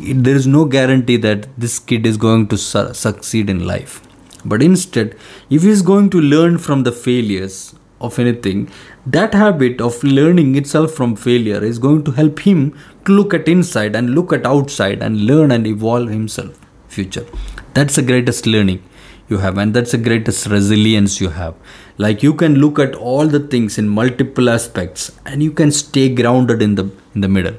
there 0.00 0.34
is 0.34 0.46
no 0.46 0.64
guarantee 0.64 1.16
that 1.18 1.48
this 1.58 1.78
kid 1.78 2.06
is 2.06 2.16
going 2.16 2.48
to 2.48 2.56
su- 2.56 2.94
succeed 2.94 3.50
in 3.50 3.66
life. 3.66 4.00
But 4.44 4.62
instead 4.62 5.16
if 5.50 5.62
he 5.62 5.68
is 5.68 5.82
going 5.82 6.10
to 6.10 6.20
learn 6.20 6.58
from 6.58 6.82
the 6.84 6.92
failures 6.92 7.74
of 8.00 8.18
anything 8.18 8.70
that 9.06 9.34
habit 9.34 9.80
of 9.80 10.02
learning 10.02 10.54
itself 10.56 10.92
from 10.92 11.14
failure 11.16 11.62
is 11.62 11.78
going 11.78 12.02
to 12.04 12.12
help 12.12 12.40
him 12.40 12.76
to 13.04 13.12
look 13.12 13.34
at 13.34 13.48
inside 13.48 13.94
and 13.94 14.14
look 14.14 14.32
at 14.32 14.46
outside 14.46 15.02
and 15.02 15.26
learn 15.26 15.50
and 15.50 15.66
evolve 15.66 16.08
himself 16.08 16.58
future. 16.88 17.26
That's 17.74 17.96
the 17.96 18.02
greatest 18.02 18.46
learning 18.46 18.82
you 19.28 19.38
have 19.38 19.58
and 19.58 19.74
that's 19.74 19.92
the 19.92 19.98
greatest 19.98 20.46
resilience 20.46 21.20
you 21.20 21.28
have. 21.28 21.54
Like 21.98 22.22
you 22.22 22.34
can 22.34 22.56
look 22.56 22.78
at 22.78 22.94
all 22.94 23.26
the 23.26 23.40
things 23.40 23.76
in 23.76 23.88
multiple 23.88 24.48
aspects 24.48 25.12
and 25.26 25.42
you 25.42 25.52
can 25.52 25.70
stay 25.70 26.08
grounded 26.14 26.62
in 26.62 26.74
the 26.76 26.90
in 27.14 27.20
the 27.20 27.28
middle 27.28 27.56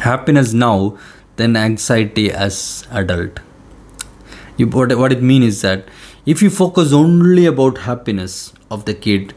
happiness 0.00 0.52
now 0.52 0.98
than 1.36 1.56
anxiety 1.56 2.30
as 2.30 2.86
adult. 2.90 3.40
You, 4.56 4.66
what, 4.66 4.96
what 4.98 5.12
it 5.12 5.22
means 5.22 5.46
is 5.46 5.62
that 5.62 5.84
if 6.26 6.42
you 6.42 6.50
focus 6.50 6.92
only 6.92 7.46
about 7.46 7.78
happiness 7.78 8.52
of 8.70 8.84
the 8.84 8.94
kid 8.94 9.34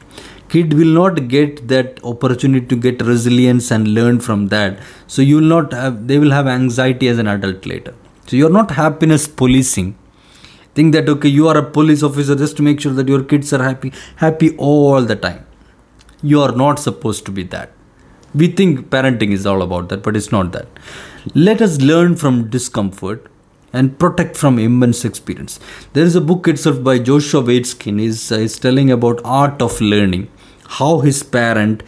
kid 0.53 0.73
will 0.79 0.93
not 0.95 1.15
get 1.33 1.67
that 1.69 1.99
opportunity 2.11 2.65
to 2.71 2.75
get 2.85 3.01
resilience 3.01 3.71
and 3.71 3.87
learn 3.97 4.19
from 4.19 4.49
that. 4.49 4.79
So 5.07 5.23
you 5.23 5.37
will 5.37 5.51
not 5.53 5.73
have 5.73 6.07
they 6.07 6.19
will 6.23 6.35
have 6.37 6.49
anxiety 6.55 7.07
as 7.13 7.21
an 7.23 7.27
adult 7.35 7.65
later. 7.65 7.95
So 8.27 8.37
you're 8.41 8.55
not 8.57 8.75
happiness 8.79 9.27
policing. 9.27 9.95
Think 10.75 10.93
that 10.97 11.09
okay 11.13 11.31
you 11.37 11.47
are 11.53 11.57
a 11.57 11.63
police 11.77 12.03
officer 12.09 12.35
just 12.43 12.57
to 12.57 12.67
make 12.67 12.85
sure 12.85 12.93
that 12.99 13.07
your 13.13 13.23
kids 13.23 13.53
are 13.57 13.63
happy 13.63 13.93
happy 14.27 14.55
all 14.57 15.09
the 15.13 15.15
time. 15.15 15.45
You 16.33 16.41
are 16.41 16.53
not 16.63 16.83
supposed 16.87 17.25
to 17.31 17.31
be 17.39 17.43
that 17.55 17.72
we 18.33 18.47
think 18.47 18.89
parenting 18.89 19.31
is 19.31 19.45
all 19.45 19.61
about 19.61 19.89
that, 19.89 20.03
but 20.03 20.15
it's 20.15 20.31
not 20.31 20.51
that. 20.51 20.67
Let 21.33 21.61
us 21.61 21.79
learn 21.81 22.15
from 22.15 22.49
discomfort 22.49 23.27
and 23.71 23.97
protect 23.97 24.37
from 24.37 24.59
immense 24.59 25.03
experience. 25.03 25.59
There 25.93 26.03
is 26.03 26.15
a 26.15 26.21
book 26.21 26.47
itself 26.47 26.83
by 26.83 26.99
Joshua 26.99 27.41
Waitzkin. 27.41 27.99
He's, 27.99 28.31
uh, 28.31 28.39
he's 28.39 28.59
telling 28.59 28.91
about 28.91 29.21
art 29.23 29.61
of 29.61 29.79
learning, 29.81 30.29
how 30.67 30.99
his 30.99 31.23
parent, 31.23 31.83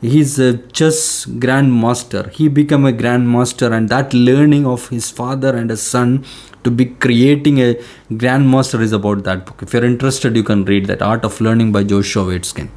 he's 0.00 0.38
a 0.38 0.58
chess 0.68 1.26
grandmaster. 1.26 2.30
He 2.30 2.48
became 2.48 2.86
a 2.86 2.92
grandmaster, 2.92 3.70
and 3.72 3.88
that 3.90 4.14
learning 4.14 4.66
of 4.66 4.88
his 4.88 5.10
father 5.10 5.54
and 5.54 5.70
a 5.70 5.76
son 5.76 6.24
to 6.64 6.70
be 6.70 6.86
creating 6.86 7.58
a 7.58 7.74
grandmaster 8.10 8.80
is 8.80 8.92
about 8.92 9.24
that 9.24 9.46
book. 9.46 9.62
If 9.62 9.72
you're 9.72 9.84
interested, 9.84 10.36
you 10.36 10.42
can 10.42 10.64
read 10.64 10.86
that 10.86 11.02
Art 11.02 11.24
of 11.24 11.40
Learning 11.40 11.70
by 11.70 11.84
Joshua 11.84 12.24
Waitzkin. 12.24 12.68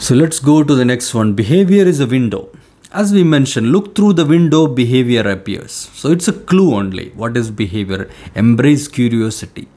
So 0.00 0.14
let's 0.14 0.38
go 0.38 0.64
to 0.64 0.74
the 0.74 0.84
next 0.86 1.12
one. 1.12 1.34
Behavior 1.34 1.84
is 1.84 2.00
a 2.00 2.06
window. 2.06 2.48
As 2.90 3.12
we 3.12 3.22
mentioned, 3.22 3.70
look 3.70 3.94
through 3.94 4.14
the 4.14 4.24
window, 4.24 4.66
behavior 4.66 5.28
appears. 5.28 5.72
So 5.72 6.10
it's 6.10 6.26
a 6.26 6.32
clue 6.32 6.74
only. 6.74 7.10
What 7.10 7.36
is 7.36 7.50
behavior? 7.50 8.08
Embrace 8.34 8.88
curiosity. 8.88 9.68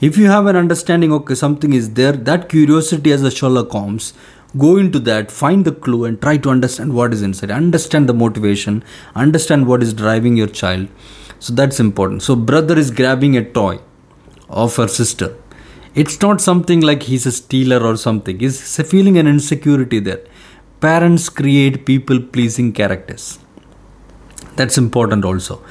If 0.00 0.18
you 0.18 0.26
have 0.26 0.46
an 0.46 0.56
understanding, 0.56 1.12
okay, 1.12 1.36
something 1.36 1.72
is 1.72 1.94
there, 1.94 2.10
that 2.10 2.48
curiosity 2.48 3.12
as 3.12 3.22
a 3.22 3.30
Sherlock 3.30 3.70
Holmes, 3.70 4.12
go 4.58 4.76
into 4.76 4.98
that, 5.10 5.30
find 5.30 5.64
the 5.64 5.72
clue, 5.72 6.04
and 6.04 6.20
try 6.20 6.36
to 6.38 6.50
understand 6.50 6.92
what 6.92 7.14
is 7.14 7.22
inside. 7.22 7.52
Understand 7.52 8.08
the 8.08 8.14
motivation, 8.14 8.82
understand 9.14 9.68
what 9.68 9.84
is 9.84 9.94
driving 9.94 10.36
your 10.36 10.48
child. 10.48 10.88
So 11.38 11.54
that's 11.54 11.78
important. 11.78 12.24
So, 12.24 12.34
brother 12.34 12.76
is 12.76 12.90
grabbing 12.90 13.36
a 13.36 13.44
toy 13.48 13.78
of 14.48 14.74
her 14.76 14.88
sister 14.88 15.36
it's 15.94 16.20
not 16.20 16.40
something 16.40 16.80
like 16.80 17.02
he's 17.02 17.26
a 17.26 17.32
stealer 17.32 17.84
or 17.84 17.96
something. 17.96 18.38
He's 18.38 18.76
feeling 18.88 19.18
an 19.18 19.26
insecurity 19.26 19.98
there. 19.98 20.22
Parents 20.80 21.28
create 21.28 21.84
people 21.84 22.20
pleasing 22.20 22.72
characters. 22.72 23.38
That's 24.56 24.78
important 24.78 25.24
also. 25.24 25.62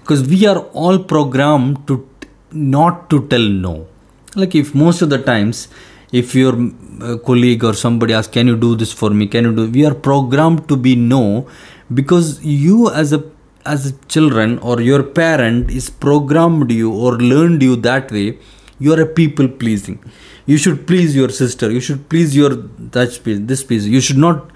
Because 0.00 0.28
we 0.28 0.46
are 0.46 0.58
all 0.58 0.98
programmed 0.98 1.86
to 1.88 2.08
not 2.52 3.08
to 3.10 3.26
tell 3.28 3.40
no. 3.40 3.88
Like 4.34 4.54
if 4.54 4.74
most 4.74 5.02
of 5.02 5.10
the 5.10 5.18
times, 5.18 5.68
if 6.12 6.34
your 6.34 6.54
uh, 7.00 7.16
colleague 7.18 7.64
or 7.64 7.74
somebody 7.74 8.12
asks, 8.12 8.32
Can 8.32 8.46
you 8.46 8.56
do 8.56 8.76
this 8.76 8.92
for 8.92 9.10
me? 9.10 9.26
Can 9.26 9.44
you 9.44 9.54
do 9.54 9.70
we 9.70 9.86
are 9.86 9.94
programmed 9.94 10.68
to 10.68 10.76
be 10.76 10.94
no 10.94 11.46
because 11.92 12.44
you 12.44 12.90
as 12.90 13.12
a 13.12 13.24
as 13.64 13.86
a 13.86 13.92
children 14.06 14.58
or 14.58 14.80
your 14.80 15.02
parent 15.02 15.70
is 15.70 15.88
programmed 15.88 16.70
you 16.70 16.92
or 16.92 17.16
learned 17.18 17.62
you 17.62 17.76
that 17.76 18.10
way 18.10 18.38
you 18.84 18.92
are 18.94 19.00
a 19.00 19.06
people 19.06 19.48
pleasing. 19.48 19.98
You 20.46 20.56
should 20.56 20.86
please 20.86 21.14
your 21.14 21.28
sister. 21.28 21.70
You 21.70 21.80
should 21.80 22.08
please 22.08 22.36
your 22.36 22.50
that 22.96 23.18
piece 23.24 23.40
this 23.52 23.62
piece 23.62 23.84
you 23.84 24.00
should 24.00 24.18
not 24.18 24.50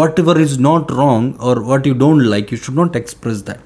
whatever 0.00 0.38
is 0.44 0.58
not 0.58 0.90
wrong 0.90 1.36
or 1.38 1.62
what 1.62 1.86
you 1.86 1.94
don't 1.94 2.24
like 2.34 2.50
you 2.50 2.56
should 2.56 2.78
not 2.82 2.96
express 2.96 3.42
that. 3.42 3.60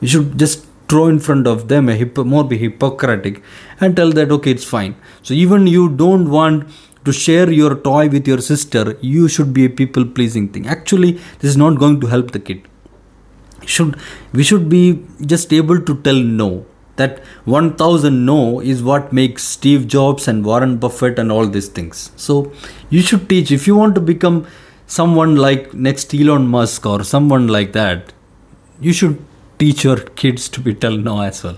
You 0.00 0.08
should 0.08 0.38
just 0.38 0.66
throw 0.88 1.06
in 1.06 1.18
front 1.18 1.46
of 1.46 1.68
them 1.68 1.88
a 1.88 1.94
hip- 2.00 2.18
more 2.32 2.44
be 2.44 2.58
hypocritic 2.58 3.42
and 3.80 3.96
tell 3.96 4.10
that 4.18 4.32
okay 4.38 4.50
it's 4.50 4.64
fine. 4.64 4.96
So 5.22 5.34
even 5.34 5.66
you 5.66 5.88
don't 5.88 6.30
want 6.30 6.68
to 7.04 7.12
share 7.12 7.50
your 7.50 7.74
toy 7.86 8.08
with 8.08 8.26
your 8.26 8.40
sister 8.40 8.98
you 9.00 9.28
should 9.28 9.54
be 9.54 9.64
a 9.66 9.70
people 9.70 10.04
pleasing 10.04 10.48
thing. 10.48 10.66
Actually 10.66 11.12
this 11.12 11.50
is 11.50 11.56
not 11.56 11.78
going 11.78 12.00
to 12.00 12.06
help 12.08 12.32
the 12.32 12.40
kid. 12.40 12.62
Should 13.64 13.96
we 14.32 14.42
should 14.42 14.68
be 14.68 15.02
just 15.34 15.52
able 15.52 15.80
to 15.80 16.00
tell 16.02 16.22
no 16.42 16.66
that 16.96 17.22
1000 17.44 18.24
no 18.24 18.60
is 18.60 18.82
what 18.82 19.12
makes 19.12 19.44
steve 19.44 19.86
jobs 19.88 20.28
and 20.28 20.44
warren 20.44 20.76
buffett 20.76 21.18
and 21.18 21.32
all 21.32 21.46
these 21.46 21.68
things. 21.68 22.10
So 22.16 22.52
you 22.90 23.02
should 23.02 23.28
teach. 23.28 23.50
If 23.50 23.66
you 23.66 23.76
want 23.76 23.94
to 23.96 24.00
become 24.00 24.46
someone 24.86 25.36
like 25.36 25.72
next 25.74 26.14
elon 26.14 26.46
musk 26.46 26.86
or 26.86 27.02
someone 27.04 27.48
like 27.48 27.72
that 27.72 28.12
you 28.80 28.92
should 28.92 29.24
teach 29.58 29.84
your 29.84 29.96
kids 29.96 30.48
to 30.48 30.60
be 30.60 30.74
tell 30.74 30.96
no 30.96 31.20
as 31.20 31.42
well. 31.42 31.56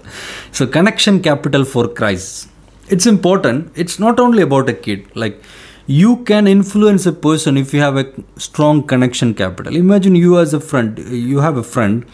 So 0.52 0.66
connection 0.66 1.22
capital 1.22 1.64
for 1.64 1.88
christ. 1.88 2.48
It's 2.88 3.06
important. 3.06 3.72
It's 3.74 3.98
not 3.98 4.20
only 4.20 4.42
about 4.42 4.68
a 4.68 4.74
kid. 4.74 5.08
Like 5.16 5.42
you 5.86 6.18
can 6.24 6.46
influence 6.46 7.06
a 7.06 7.12
person 7.12 7.56
if 7.56 7.72
you 7.72 7.80
have 7.80 7.96
a 7.96 8.12
strong 8.36 8.82
connection 8.86 9.34
capital. 9.34 9.74
Imagine 9.74 10.14
you 10.14 10.38
as 10.38 10.54
a 10.54 10.60
friend 10.60 10.98
you 10.98 11.40
have 11.40 11.56
a 11.56 11.62
friend 11.62 12.06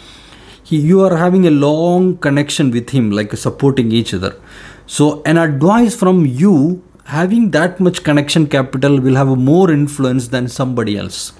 you 0.77 1.01
are 1.03 1.17
having 1.17 1.47
a 1.47 1.51
long 1.51 2.17
connection 2.19 2.71
with 2.71 2.91
him 2.91 3.11
like 3.11 3.37
supporting 3.37 3.93
each 3.93 4.15
other. 4.15 4.37
So 4.87 5.23
an 5.25 5.39
advice 5.39 5.95
from 5.95 6.27
you 6.27 6.83
having 7.05 7.51
that 7.51 7.81
much 7.81 8.05
connection 8.05 8.47
capital 8.47 9.01
will 9.01 9.17
have 9.17 9.29
more 9.29 9.71
influence 9.71 10.29
than 10.29 10.49
somebody 10.49 10.97
else. 10.97 11.33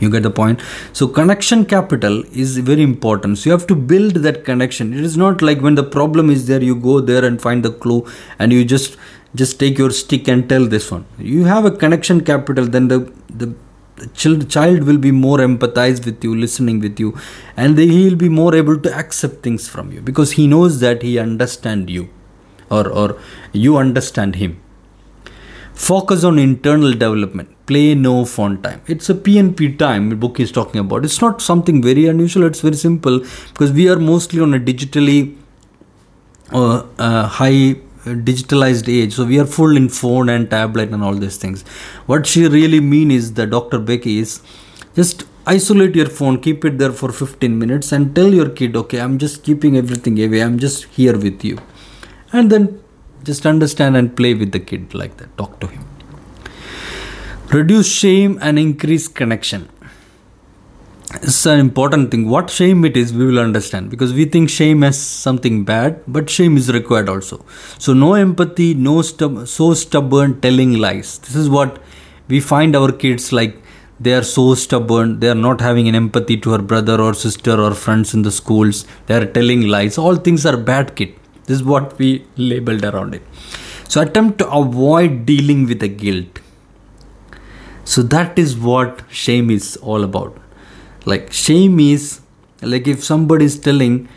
You 0.00 0.10
get 0.10 0.24
the 0.24 0.30
point? 0.30 0.60
So 0.92 1.06
connection 1.06 1.64
capital 1.64 2.24
is 2.32 2.58
very 2.58 2.82
important. 2.82 3.38
So 3.38 3.50
you 3.50 3.52
have 3.52 3.66
to 3.68 3.76
build 3.76 4.16
that 4.16 4.44
connection. 4.44 4.92
It 4.92 5.00
is 5.00 5.16
not 5.16 5.40
like 5.40 5.60
when 5.60 5.76
the 5.76 5.84
problem 5.84 6.30
is 6.30 6.46
there 6.46 6.62
you 6.62 6.74
go 6.74 7.00
there 7.00 7.24
and 7.24 7.40
find 7.40 7.64
the 7.64 7.70
clue 7.70 8.06
and 8.38 8.52
you 8.52 8.64
just 8.64 8.96
just 9.34 9.58
take 9.58 9.78
your 9.78 9.90
stick 9.90 10.28
and 10.28 10.48
tell 10.48 10.66
this 10.66 10.90
one. 10.90 11.06
You 11.18 11.44
have 11.44 11.64
a 11.64 11.70
connection 11.70 12.20
capital 12.22 12.66
then 12.66 12.88
the 12.88 13.12
the 13.28 13.54
child, 14.14 14.50
child 14.50 14.82
will 14.84 14.98
be 14.98 15.10
more 15.10 15.38
empathized 15.38 16.04
with 16.04 16.22
you 16.24 16.34
listening 16.34 16.80
with 16.80 16.98
you 16.98 17.16
and 17.56 17.78
he 17.78 18.08
will 18.08 18.16
be 18.16 18.28
more 18.28 18.54
able 18.54 18.78
to 18.78 18.92
accept 18.92 19.42
things 19.42 19.68
from 19.68 19.92
you 19.92 20.00
because 20.00 20.32
he 20.32 20.46
knows 20.46 20.80
that 20.80 21.02
he 21.02 21.18
understand 21.18 21.90
you 21.90 22.08
or 22.70 22.88
or 22.88 23.18
you 23.52 23.76
understand 23.76 24.36
him. 24.36 24.60
Focus 25.74 26.22
on 26.24 26.38
internal 26.38 26.92
development. 26.92 27.48
Play 27.66 27.94
no 27.94 28.24
phone 28.24 28.60
time. 28.62 28.80
It's 28.86 29.08
a 29.08 29.14
pnp 29.14 29.78
time 29.78 30.10
book 30.18 30.38
is 30.38 30.52
talking 30.52 30.80
about. 30.80 31.04
It's 31.04 31.20
not 31.20 31.40
something 31.42 31.82
very 31.82 32.06
unusual. 32.06 32.44
It's 32.44 32.60
very 32.60 32.76
simple 32.76 33.20
because 33.52 33.72
we 33.72 33.88
are 33.88 33.98
mostly 33.98 34.40
on 34.40 34.54
a 34.54 34.60
digitally 34.60 35.36
uh, 36.52 36.84
uh, 36.98 37.26
high 37.26 37.76
digitalized 38.04 38.88
age. 38.92 39.14
So 39.14 39.24
we 39.24 39.38
are 39.40 39.46
full 39.46 39.76
in 39.76 39.88
phone 39.88 40.28
and 40.28 40.50
tablet 40.50 40.90
and 40.90 41.02
all 41.02 41.14
these 41.14 41.36
things. 41.36 41.62
What 42.06 42.26
she 42.26 42.46
really 42.46 42.80
mean 42.80 43.10
is 43.10 43.34
that 43.34 43.50
dr 43.50 43.78
becky 43.78 44.18
is 44.18 44.42
just 44.94 45.24
isolate 45.46 45.94
your 45.94 46.06
phone 46.06 46.40
keep 46.40 46.64
it 46.64 46.78
there 46.78 46.92
for 46.92 47.12
15 47.12 47.58
minutes 47.58 47.92
and 47.92 48.14
tell 48.14 48.32
your 48.32 48.48
kid 48.48 48.76
okay 48.76 49.00
i'm 49.00 49.18
just 49.18 49.42
keeping 49.42 49.76
everything 49.76 50.22
away. 50.24 50.40
I'm 50.40 50.58
just 50.58 50.84
here 50.84 51.18
with 51.18 51.44
you 51.44 51.58
and 52.32 52.50
then 52.50 52.82
just 53.22 53.46
understand 53.46 53.96
and 53.96 54.14
play 54.16 54.34
with 54.34 54.52
the 54.52 54.60
kid 54.60 54.94
like 54.94 55.16
that. 55.16 55.36
Talk 55.38 55.58
to 55.60 55.66
him. 55.66 55.84
Reduce 57.50 57.90
shame 57.90 58.38
and 58.42 58.58
increase 58.58 59.08
connection 59.08 59.68
it's 61.22 61.46
an 61.46 61.60
important 61.60 62.10
thing. 62.10 62.28
What 62.28 62.50
shame 62.50 62.84
it 62.84 62.96
is 62.96 63.12
we 63.12 63.26
will 63.26 63.38
understand. 63.38 63.90
Because 63.90 64.12
we 64.12 64.24
think 64.24 64.50
shame 64.50 64.82
as 64.82 64.98
something 64.98 65.64
bad 65.64 66.02
but 66.06 66.28
shame 66.28 66.56
is 66.56 66.72
required 66.72 67.08
also. 67.08 67.44
So 67.78 67.92
no 67.92 68.14
empathy 68.14 68.74
no 68.74 69.02
stub- 69.02 69.46
so 69.46 69.74
stubborn 69.74 70.40
telling 70.40 70.74
lies. 70.74 71.18
This 71.18 71.36
is 71.36 71.48
what 71.48 71.80
we 72.28 72.40
find 72.40 72.74
our 72.74 72.90
kids 72.90 73.32
like 73.32 73.56
they 74.00 74.12
are 74.12 74.24
so 74.24 74.54
stubborn 74.54 75.20
they 75.20 75.28
are 75.28 75.36
not 75.36 75.60
having 75.60 75.86
an 75.88 75.94
empathy 75.94 76.36
to 76.38 76.50
her 76.50 76.58
brother 76.58 77.00
or 77.00 77.14
sister 77.14 77.60
or 77.60 77.74
friends 77.74 78.14
in 78.14 78.22
the 78.22 78.32
schools. 78.32 78.86
They 79.06 79.14
are 79.14 79.26
telling 79.26 79.68
lies. 79.68 79.98
All 79.98 80.16
things 80.16 80.44
are 80.44 80.56
bad 80.56 80.96
kid. 80.96 81.14
This 81.46 81.58
is 81.58 81.64
what 81.64 81.98
we 81.98 82.26
labeled 82.36 82.84
around 82.84 83.14
it. 83.14 83.22
So 83.88 84.00
attempt 84.00 84.38
to 84.38 84.50
avoid 84.50 85.26
dealing 85.26 85.66
with 85.66 85.80
the 85.80 85.88
guilt. 85.88 86.40
So 87.84 88.02
that 88.02 88.38
is 88.38 88.56
what 88.56 89.02
shame 89.10 89.50
is 89.50 89.76
all 89.76 90.02
about 90.02 90.38
like 91.06 91.32
shame 91.32 91.80
is 91.80 92.20
like 92.62 92.86
if 92.86 93.02
somebody 93.04 93.44
is 93.44 93.58
telling 93.58 94.08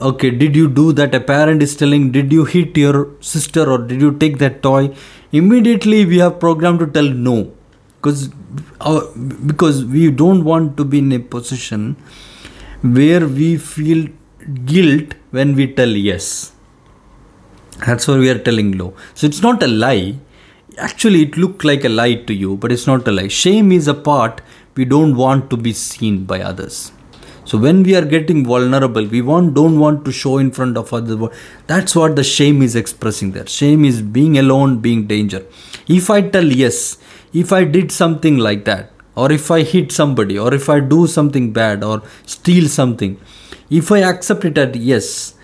okay 0.00 0.30
did 0.30 0.56
you 0.56 0.68
do 0.68 0.92
that? 0.92 1.14
A 1.14 1.20
parent 1.20 1.62
is 1.62 1.76
telling 1.76 2.12
did 2.12 2.32
you 2.32 2.44
hit 2.44 2.76
your 2.76 3.10
sister 3.20 3.68
or 3.70 3.78
did 3.78 4.00
you 4.00 4.12
take 4.18 4.38
that 4.38 4.62
toy? 4.62 4.94
Immediately 5.32 6.06
we 6.06 6.18
have 6.18 6.38
programmed 6.40 6.80
to 6.80 6.86
tell 6.86 7.08
no. 7.08 7.52
Because 7.96 8.30
our, 8.80 9.02
uh, 9.02 9.06
because 9.46 9.84
we 9.84 10.10
don't 10.10 10.44
want 10.44 10.76
to 10.76 10.84
be 10.84 10.98
in 10.98 11.12
a 11.12 11.18
position 11.18 11.96
where 12.82 13.26
we 13.26 13.56
feel 13.56 14.08
guilt 14.64 15.14
when 15.30 15.54
we 15.54 15.72
tell 15.72 15.88
yes. 15.88 16.52
That's 17.86 18.08
why 18.08 18.18
we 18.18 18.28
are 18.30 18.38
telling 18.38 18.72
no. 18.72 18.94
So 19.14 19.26
it's 19.26 19.40
not 19.40 19.62
a 19.62 19.68
lie. 19.68 20.16
Actually 20.78 21.22
it 21.22 21.36
looked 21.36 21.64
like 21.64 21.84
a 21.84 21.88
lie 21.88 22.14
to 22.14 22.34
you 22.34 22.56
but 22.56 22.72
it's 22.72 22.86
not 22.86 23.06
a 23.06 23.12
lie. 23.12 23.28
Shame 23.28 23.70
is 23.70 23.86
a 23.86 23.94
part 23.94 24.40
we 24.74 24.84
don't 24.84 25.16
want 25.16 25.50
to 25.50 25.56
be 25.56 25.72
seen 25.72 26.24
by 26.24 26.40
others. 26.40 26.92
So 27.44 27.58
when 27.58 27.82
we 27.82 27.96
are 27.96 28.04
getting 28.04 28.44
vulnerable 28.46 29.04
we 29.04 29.20
want 29.20 29.54
don't 29.54 29.78
want 29.78 30.04
to 30.04 30.12
show 30.12 30.38
in 30.38 30.52
front 30.52 30.76
of 30.76 30.92
others 30.94 31.18
that's 31.66 31.96
what 31.96 32.14
the 32.14 32.24
shame 32.24 32.62
is 32.62 32.76
expressing 32.76 33.32
there. 33.32 33.46
Shame 33.46 33.84
is 33.84 34.00
being 34.00 34.38
alone 34.38 34.78
being 34.78 35.06
danger. 35.06 35.44
If 35.88 36.08
i 36.10 36.20
tell 36.22 36.44
yes 36.44 36.98
if 37.32 37.52
i 37.52 37.64
did 37.64 37.90
something 37.90 38.38
like 38.38 38.64
that 38.64 38.90
or 39.14 39.30
if 39.32 39.50
i 39.50 39.62
hit 39.62 39.92
somebody 39.92 40.38
or 40.38 40.52
if 40.54 40.68
i 40.68 40.78
do 40.80 41.06
something 41.06 41.52
bad 41.52 41.82
or 41.82 42.02
steal 42.26 42.68
something 42.68 43.18
if 43.70 43.90
i 43.90 44.00
accept 44.00 44.44
it 44.44 44.58
at 44.58 44.74
yes 44.74 45.34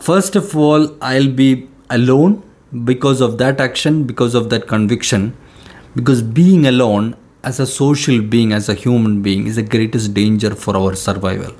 first 0.00 0.36
of 0.36 0.54
all 0.56 0.86
i'll 1.00 1.32
be 1.42 1.68
alone 1.90 2.42
because 2.84 3.20
of 3.20 3.38
that 3.38 3.60
action 3.60 4.04
because 4.04 4.34
of 4.34 4.50
that 4.50 4.66
conviction 4.66 5.34
because 5.94 6.22
being 6.22 6.66
alone 6.66 7.14
as 7.42 7.58
a 7.58 7.66
social 7.66 8.22
being 8.22 8.52
as 8.52 8.68
a 8.68 8.74
human 8.74 9.20
being 9.20 9.46
is 9.46 9.56
the 9.56 9.62
greatest 9.62 10.14
danger 10.14 10.54
for 10.54 10.76
our 10.76 10.94
survival. 10.94 11.52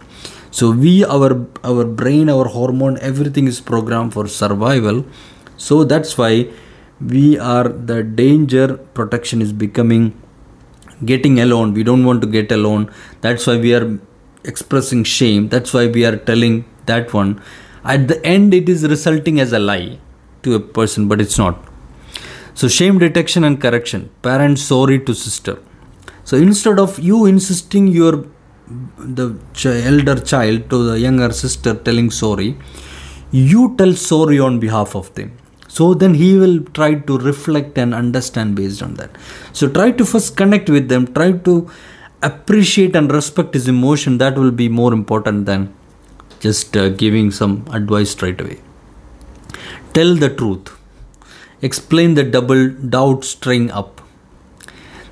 So 0.50 0.70
we 0.70 1.04
our 1.04 1.46
our 1.64 1.84
brain 1.84 2.28
our 2.28 2.46
hormone 2.56 2.98
everything 2.98 3.46
is 3.46 3.60
programmed 3.60 4.12
for 4.12 4.28
survival. 4.28 5.04
So 5.56 5.84
that's 5.84 6.16
why 6.16 6.48
we 7.00 7.38
are 7.38 7.68
the 7.68 8.02
danger 8.02 8.76
protection 8.98 9.42
is 9.42 9.52
becoming 9.52 10.12
getting 11.04 11.40
alone. 11.40 11.74
We 11.74 11.82
don't 11.82 12.04
want 12.04 12.20
to 12.22 12.28
get 12.28 12.52
alone. 12.52 12.90
That's 13.20 13.46
why 13.46 13.56
we 13.56 13.74
are 13.74 13.98
expressing 14.44 15.02
shame. 15.04 15.48
That's 15.48 15.74
why 15.74 15.88
we 15.88 16.04
are 16.04 16.16
telling 16.16 16.64
that 16.86 17.12
one. 17.12 17.42
At 17.84 18.06
the 18.06 18.24
end 18.24 18.54
it 18.54 18.68
is 18.68 18.86
resulting 18.86 19.40
as 19.40 19.52
a 19.52 19.58
lie 19.58 19.98
to 20.44 20.54
a 20.54 20.60
person 20.60 21.08
but 21.08 21.20
it's 21.20 21.38
not. 21.38 21.58
So 22.54 22.68
shame 22.68 22.98
detection 22.98 23.42
and 23.42 23.60
correction. 23.60 24.10
Parent 24.22 24.58
sorry 24.58 25.00
to 25.00 25.14
sister 25.14 25.58
so 26.24 26.36
instead 26.36 26.78
of 26.78 26.98
you 26.98 27.26
insisting 27.26 27.88
your 27.88 28.24
the 28.98 29.36
elder 29.86 30.18
child 30.18 30.70
to 30.70 30.90
the 30.90 30.98
younger 30.98 31.32
sister 31.32 31.74
telling 31.74 32.10
sorry, 32.10 32.56
you 33.30 33.74
tell 33.76 33.92
sorry 33.94 34.38
on 34.38 34.60
behalf 34.60 34.94
of 34.94 35.12
them. 35.14 35.36
So 35.68 35.94
then 35.94 36.14
he 36.14 36.36
will 36.36 36.60
try 36.74 36.94
to 36.94 37.18
reflect 37.18 37.78
and 37.78 37.94
understand 37.94 38.56
based 38.56 38.82
on 38.82 38.94
that. 38.94 39.10
So 39.52 39.68
try 39.68 39.90
to 39.92 40.04
first 40.04 40.36
connect 40.36 40.68
with 40.68 40.88
them, 40.88 41.12
try 41.12 41.32
to 41.32 41.70
appreciate 42.22 42.94
and 42.94 43.10
respect 43.10 43.54
his 43.54 43.68
emotion. 43.68 44.18
That 44.18 44.36
will 44.36 44.50
be 44.50 44.68
more 44.68 44.92
important 44.92 45.46
than 45.46 45.74
just 46.40 46.76
uh, 46.76 46.90
giving 46.90 47.30
some 47.30 47.64
advice 47.72 48.10
straight 48.10 48.40
away. 48.40 48.60
Tell 49.94 50.14
the 50.14 50.28
truth. 50.28 50.78
Explain 51.62 52.14
the 52.14 52.24
double 52.24 52.68
doubt 52.68 53.24
string 53.24 53.70
up 53.70 54.01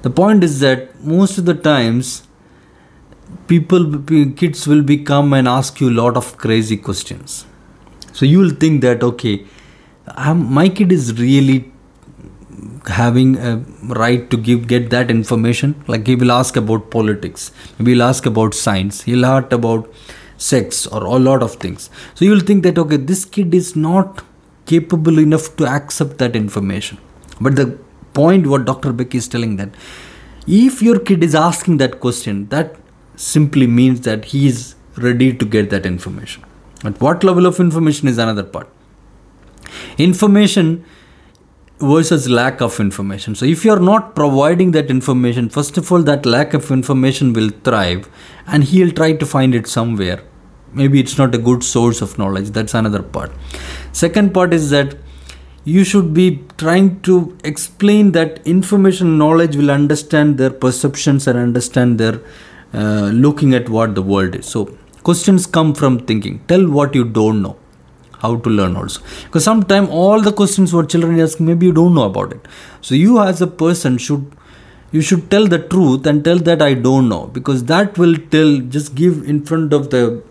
the 0.02 0.10
point 0.10 0.42
is 0.42 0.60
that 0.60 1.02
most 1.04 1.38
of 1.38 1.44
the 1.44 1.54
times 1.54 2.22
people 3.46 3.98
kids 4.36 4.66
will 4.66 4.82
become 4.82 5.32
and 5.32 5.48
ask 5.48 5.80
you 5.80 5.90
a 5.90 5.96
lot 6.02 6.16
of 6.16 6.36
crazy 6.36 6.76
questions. 6.76 7.44
So 8.12 8.26
you 8.26 8.38
will 8.38 8.50
think 8.50 8.80
that 8.82 9.02
okay 9.02 9.46
I'm, 10.08 10.52
my 10.52 10.68
kid 10.68 10.92
is 10.92 11.18
really 11.20 11.72
having 12.86 13.36
a 13.36 13.56
right 14.02 14.30
to 14.30 14.36
give 14.36 14.66
get 14.66 14.90
that 14.90 15.10
information. 15.10 15.74
Like 15.86 16.06
he 16.06 16.16
will 16.16 16.32
ask 16.32 16.56
about 16.56 16.90
politics 16.90 17.52
he'll 17.78 18.02
ask 18.02 18.26
about 18.26 18.54
science 18.54 19.02
he'll 19.02 19.26
ask 19.26 19.52
about 19.52 19.92
sex 20.36 20.86
or 20.86 21.04
a 21.04 21.18
lot 21.18 21.42
of 21.42 21.54
things. 21.54 21.90
So 22.14 22.24
you 22.24 22.30
will 22.30 22.40
think 22.40 22.62
that 22.64 22.78
okay 22.78 22.96
this 22.96 23.24
kid 23.24 23.54
is 23.54 23.76
not 23.76 24.24
capable 24.66 25.18
enough 25.18 25.56
to 25.56 25.66
accept 25.66 26.18
that 26.18 26.34
information. 26.34 26.98
But 27.40 27.56
the 27.56 27.78
point 28.12 28.46
what 28.46 28.64
Dr. 28.64 28.92
Beck 28.92 29.14
is 29.14 29.28
telling 29.28 29.56
that 29.56 29.70
if 30.46 30.82
your 30.82 30.98
kid 30.98 31.22
is 31.22 31.34
asking 31.34 31.76
that 31.78 32.00
question 32.00 32.48
that 32.48 32.76
simply 33.16 33.66
means 33.66 34.00
that 34.02 34.26
he 34.26 34.46
is 34.46 34.74
ready 34.96 35.32
to 35.32 35.44
get 35.44 35.70
that 35.70 35.86
information. 35.86 36.44
At 36.84 37.00
what 37.00 37.22
level 37.22 37.46
of 37.46 37.60
information 37.60 38.08
is 38.08 38.18
another 38.18 38.42
part. 38.42 38.68
Information 39.98 40.84
versus 41.78 42.28
lack 42.28 42.60
of 42.60 42.78
information. 42.80 43.34
So 43.34 43.44
if 43.44 43.64
you 43.64 43.72
are 43.72 43.80
not 43.80 44.14
providing 44.14 44.72
that 44.72 44.90
information 44.90 45.48
first 45.48 45.76
of 45.78 45.90
all 45.90 46.02
that 46.02 46.26
lack 46.26 46.54
of 46.54 46.70
information 46.70 47.32
will 47.32 47.50
thrive 47.50 48.08
and 48.46 48.64
he'll 48.64 48.92
try 48.92 49.12
to 49.12 49.26
find 49.26 49.54
it 49.54 49.66
somewhere. 49.66 50.22
Maybe 50.72 51.00
it's 51.00 51.18
not 51.18 51.34
a 51.34 51.38
good 51.38 51.64
source 51.64 52.00
of 52.00 52.16
knowledge. 52.16 52.50
That's 52.50 52.74
another 52.74 53.02
part. 53.02 53.32
Second 53.92 54.32
part 54.32 54.54
is 54.54 54.70
that 54.70 54.96
you 55.64 55.84
should 55.84 56.14
be 56.14 56.42
trying 56.56 57.00
to 57.02 57.36
explain 57.44 58.12
that 58.12 58.46
information 58.46 59.18
knowledge 59.18 59.56
will 59.56 59.70
understand 59.70 60.38
their 60.38 60.50
perceptions 60.50 61.26
and 61.26 61.38
understand 61.38 61.98
their 61.98 62.20
uh, 62.72 63.10
looking 63.12 63.54
at 63.54 63.68
what 63.68 63.94
the 63.94 64.02
world 64.02 64.34
is. 64.34 64.46
So 64.46 64.76
questions 65.02 65.46
come 65.46 65.74
from 65.74 65.98
thinking. 66.06 66.40
Tell 66.46 66.66
what 66.68 66.94
you 66.94 67.04
don't 67.04 67.42
know. 67.42 67.56
How 68.18 68.36
to 68.36 68.50
learn 68.50 68.76
also. 68.76 69.00
Because 69.24 69.44
sometimes 69.44 69.88
all 69.90 70.20
the 70.20 70.32
questions 70.32 70.74
what 70.74 70.90
children 70.90 71.18
ask 71.20 71.40
maybe 71.40 71.66
you 71.66 71.72
don't 71.72 71.94
know 71.94 72.04
about 72.04 72.32
it. 72.32 72.46
So 72.80 72.94
you 72.94 73.20
as 73.20 73.40
a 73.40 73.46
person 73.46 73.98
should 73.98 74.30
you 74.92 75.00
should 75.00 75.30
tell 75.30 75.46
the 75.46 75.58
truth 75.58 76.04
and 76.04 76.24
tell 76.24 76.38
that 76.38 76.60
i 76.60 76.74
don't 76.74 77.08
know. 77.08 77.26
Because 77.26 77.64
that 77.64 77.96
will 77.96 78.16
tell 78.30 78.58
just 78.58 78.94
give 78.94 79.26
in 79.28 79.44
front 79.44 79.72
of 79.72 79.90
the 79.90 80.22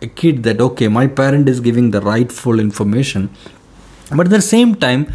a 0.00 0.06
kid 0.06 0.42
that 0.44 0.60
okay 0.60 0.86
my 0.88 1.06
parent 1.06 1.48
is 1.48 1.60
giving 1.60 1.90
the 1.90 2.00
rightful 2.00 2.60
information 2.60 3.30
but 4.16 4.26
at 4.26 4.30
the 4.30 4.42
same 4.42 4.74
time 4.74 5.12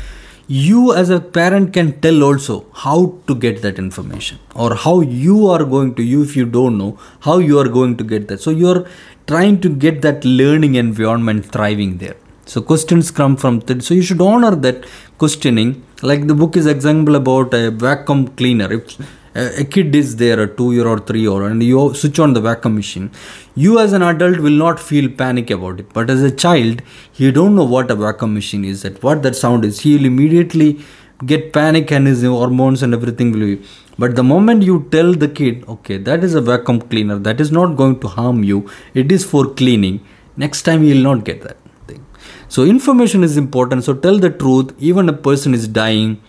you 0.47 0.93
as 0.93 1.09
a 1.09 1.19
parent 1.19 1.71
can 1.73 1.99
tell 2.01 2.21
also 2.23 2.65
how 2.73 2.97
to 3.27 3.35
get 3.35 3.61
that 3.61 3.77
information 3.79 4.37
or 4.55 4.75
how 4.75 4.99
you 5.01 5.47
are 5.47 5.63
going 5.63 5.95
to 5.95 6.03
you 6.03 6.21
if 6.21 6.35
you 6.35 6.45
don't 6.45 6.77
know 6.77 6.97
how 7.21 7.37
you 7.37 7.57
are 7.57 7.69
going 7.69 7.95
to 7.95 8.03
get 8.03 8.27
that 8.27 8.41
so 8.41 8.51
you're 8.51 8.85
trying 9.25 9.59
to 9.61 9.69
get 9.69 10.01
that 10.01 10.25
learning 10.25 10.75
environment 10.75 11.45
thriving 11.45 11.97
there 11.97 12.17
so 12.45 12.61
questions 12.61 13.09
come 13.11 13.37
from 13.37 13.59
that. 13.61 13.83
So 13.83 13.93
you 13.93 14.01
should 14.01 14.21
honor 14.21 14.55
that 14.55 14.85
questioning. 15.17 15.83
Like 16.01 16.27
the 16.27 16.35
book 16.35 16.57
is 16.57 16.65
example 16.65 17.15
about 17.15 17.53
a 17.53 17.71
vacuum 17.71 18.27
cleaner. 18.29 18.71
If 18.71 18.97
a 19.35 19.63
kid 19.63 19.95
is 19.95 20.15
there, 20.17 20.39
a 20.39 20.47
two 20.47 20.73
year 20.73 20.87
or 20.87 20.99
three 20.99 21.21
year, 21.21 21.43
and 21.43 21.61
you 21.63 21.93
switch 21.93 22.19
on 22.19 22.33
the 22.33 22.41
vacuum 22.41 22.75
machine, 22.75 23.11
you 23.55 23.79
as 23.79 23.93
an 23.93 24.01
adult 24.01 24.39
will 24.39 24.51
not 24.51 24.79
feel 24.79 25.09
panic 25.09 25.49
about 25.49 25.79
it. 25.79 25.91
But 25.93 26.09
as 26.09 26.21
a 26.21 26.31
child, 26.31 26.81
he 27.11 27.31
don't 27.31 27.55
know 27.55 27.63
what 27.63 27.89
a 27.89 27.95
vacuum 27.95 28.33
machine 28.33 28.63
is, 28.63 28.83
that 28.83 29.01
what 29.01 29.23
that 29.23 29.35
sound 29.35 29.65
is. 29.65 29.79
He'll 29.81 30.05
immediately 30.05 30.79
get 31.25 31.53
panic 31.53 31.91
and 31.91 32.07
his 32.07 32.23
hormones 32.23 32.83
and 32.83 32.93
everything 32.93 33.31
will 33.31 33.55
be. 33.55 33.65
But 33.97 34.15
the 34.15 34.23
moment 34.23 34.63
you 34.63 34.87
tell 34.91 35.13
the 35.13 35.27
kid, 35.27 35.63
okay, 35.67 35.97
that 35.97 36.23
is 36.23 36.33
a 36.33 36.41
vacuum 36.41 36.81
cleaner, 36.81 37.19
that 37.19 37.39
is 37.39 37.51
not 37.51 37.75
going 37.75 37.99
to 38.01 38.07
harm 38.07 38.43
you, 38.43 38.69
it 38.93 39.11
is 39.11 39.23
for 39.23 39.53
cleaning. 39.53 40.05
Next 40.35 40.63
time 40.63 40.81
he 40.81 40.93
will 40.93 41.03
not 41.03 41.25
get 41.25 41.41
that 41.41 41.57
thing. 41.87 42.05
so 42.49 42.63
information 42.63 43.23
is 43.23 43.37
important. 43.37 43.83
So 43.83 43.93
tell 43.93 44.17
the 44.17 44.29
truth. 44.29 44.73
Even 44.79 45.09
a 45.09 45.13
person 45.13 45.53
is 45.53 45.67
dying, 45.67 46.21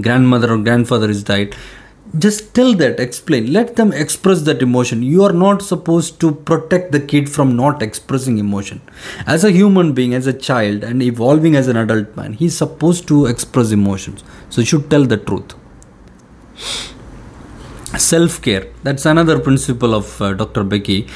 grandmother 0.00 0.52
or 0.52 0.58
grandfather 0.58 1.10
is 1.10 1.22
died. 1.22 1.54
Just 2.18 2.54
tell 2.54 2.74
that, 2.74 2.98
explain. 2.98 3.52
Let 3.52 3.76
them 3.76 3.92
express 3.92 4.42
that 4.42 4.62
emotion. 4.62 5.02
You 5.02 5.22
are 5.24 5.32
not 5.32 5.62
supposed 5.62 6.20
to 6.20 6.32
protect 6.32 6.90
the 6.90 7.00
kid 7.00 7.30
from 7.30 7.54
not 7.56 7.82
expressing 7.82 8.38
emotion. 8.38 8.80
As 9.26 9.44
a 9.44 9.52
human 9.52 9.92
being, 9.92 10.12
as 10.14 10.26
a 10.26 10.32
child, 10.32 10.82
and 10.82 11.02
evolving 11.02 11.54
as 11.54 11.68
an 11.68 11.76
adult 11.76 12.16
man, 12.16 12.32
he's 12.32 12.56
supposed 12.56 13.06
to 13.08 13.26
express 13.26 13.70
emotions. 13.70 14.24
So 14.48 14.60
you 14.60 14.66
should 14.66 14.90
tell 14.90 15.04
the 15.04 15.18
truth 15.18 15.54
self 17.98 18.40
care 18.40 18.68
that's 18.84 19.04
another 19.04 19.38
principle 19.40 19.94
of 19.94 20.22
uh, 20.22 20.32
dr 20.32 20.62
becky 20.64 21.08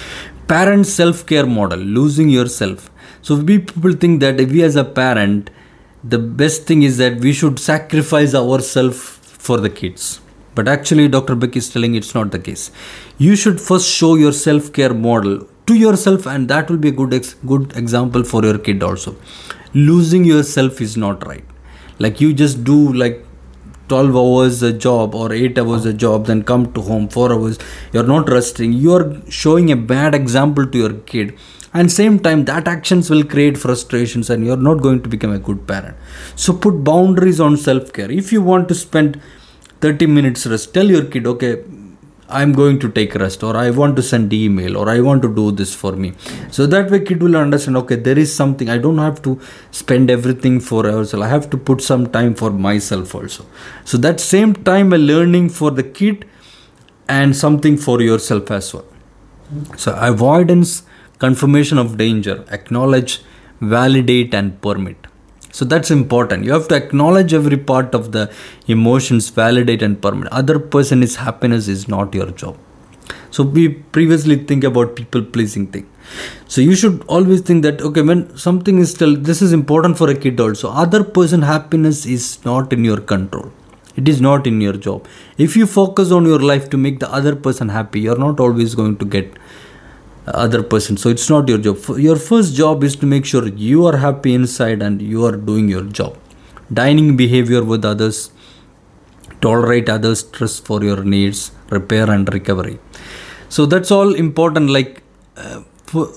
parent 0.49 0.85
self 0.85 1.25
care 1.25 1.47
model 1.47 1.79
losing 1.79 2.29
yourself 2.29 2.91
so 3.25 3.37
we 3.37 3.59
people 3.59 3.93
think 3.93 4.21
that 4.21 4.39
if 4.39 4.51
we 4.51 4.63
as 4.63 4.77
a 4.77 4.85
parent, 4.85 5.49
the 6.03 6.19
best 6.19 6.67
thing 6.67 6.83
is 6.83 6.99
that 6.99 7.21
we 7.21 7.33
should 7.33 7.59
sacrifice 7.59 8.35
ourselves 8.35 8.99
for 9.47 9.57
the 9.57 9.71
kids. 9.71 10.21
But 10.55 10.69
actually, 10.69 11.09
Dr. 11.09 11.35
Beck 11.35 11.57
is 11.57 11.69
telling 11.69 11.95
it's 11.95 12.15
not 12.15 12.31
the 12.31 12.39
case. 12.39 12.71
You 13.19 13.37
should 13.37 13.61
first 13.61 13.89
show 13.89 14.15
your 14.15 14.33
self 14.33 14.73
care 14.73 14.95
model 14.95 15.47
to 15.67 15.75
yourself, 15.75 16.27
and 16.27 16.49
that 16.49 16.71
will 16.71 16.77
be 16.77 16.89
a 16.89 16.93
good 16.93 17.15
ex- 17.15 17.35
good 17.47 17.77
example 17.77 18.25
for 18.25 18.45
your 18.45 18.59
kid 18.59 18.83
also. 18.83 19.17
Losing 19.75 20.25
yourself 20.25 20.81
is 20.81 20.97
not 20.97 21.27
right. 21.27 21.45
Like 21.99 22.21
you 22.21 22.33
just 22.33 22.65
do 22.65 22.93
like 22.93 23.25
12 23.89 24.17
hours 24.17 24.63
a 24.63 24.73
job 24.73 25.15
or 25.15 25.33
8 25.33 25.59
hours 25.59 25.85
a 25.85 25.93
job 25.93 26.27
then 26.27 26.43
come 26.43 26.73
to 26.73 26.81
home 26.81 27.07
4 27.09 27.33
hours 27.33 27.59
you're 27.93 28.07
not 28.13 28.31
resting 28.31 28.73
you're 28.73 29.21
showing 29.29 29.71
a 29.71 29.77
bad 29.77 30.15
example 30.15 30.67
to 30.67 30.79
your 30.79 30.95
kid 31.11 31.37
and 31.75 31.93
same 31.93 32.19
time 32.19 32.45
that 32.47 32.67
actions 32.67 33.11
will 33.11 33.25
create 33.25 33.59
frustrations 33.59 34.31
and 34.31 34.47
you're 34.47 34.65
not 34.69 34.81
going 34.87 35.03
to 35.03 35.09
become 35.09 35.33
a 35.33 35.39
good 35.39 35.67
parent 35.67 35.97
so 36.35 36.55
put 36.55 36.83
boundaries 36.83 37.41
on 37.41 37.57
self 37.57 37.93
care 37.93 38.11
if 38.11 38.33
you 38.33 38.41
want 38.41 38.69
to 38.69 38.75
spend 38.75 39.21
30 39.85 40.07
minutes 40.07 40.47
rest. 40.47 40.73
Tell 40.75 40.89
your 40.97 41.05
kid 41.15 41.27
okay 41.27 41.55
i'm 42.37 42.53
going 42.59 42.79
to 42.83 42.89
take 42.97 43.15
rest 43.23 43.43
or 43.47 43.55
i 43.63 43.71
want 43.79 43.95
to 43.97 44.03
send 44.11 44.33
email 44.33 44.79
or 44.83 44.89
i 44.89 44.99
want 45.07 45.21
to 45.25 45.29
do 45.35 45.51
this 45.53 45.75
for 45.75 45.93
me. 45.93 46.13
So 46.51 46.67
that 46.67 46.91
way 46.91 47.01
kid 47.01 47.23
will 47.23 47.37
understand 47.37 47.77
okay 47.83 47.97
there 47.97 48.19
is 48.19 48.35
something. 48.35 48.71
I 48.71 48.79
don't 48.79 48.99
have 48.99 49.21
to 49.23 49.39
spend 49.71 50.11
everything 50.11 50.59
for 50.61 50.87
ourselves. 50.87 51.27
I 51.27 51.29
have 51.29 51.51
to 51.51 51.59
put 51.59 51.83
some 51.83 52.07
time 52.17 52.35
for 52.35 52.51
myself 52.51 53.15
also. 53.15 53.45
So 53.85 53.99
that 53.99 54.21
same 54.21 54.55
time 54.55 54.93
a 54.95 54.99
learning 54.99 55.51
for 55.51 55.71
the 55.71 55.83
kid 55.83 56.25
and 57.09 57.37
something 57.37 57.77
for 57.77 58.01
yourself 58.01 58.51
as 58.51 58.73
well. 58.73 58.87
So 59.77 59.95
avoidance 59.95 60.83
confirmation 61.19 61.79
of 61.79 61.97
danger, 61.99 62.45
acknowledge, 62.51 63.21
validate, 63.61 64.35
and 64.35 64.61
permit. 64.61 65.04
So 65.59 65.65
that's 65.65 65.91
important. 65.93 66.45
You 66.45 66.53
have 66.53 66.67
to 66.69 66.75
acknowledge 66.75 67.33
every 67.33 67.57
part 67.57 67.95
of 67.95 68.11
the 68.11 68.23
emotions, 68.67 69.29
validate 69.31 69.83
and 69.83 70.01
permit. 70.03 70.27
Other 70.33 70.59
person's 70.59 71.15
happiness 71.15 71.69
is 71.69 71.87
not 71.87 72.13
your 72.13 72.31
job. 72.33 72.57
So 73.31 73.45
we 73.45 73.69
previously 73.69 74.37
think 74.37 74.65
about 74.65 74.97
people 74.97 75.23
pleasing 75.23 75.69
thing. 75.69 75.87
So 76.49 76.61
you 76.61 76.75
should 76.75 77.05
always 77.07 77.41
think 77.41 77.63
that 77.63 77.81
okay, 77.83 78.03
when 78.03 78.37
something 78.37 78.79
is 78.79 78.91
still 78.91 79.15
this 79.17 79.43
is 79.43 79.53
important 79.53 79.97
for 79.97 80.11
a 80.11 80.17
kid 80.17 80.41
also. 80.41 80.71
Other 80.71 81.05
person 81.05 81.43
happiness 81.43 82.05
is 82.05 82.45
not 82.45 82.73
in 82.73 82.85
your 82.85 83.01
control. 83.13 83.53
It 83.97 84.09
is 84.09 84.21
not 84.21 84.49
in 84.49 84.61
your 84.61 84.73
job. 84.73 85.07
If 85.39 85.57
you 85.57 85.67
focus 85.69 86.11
on 86.11 86.27
your 86.27 86.41
life 86.41 86.69
to 86.71 86.77
make 86.77 86.99
the 86.99 87.13
other 87.13 87.37
person 87.37 87.69
happy, 87.69 88.01
you're 88.01 88.19
not 88.19 88.41
always 88.41 88.75
going 88.75 88.97
to 88.97 89.05
get 89.05 89.39
other 90.27 90.63
person. 90.63 90.97
So 90.97 91.09
it's 91.09 91.29
not 91.29 91.49
your 91.49 91.59
job. 91.59 91.79
Your 91.99 92.17
first 92.17 92.55
job 92.55 92.83
is 92.83 92.97
to 92.97 93.07
make 93.07 93.25
sure 93.25 93.47
you 93.49 93.87
are 93.87 93.97
happy 93.99 94.35
inside 94.35 94.83
and 94.83 95.03
you 95.03 95.25
are 95.25 95.37
doing 95.37 95.69
your 95.69 95.83
job. 95.85 96.17
Dining 96.73 97.17
behavior 97.17 97.63
with 97.63 97.85
others 97.85 98.31
tolerate 99.41 99.89
others 99.89 100.21
stress 100.21 100.59
for 100.59 100.83
your 100.83 101.05
needs 101.05 101.51
repair 101.71 102.11
and 102.11 102.33
recovery. 102.33 102.79
So 103.49 103.67
that's 103.67 103.91
all 103.91 104.15
important. 104.15 104.71
Like 104.71 105.03
uh, 105.37 105.63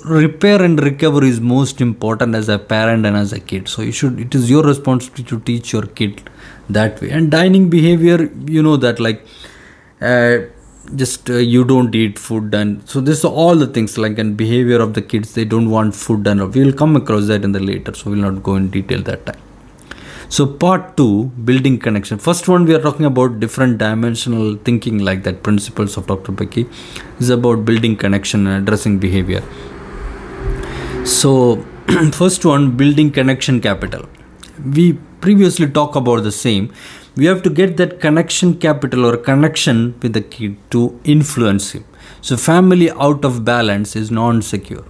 repair 0.05 0.62
and 0.62 0.82
recovery 0.82 1.30
is 1.30 1.39
most 1.39 1.82
important 1.82 2.36
as 2.36 2.49
a 2.49 2.58
parent 2.58 3.05
and 3.05 3.18
as 3.18 3.34
a 3.34 3.39
kid. 3.39 3.68
So 3.68 3.82
you 3.82 3.91
should 3.91 4.20
it 4.20 4.36
is 4.36 4.49
your 4.49 4.64
responsibility 4.64 5.24
to 5.24 5.39
teach 5.39 5.74
your 5.74 5.84
kid 5.84 6.30
that 6.70 7.01
way. 7.01 7.10
And 7.10 7.32
dining 7.32 7.70
behavior 7.70 8.32
you 8.45 8.64
know 8.64 8.78
that 8.78 8.99
like 8.99 9.26
uh, 10.01 10.38
just 10.95 11.29
uh, 11.29 11.35
you 11.35 11.63
don't 11.63 11.93
eat 11.93 12.17
food 12.17 12.53
and 12.53 12.88
so 12.89 13.01
this 13.01 13.23
all 13.25 13.55
the 13.55 13.67
things 13.67 13.97
like 13.97 14.17
and 14.17 14.38
behavior 14.38 14.79
of 14.79 14.93
the 14.93 15.01
kids 15.01 15.33
they 15.33 15.45
don't 15.45 15.69
want 15.69 15.95
food 15.95 16.25
and 16.27 16.53
we 16.53 16.63
will 16.63 16.73
come 16.73 16.95
across 16.95 17.27
that 17.27 17.43
in 17.43 17.51
the 17.51 17.59
later 17.59 17.93
so 17.93 18.09
we'll 18.09 18.19
not 18.19 18.41
go 18.41 18.55
in 18.55 18.69
detail 18.69 19.01
that 19.01 19.25
time. 19.25 19.41
So 20.29 20.45
part 20.45 20.97
2 20.97 21.25
building 21.45 21.79
connection. 21.79 22.17
First 22.17 22.47
one 22.49 22.65
we 22.65 22.75
are 22.75 22.81
talking 22.81 23.05
about 23.05 23.39
different 23.39 23.77
dimensional 23.77 24.55
thinking 24.57 24.99
like 24.99 25.23
that 25.23 25.43
principles 25.43 25.97
of 25.97 26.07
dr 26.07 26.31
becky 26.33 26.67
is 27.19 27.29
about 27.29 27.65
building 27.65 27.95
connection 27.95 28.47
and 28.47 28.63
addressing 28.63 28.99
behavior. 28.99 29.43
So 31.05 31.65
first 32.11 32.45
one 32.45 32.75
building 32.77 33.11
connection 33.11 33.61
capital. 33.61 34.07
We 34.63 34.93
previously 35.21 35.67
talked 35.69 35.95
about 35.95 36.23
the 36.23 36.31
same 36.31 36.73
we 37.18 37.26
have 37.26 37.41
to 37.45 37.49
get 37.49 37.78
that 37.78 37.99
connection 37.99 38.53
capital 38.65 39.05
or 39.05 39.18
connection 39.18 39.78
with 40.01 40.13
the 40.13 40.22
kid 40.22 40.55
to 40.70 40.99
influence 41.03 41.72
him. 41.72 41.84
So 42.22 42.38
family 42.38 42.91
out 42.91 43.26
of 43.26 43.43
balance 43.43 43.95
is 43.95 44.11
non-secure. 44.11 44.86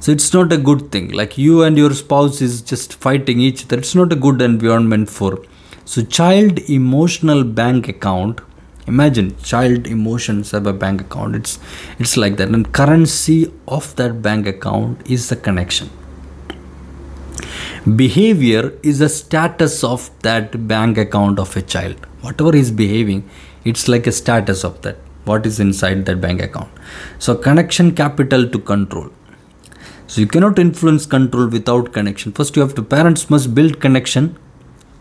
So 0.00 0.12
it's 0.12 0.32
not 0.32 0.52
a 0.52 0.58
good 0.58 0.90
thing. 0.90 1.10
Like 1.12 1.38
you 1.38 1.62
and 1.62 1.78
your 1.78 1.94
spouse 1.94 2.40
is 2.40 2.60
just 2.60 2.94
fighting 2.94 3.40
each 3.40 3.64
other. 3.64 3.78
It's 3.78 3.94
not 3.94 4.12
a 4.12 4.16
good 4.16 4.42
environment 4.42 5.08
for. 5.08 5.38
So 5.84 6.02
child 6.02 6.58
emotional 6.68 7.44
bank 7.44 7.88
account 7.88 8.40
imagine 8.88 9.36
child 9.42 9.86
emotions 9.86 10.50
have 10.50 10.66
a 10.66 10.72
bank 10.72 11.02
account. 11.02 11.36
It's 11.36 11.58
it's 11.98 12.16
like 12.16 12.36
that. 12.38 12.48
And 12.48 12.72
currency 12.72 13.52
of 13.68 13.94
that 13.96 14.22
bank 14.22 14.46
account 14.46 15.08
is 15.08 15.28
the 15.28 15.36
connection 15.36 15.90
behavior 17.96 18.72
is 18.82 19.00
a 19.00 19.08
status 19.08 19.82
of 19.84 20.10
that 20.22 20.66
bank 20.68 20.98
account 20.98 21.38
of 21.38 21.56
a 21.56 21.62
child. 21.62 21.96
Whatever 22.20 22.54
is 22.54 22.70
behaving 22.70 23.28
it's 23.64 23.88
like 23.88 24.06
a 24.06 24.12
status 24.12 24.64
of 24.64 24.80
that. 24.82 24.96
What 25.24 25.44
is 25.44 25.60
inside 25.60 26.06
that 26.06 26.20
bank 26.20 26.40
account. 26.40 26.70
So 27.18 27.34
connection 27.34 27.94
capital 27.94 28.48
to 28.48 28.58
control. 28.58 29.10
So 30.06 30.22
you 30.22 30.26
cannot 30.26 30.58
influence 30.58 31.04
control 31.04 31.48
without 31.48 31.92
connection. 31.92 32.32
First 32.32 32.56
you 32.56 32.62
have 32.62 32.74
to 32.76 32.82
parents 32.82 33.28
must 33.28 33.54
build 33.54 33.80
connection. 33.80 34.38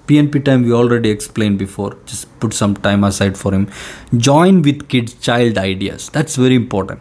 Pnp 0.07 0.43
time 0.43 0.63
we 0.63 0.73
already 0.73 1.09
explained 1.09 1.59
before. 1.59 1.97
Just 2.05 2.39
put 2.41 2.53
some 2.53 2.75
time 2.75 3.03
aside 3.03 3.37
for 3.37 3.53
him. 3.53 3.69
Join 4.17 4.61
with 4.61 4.89
kids 4.89 5.13
child 5.13 5.57
ideas. 5.57 6.09
That's 6.09 6.35
very 6.35 6.55
important. 6.55 6.99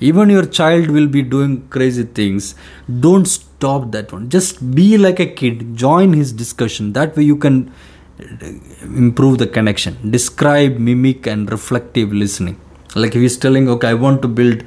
Even 0.00 0.28
your 0.28 0.44
child 0.44 0.90
will 0.90 1.06
be 1.06 1.22
doing 1.22 1.68
crazy 1.68 2.04
things. 2.04 2.54
Don't 3.00 3.26
stop 3.56 3.90
that 3.92 4.12
one. 4.12 4.28
Just 4.28 4.74
be 4.74 4.98
like 4.98 5.20
a 5.20 5.26
kid. 5.26 5.76
Join 5.76 6.12
his 6.12 6.32
discussion. 6.32 6.92
That 6.92 7.16
way 7.16 7.24
you 7.24 7.36
can 7.36 7.72
uh, 8.20 8.46
improve 8.82 9.38
the 9.38 9.46
connection. 9.46 9.98
Describe 10.10 10.78
mimic 10.78 11.26
and 11.26 11.50
reflective 11.50 12.12
listening. 12.12 12.60
Like 12.94 13.14
if 13.14 13.20
he's 13.20 13.36
telling 13.36 13.68
okay 13.68 13.88
i 13.88 13.94
want 13.94 14.22
to 14.22 14.28
build 14.28 14.62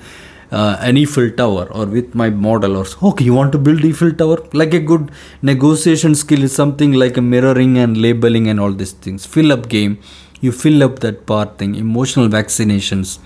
uh, 0.51 0.77
an 0.81 0.97
Eiffel 0.97 1.31
Tower 1.31 1.65
or 1.71 1.85
with 1.85 2.13
my 2.13 2.29
model 2.29 2.77
or 2.77 2.85
okay 3.09 3.23
you 3.23 3.33
want 3.33 3.51
to 3.53 3.57
build 3.57 3.83
Eiffel 3.85 4.11
Tower? 4.11 4.37
Like 4.53 4.73
a 4.73 4.79
good 4.79 5.11
negotiation 5.41 6.15
skill 6.15 6.43
is 6.43 6.53
something 6.53 6.93
like 6.93 7.17
a 7.17 7.21
mirroring 7.21 7.77
and 7.77 7.97
labeling 7.97 8.47
and 8.47 8.59
all 8.59 8.71
these 8.71 8.91
things. 8.91 9.25
Fill 9.25 9.51
up 9.51 9.69
game. 9.69 9.99
You 10.41 10.51
fill 10.51 10.83
up 10.83 10.99
that 10.99 11.25
part 11.25 11.57
thing. 11.57 11.75
Emotional 11.75 12.27
vaccinations. 12.27 13.19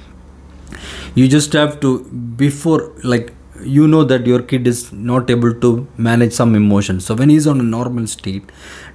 You 1.15 1.27
just 1.27 1.53
have 1.53 1.79
to 1.81 2.03
before 2.43 2.91
like 3.03 3.33
you 3.65 3.87
know 3.87 4.03
that 4.03 4.25
your 4.25 4.41
kid 4.41 4.67
is 4.67 4.91
not 4.91 5.29
able 5.29 5.53
to 5.53 5.87
manage 5.97 6.33
some 6.33 6.55
emotion 6.55 6.99
so 6.99 7.15
when 7.15 7.29
he's 7.29 7.47
on 7.47 7.59
a 7.59 7.63
normal 7.63 8.07
state 8.07 8.51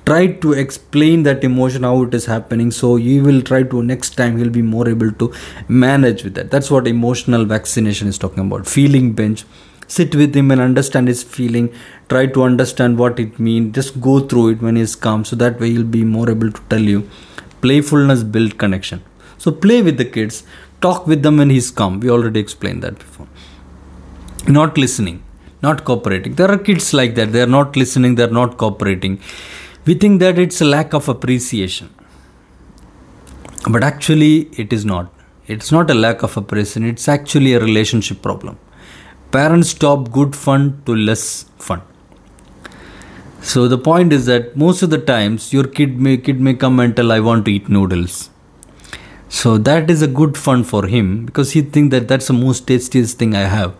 try 0.08 0.26
to 0.42 0.52
explain 0.60 1.22
that 1.24 1.44
emotion 1.44 1.82
how 1.82 2.02
it 2.02 2.14
is 2.14 2.24
happening. 2.24 2.70
So 2.70 2.96
you 2.96 3.22
will 3.22 3.42
try 3.42 3.62
to 3.64 3.82
next 3.82 4.14
time 4.20 4.38
he'll 4.38 4.56
be 4.58 4.62
more 4.62 4.88
able 4.88 5.12
to 5.12 5.32
manage 5.68 6.24
with 6.24 6.34
that. 6.36 6.50
That's 6.50 6.70
what 6.70 6.86
emotional 6.86 7.44
vaccination 7.44 8.08
is 8.08 8.18
talking 8.18 8.46
about. 8.46 8.66
Feeling 8.66 9.12
bench 9.12 9.44
sit 9.86 10.14
with 10.14 10.34
him 10.36 10.50
and 10.50 10.60
understand 10.60 11.08
his 11.08 11.22
feeling. 11.22 11.68
Try 12.08 12.26
to 12.26 12.42
understand 12.42 12.98
what 12.98 13.20
it 13.20 13.38
means 13.38 13.74
just 13.74 14.00
go 14.00 14.20
through 14.20 14.48
it 14.50 14.62
when 14.62 14.76
he's 14.76 14.96
calm. 14.96 15.24
So 15.24 15.36
that 15.36 15.60
way 15.60 15.70
he'll 15.72 15.92
be 15.98 16.04
more 16.04 16.30
able 16.30 16.52
to 16.52 16.62
tell 16.70 16.80
you. 16.94 17.08
Playfulness 17.60 18.22
build 18.22 18.56
connection. 18.58 19.02
So 19.36 19.52
play 19.52 19.82
with 19.82 19.98
the 19.98 20.04
kids. 20.04 20.42
Talk 20.80 21.06
with 21.06 21.22
them 21.22 21.38
when 21.38 21.50
he's 21.50 21.70
calm. 21.70 22.00
We 22.00 22.08
already 22.08 22.40
explained 22.40 22.82
that 22.82 22.98
before 22.98 23.26
not 24.48 24.78
listening 24.78 25.22
not 25.62 25.84
cooperating. 25.84 26.34
There 26.34 26.50
are 26.50 26.58
kids 26.58 26.94
like 26.94 27.14
that. 27.16 27.32
They 27.32 27.42
are 27.42 27.54
not 27.58 27.76
listening 27.76 28.14
they 28.14 28.24
are 28.24 28.36
not 28.40 28.56
cooperating. 28.56 29.20
We 29.86 29.94
think 29.94 30.20
that 30.20 30.38
it's 30.38 30.60
a 30.60 30.64
lack 30.64 30.92
of 30.92 31.08
appreciation. 31.08 31.94
But 33.68 33.82
actually 33.82 34.50
it 34.56 34.72
is 34.72 34.84
not. 34.84 35.12
It's 35.46 35.72
not 35.72 35.90
a 35.90 35.94
lack 35.94 36.22
of 36.22 36.36
appreciation. 36.36 36.84
It's 36.84 37.08
actually 37.08 37.54
a 37.54 37.60
relationship 37.60 38.22
problem. 38.22 38.58
Parents 39.32 39.70
stop 39.70 40.10
good 40.12 40.36
fun 40.36 40.82
to 40.86 40.94
less 40.94 41.44
fun. 41.58 41.82
So 43.40 43.68
the 43.68 43.78
point 43.78 44.12
is 44.12 44.26
that 44.26 44.56
most 44.56 44.82
of 44.82 44.90
the 44.90 44.98
times 44.98 45.52
your 45.52 45.64
kid 45.64 46.00
may 46.00 46.16
kid 46.16 46.40
may 46.40 46.54
come 46.54 46.80
and 46.80 46.94
tell 46.94 47.12
i 47.12 47.20
want 47.20 47.44
to 47.44 47.52
eat 47.52 47.68
noodles. 47.68 48.30
So 49.28 49.58
that 49.58 49.90
is 49.90 50.02
a 50.02 50.08
good 50.08 50.36
fun 50.36 50.64
for 50.64 50.86
him 50.86 51.26
because 51.26 51.52
he 51.52 51.62
thinks 51.62 51.92
that 51.92 52.08
that's 52.08 52.28
the 52.28 52.32
most 52.32 52.66
tastiest 52.66 53.18
thing 53.18 53.34
I 53.34 53.42
have. 53.42 53.74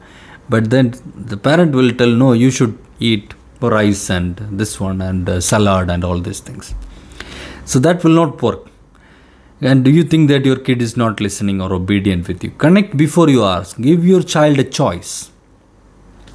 But 0.48 0.70
then 0.70 0.94
the 1.14 1.36
parent 1.36 1.74
will 1.74 1.92
tell, 1.92 2.08
no, 2.08 2.32
you 2.32 2.50
should 2.50 2.78
eat 3.00 3.34
rice 3.60 4.08
and 4.10 4.36
this 4.36 4.80
one 4.80 5.00
and 5.02 5.28
uh, 5.28 5.40
salad 5.40 5.90
and 5.90 6.04
all 6.04 6.18
these 6.18 6.40
things. 6.40 6.74
So 7.64 7.78
that 7.80 8.02
will 8.02 8.12
not 8.12 8.40
work. 8.40 8.66
And 9.60 9.84
do 9.84 9.90
you 9.90 10.04
think 10.04 10.28
that 10.28 10.44
your 10.44 10.56
kid 10.56 10.80
is 10.80 10.96
not 10.96 11.20
listening 11.20 11.60
or 11.60 11.72
obedient 11.72 12.28
with 12.28 12.44
you? 12.44 12.50
Connect 12.50 12.96
before 12.96 13.28
you 13.28 13.44
ask. 13.44 13.76
Give 13.80 14.06
your 14.06 14.22
child 14.22 14.58
a 14.58 14.64
choice. 14.64 15.30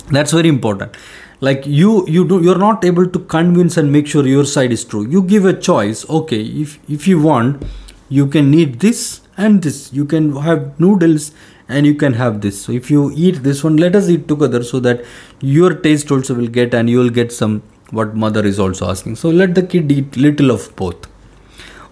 That's 0.09 0.31
very 0.31 0.49
important. 0.49 0.95
Like 1.39 1.65
you, 1.65 2.05
you 2.07 2.27
do, 2.27 2.41
you're 2.43 2.57
not 2.57 2.83
able 2.83 3.07
to 3.07 3.19
convince 3.19 3.77
and 3.77 3.91
make 3.91 4.07
sure 4.07 4.27
your 4.27 4.45
side 4.45 4.71
is 4.71 4.83
true. 4.83 5.07
You 5.07 5.23
give 5.23 5.45
a 5.45 5.53
choice. 5.53 6.07
Okay, 6.09 6.41
if 6.41 6.79
if 6.89 7.07
you 7.07 7.21
want, 7.21 7.63
you 8.09 8.27
can 8.27 8.53
eat 8.53 8.79
this 8.79 9.21
and 9.37 9.63
this 9.63 9.91
you 9.91 10.05
can 10.05 10.35
have 10.35 10.79
noodles 10.79 11.31
and 11.67 11.85
you 11.85 11.95
can 11.95 12.13
have 12.13 12.41
this. 12.41 12.61
So 12.61 12.71
if 12.71 12.91
you 12.91 13.11
eat 13.15 13.43
this 13.43 13.63
one 13.63 13.77
let 13.77 13.95
us 13.95 14.09
eat 14.09 14.27
together 14.27 14.63
so 14.63 14.79
that 14.81 15.05
your 15.41 15.73
taste 15.73 16.11
also 16.11 16.35
will 16.35 16.47
get 16.47 16.73
and 16.73 16.89
you 16.89 16.99
will 16.99 17.09
get 17.09 17.31
some 17.31 17.61
what 17.91 18.15
mother 18.15 18.45
is 18.45 18.59
also 18.59 18.89
asking. 18.89 19.15
So 19.15 19.29
let 19.29 19.55
the 19.55 19.63
kid 19.63 19.91
eat 19.91 20.17
little 20.17 20.51
of 20.51 20.75
both. 20.75 21.07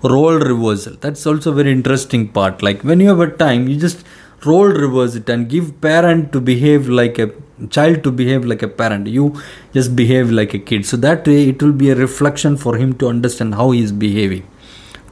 Role 0.04 0.40
reversal. 0.40 0.96
That's 1.00 1.26
also 1.28 1.52
very 1.54 1.72
interesting 1.72 2.28
part. 2.28 2.64
Like 2.64 2.82
when 2.82 3.00
you 3.00 3.08
have 3.10 3.20
a 3.20 3.30
time 3.30 3.68
you 3.68 3.78
just 3.78 4.04
role 4.46 4.68
reverse 4.68 5.16
it 5.16 5.30
and 5.30 5.48
give 5.48 5.80
parent 5.82 6.32
to 6.34 6.42
behave 6.42 6.90
like 6.90 7.20
a 7.20 7.32
child 7.70 8.04
to 8.04 8.12
behave 8.12 8.44
like 8.44 8.64
a 8.64 8.68
parent. 8.68 9.08
You 9.08 9.40
just 9.74 9.96
behave 9.96 10.32
like 10.32 10.54
a 10.54 10.60
kid. 10.60 10.86
So 10.86 10.98
that 10.98 11.28
way 11.28 11.50
it 11.50 11.62
will 11.62 11.74
be 11.74 11.92
a 11.92 11.96
reflection 11.96 12.58
for 12.58 12.78
him 12.78 12.94
to 12.98 13.08
understand 13.08 13.56
how 13.56 13.72
he 13.72 13.84
is 13.84 13.92
behaving. 13.92 14.48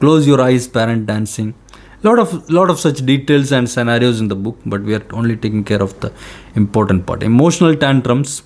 Close 0.00 0.26
your 0.26 0.40
eyes 0.40 0.66
parent 0.66 1.06
dancing 1.06 1.54
lot 2.02 2.18
of 2.18 2.50
lot 2.50 2.70
of 2.70 2.78
such 2.80 3.04
details 3.04 3.52
and 3.52 3.68
scenarios 3.68 4.20
in 4.20 4.28
the 4.28 4.36
book 4.36 4.58
but 4.64 4.82
we 4.82 4.94
are 4.94 5.04
only 5.12 5.36
taking 5.36 5.64
care 5.64 5.82
of 5.82 5.98
the 6.00 6.12
important 6.54 7.06
part. 7.06 7.22
Emotional 7.22 7.74
tantrums 7.76 8.42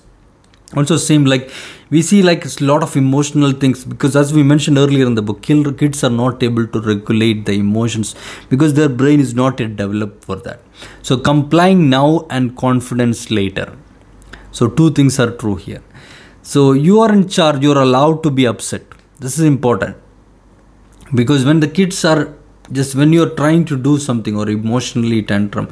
also 0.75 0.97
seem 0.97 1.25
like 1.25 1.49
we 1.89 2.01
see 2.01 2.21
like 2.23 2.43
a 2.45 2.63
lot 2.63 2.83
of 2.83 2.95
emotional 2.97 3.51
things 3.51 3.85
because 3.85 4.15
as 4.15 4.33
we 4.33 4.43
mentioned 4.43 4.77
earlier 4.77 5.05
in 5.05 5.15
the 5.15 5.21
book 5.21 5.41
kids 5.41 6.03
are 6.03 6.09
not 6.09 6.41
able 6.43 6.67
to 6.67 6.81
regulate 6.81 7.45
the 7.45 7.53
emotions 7.53 8.15
because 8.49 8.73
their 8.73 8.89
brain 8.89 9.19
is 9.19 9.33
not 9.35 9.59
yet 9.59 9.75
developed 9.75 10.23
for 10.23 10.35
that. 10.37 10.59
So 11.01 11.17
complying 11.17 11.89
now 11.89 12.25
and 12.29 12.57
confidence 12.57 13.31
later. 13.31 13.77
So 14.51 14.67
two 14.67 14.91
things 14.91 15.19
are 15.19 15.31
true 15.31 15.55
here. 15.55 15.83
So 16.41 16.73
you 16.73 16.99
are 16.99 17.11
in 17.11 17.27
charge 17.29 17.63
you 17.63 17.71
are 17.71 17.81
allowed 17.81 18.23
to 18.23 18.31
be 18.31 18.45
upset. 18.45 18.83
This 19.19 19.39
is 19.39 19.45
important. 19.45 19.97
Because 21.13 21.45
when 21.45 21.59
the 21.59 21.67
kids 21.67 22.03
are 22.03 22.35
just 22.71 22.95
when 22.95 23.13
you're 23.13 23.35
trying 23.41 23.65
to 23.65 23.77
do 23.77 23.97
something 23.97 24.35
or 24.35 24.49
emotionally 24.49 25.21
tantrum 25.21 25.67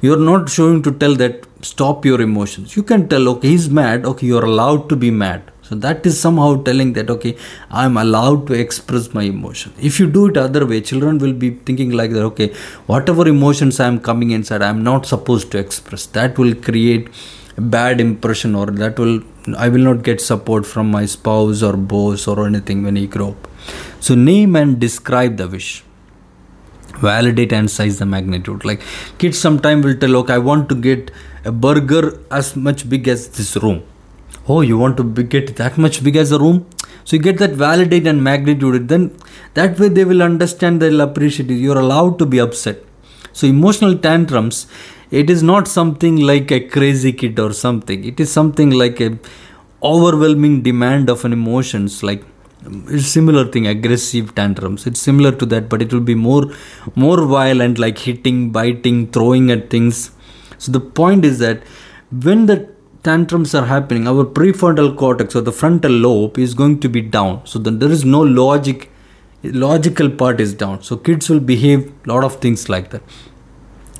you're 0.00 0.24
not 0.30 0.48
showing 0.48 0.82
to 0.82 0.92
tell 0.92 1.14
that 1.16 1.46
stop 1.62 2.04
your 2.04 2.20
emotions. 2.20 2.76
You 2.76 2.82
can 2.82 3.08
tell 3.08 3.28
okay 3.28 3.48
he's 3.48 3.68
mad. 3.68 4.04
Okay 4.04 4.26
you're 4.26 4.44
allowed 4.44 4.88
to 4.90 4.96
be 4.96 5.10
mad. 5.10 5.50
So 5.62 5.74
that 5.74 6.06
is 6.06 6.18
somehow 6.20 6.62
telling 6.62 6.92
that 6.92 7.08
okay 7.10 7.36
i'm 7.70 7.96
allowed 7.96 8.46
to 8.48 8.52
express 8.54 9.12
my 9.12 9.22
emotion. 9.22 9.72
If 9.80 9.98
you 9.98 10.08
do 10.08 10.26
it 10.28 10.36
other 10.36 10.64
way 10.64 10.80
children 10.80 11.18
will 11.18 11.32
be 11.32 11.50
thinking 11.70 11.90
like 11.90 12.12
that 12.12 12.22
okay 12.26 12.52
whatever 12.86 13.26
emotions 13.26 13.80
i'm 13.80 13.98
coming 13.98 14.30
inside 14.30 14.62
i'm 14.62 14.84
not 14.84 15.06
supposed 15.06 15.50
to 15.52 15.58
express. 15.58 16.06
That 16.18 16.38
will 16.38 16.54
create 16.54 17.08
a 17.56 17.60
bad 17.60 18.00
impression 18.00 18.54
or 18.54 18.66
that 18.66 18.98
will 18.98 19.22
i 19.56 19.68
will 19.68 19.84
not 19.90 20.04
get 20.04 20.20
support 20.20 20.66
from 20.66 20.90
my 20.90 21.04
spouse 21.06 21.62
or 21.62 21.76
boss 21.76 22.28
or 22.28 22.46
anything 22.46 22.84
when 22.84 22.96
he 22.96 23.06
grow 23.06 23.30
up. 23.30 23.48
So 23.98 24.14
name 24.14 24.54
and 24.54 24.78
describe 24.78 25.36
the 25.36 25.48
wish. 25.48 25.82
Validate 27.00 27.52
and 27.52 27.70
size 27.70 27.98
the 27.98 28.06
magnitude. 28.06 28.64
Like 28.64 28.82
kids 29.18 29.38
sometimes 29.38 29.84
will 29.84 29.96
tell, 29.96 30.16
okay, 30.16 30.34
I 30.34 30.38
want 30.38 30.68
to 30.70 30.74
get 30.74 31.10
a 31.44 31.52
burger 31.52 32.20
as 32.30 32.56
much 32.56 32.88
big 32.88 33.08
as 33.08 33.28
this 33.28 33.56
room. 33.56 33.82
Oh, 34.48 34.60
you 34.60 34.78
want 34.78 34.96
to 34.96 35.04
get 35.04 35.56
that 35.56 35.76
much 35.76 36.02
big 36.02 36.16
as 36.16 36.32
a 36.32 36.38
room? 36.38 36.66
So 37.04 37.16
you 37.16 37.22
get 37.22 37.38
that 37.38 37.50
validate 37.50 38.06
and 38.06 38.22
magnitude. 38.22 38.88
Then 38.88 39.16
that 39.54 39.78
way 39.78 39.88
they 39.88 40.04
will 40.04 40.22
understand, 40.22 40.82
they'll 40.82 41.00
appreciate. 41.00 41.50
You're 41.50 41.78
allowed 41.78 42.18
to 42.18 42.26
be 42.26 42.38
upset. 42.40 42.82
So 43.32 43.46
emotional 43.46 43.96
tantrums, 43.96 44.66
it 45.10 45.30
is 45.30 45.42
not 45.42 45.68
something 45.68 46.16
like 46.16 46.50
a 46.50 46.60
crazy 46.60 47.12
kid 47.12 47.38
or 47.38 47.52
something. 47.52 48.04
It 48.04 48.18
is 48.18 48.32
something 48.32 48.70
like 48.70 49.00
a 49.00 49.18
overwhelming 49.82 50.62
demand 50.62 51.10
of 51.10 51.24
an 51.24 51.32
emotions 51.32 52.02
like 52.02 52.24
it's 52.64 53.06
similar 53.06 53.46
thing 53.46 53.66
aggressive 53.66 54.34
tantrums. 54.34 54.86
It's 54.86 55.00
similar 55.00 55.32
to 55.32 55.46
that 55.46 55.68
but 55.68 55.82
it 55.82 55.92
will 55.92 56.00
be 56.00 56.14
more 56.14 56.52
more 56.94 57.24
violent 57.24 57.78
like 57.78 57.98
hitting 57.98 58.50
biting 58.50 59.10
throwing 59.10 59.50
at 59.50 59.70
things. 59.70 60.10
So 60.58 60.72
the 60.72 60.80
point 60.80 61.24
is 61.24 61.38
that 61.38 61.62
when 62.10 62.46
the 62.46 62.68
tantrums 63.02 63.54
are 63.54 63.66
happening 63.66 64.08
our 64.08 64.24
prefrontal 64.24 64.96
cortex 64.96 65.36
or 65.36 65.42
the 65.42 65.52
frontal 65.52 65.92
lobe 65.92 66.38
is 66.38 66.54
going 66.54 66.80
to 66.80 66.88
be 66.88 67.00
down. 67.00 67.46
So 67.46 67.58
then 67.58 67.78
there 67.78 67.90
is 67.90 68.04
no 68.04 68.20
logic 68.20 68.90
logical 69.42 70.10
part 70.10 70.40
is 70.40 70.54
down. 70.54 70.82
So 70.82 70.96
kids 70.96 71.30
will 71.30 71.40
behave 71.40 71.92
lot 72.06 72.24
of 72.24 72.36
things 72.40 72.68
like 72.68 72.90
that. 72.90 73.02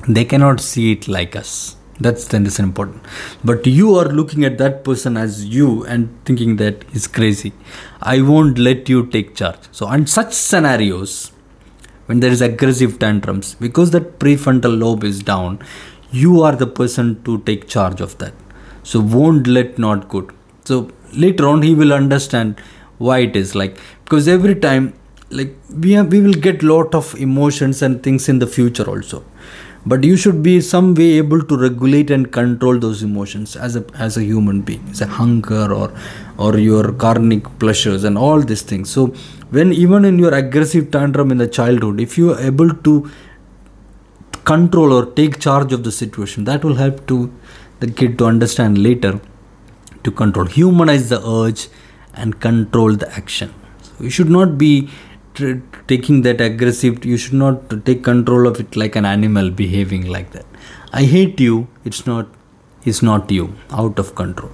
They 0.07 0.25
cannot 0.25 0.59
see 0.59 0.91
it 0.91 1.07
like 1.07 1.35
us 1.35 1.76
that's 1.99 2.27
then 2.27 2.45
is 2.45 2.59
important. 2.59 3.03
But 3.43 3.65
you 3.65 3.95
are 3.95 4.05
looking 4.05 4.45
at 4.45 4.57
that 4.59 4.83
person 4.83 5.17
as 5.17 5.45
you 5.45 5.83
and 5.85 6.09
thinking 6.25 6.57
that 6.57 6.83
is 6.93 7.07
crazy. 7.07 7.53
I 8.01 8.21
won't 8.21 8.57
let 8.57 8.87
you 8.89 9.05
take 9.07 9.35
charge. 9.35 9.59
So 9.71 9.87
on 9.87 10.07
such 10.07 10.33
scenarios 10.33 11.31
when 12.05 12.19
there 12.19 12.31
is 12.31 12.41
aggressive 12.41 12.99
tantrums 12.99 13.55
because 13.55 13.91
that 13.91 14.19
prefrontal 14.19 14.79
lobe 14.79 15.03
is 15.03 15.21
down 15.21 15.59
you 16.09 16.41
are 16.41 16.55
the 16.55 16.67
person 16.67 17.21
to 17.23 17.39
take 17.39 17.67
charge 17.67 17.99
of 17.99 18.17
that. 18.19 18.33
So 18.83 19.01
won't 19.01 19.47
let 19.47 19.77
not 19.77 20.07
good 20.07 20.31
so 20.67 20.91
later 21.23 21.47
on 21.47 21.61
he 21.61 21.73
will 21.81 21.93
understand 21.93 22.61
why 22.97 23.17
it 23.27 23.35
is 23.41 23.55
like 23.61 23.77
because 24.03 24.27
every 24.27 24.55
time 24.55 24.93
like 25.29 25.53
we 25.83 25.91
have, 25.93 26.11
we 26.11 26.21
will 26.21 26.39
get 26.47 26.63
lot 26.63 26.93
of 26.95 27.13
emotions 27.15 27.81
and 27.81 28.01
things 28.03 28.27
in 28.29 28.39
the 28.39 28.47
future 28.47 28.87
also 28.93 29.23
but 29.89 30.03
you 30.03 30.15
should 30.17 30.41
be 30.43 30.59
some 30.59 30.93
way 30.95 31.09
able 31.17 31.41
to 31.49 31.57
regulate 31.57 32.09
and 32.11 32.31
control 32.31 32.79
those 32.85 33.03
emotions 33.03 33.55
as 33.55 33.75
a 33.75 33.83
as 34.05 34.17
a 34.17 34.23
human 34.23 34.61
being 34.69 34.83
as 34.95 35.01
a 35.01 35.07
hunger 35.19 35.65
or 35.73 35.87
or 36.37 36.57
your 36.57 36.91
karmic 37.03 37.47
pleasures 37.59 38.03
and 38.03 38.17
all 38.17 38.41
these 38.41 38.61
things. 38.61 38.89
So 38.89 39.07
when 39.49 39.71
even 39.73 40.05
in 40.05 40.19
your 40.19 40.33
aggressive 40.33 40.91
tantrum 40.91 41.31
in 41.31 41.37
the 41.37 41.47
childhood 41.47 42.01
if 42.07 42.17
you 42.17 42.33
are 42.33 42.39
able 42.51 42.73
to 42.89 43.09
control 44.51 44.93
or 44.97 45.05
take 45.21 45.39
charge 45.39 45.73
of 45.77 45.83
the 45.83 45.91
situation 45.91 46.45
that 46.49 46.63
will 46.63 46.75
help 46.75 47.05
to 47.07 47.31
the 47.79 47.89
kid 48.01 48.17
to 48.19 48.25
understand 48.25 48.77
later 48.77 49.19
to 50.03 50.11
control. 50.11 50.45
Humanize 50.45 51.09
the 51.09 51.21
urge 51.39 51.67
and 52.13 52.39
control 52.39 52.95
the 52.95 53.09
action. 53.13 53.53
So 53.81 54.03
you 54.03 54.09
should 54.09 54.29
not 54.29 54.57
be 54.57 54.89
taking 55.87 56.21
that 56.23 56.41
aggressive 56.41 57.05
you 57.05 57.17
should 57.17 57.33
not 57.33 57.69
take 57.85 58.03
control 58.03 58.47
of 58.47 58.59
it 58.59 58.75
like 58.75 58.95
an 58.95 59.05
animal 59.05 59.49
behaving 59.49 60.05
like 60.07 60.31
that. 60.31 60.45
I 60.93 61.03
hate 61.03 61.39
you. 61.39 61.67
It's 61.85 62.05
not 62.05 62.27
it's 62.83 63.01
not 63.01 63.31
you. 63.31 63.55
Out 63.71 63.99
of 63.99 64.15
control. 64.15 64.51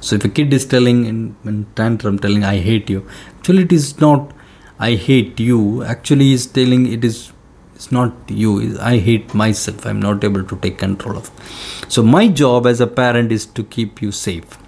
So 0.00 0.16
if 0.16 0.24
a 0.24 0.28
kid 0.28 0.52
is 0.52 0.66
telling 0.66 1.04
in, 1.06 1.36
in 1.44 1.66
tantrum 1.74 2.18
telling 2.18 2.44
i 2.44 2.58
hate 2.58 2.90
you 2.90 3.08
actually 3.38 3.62
it 3.62 3.72
is 3.72 4.00
not 4.00 4.32
i 4.78 4.94
hate 4.94 5.40
you. 5.40 5.82
Actually 5.84 6.32
is 6.32 6.46
telling 6.46 6.90
it 6.92 7.04
is 7.04 7.32
it's 7.74 7.90
not 7.90 8.12
you. 8.28 8.78
I 8.80 8.98
hate 8.98 9.34
myself. 9.34 9.84
I'm 9.84 10.00
not 10.00 10.22
able 10.22 10.44
to 10.44 10.56
take 10.56 10.78
control 10.78 11.16
of. 11.16 11.30
So 11.88 12.02
my 12.02 12.28
job 12.28 12.66
as 12.66 12.80
a 12.80 12.86
parent 12.86 13.32
is 13.32 13.46
to 13.46 13.64
keep 13.64 14.00
you 14.00 14.12
safe. 14.12 14.58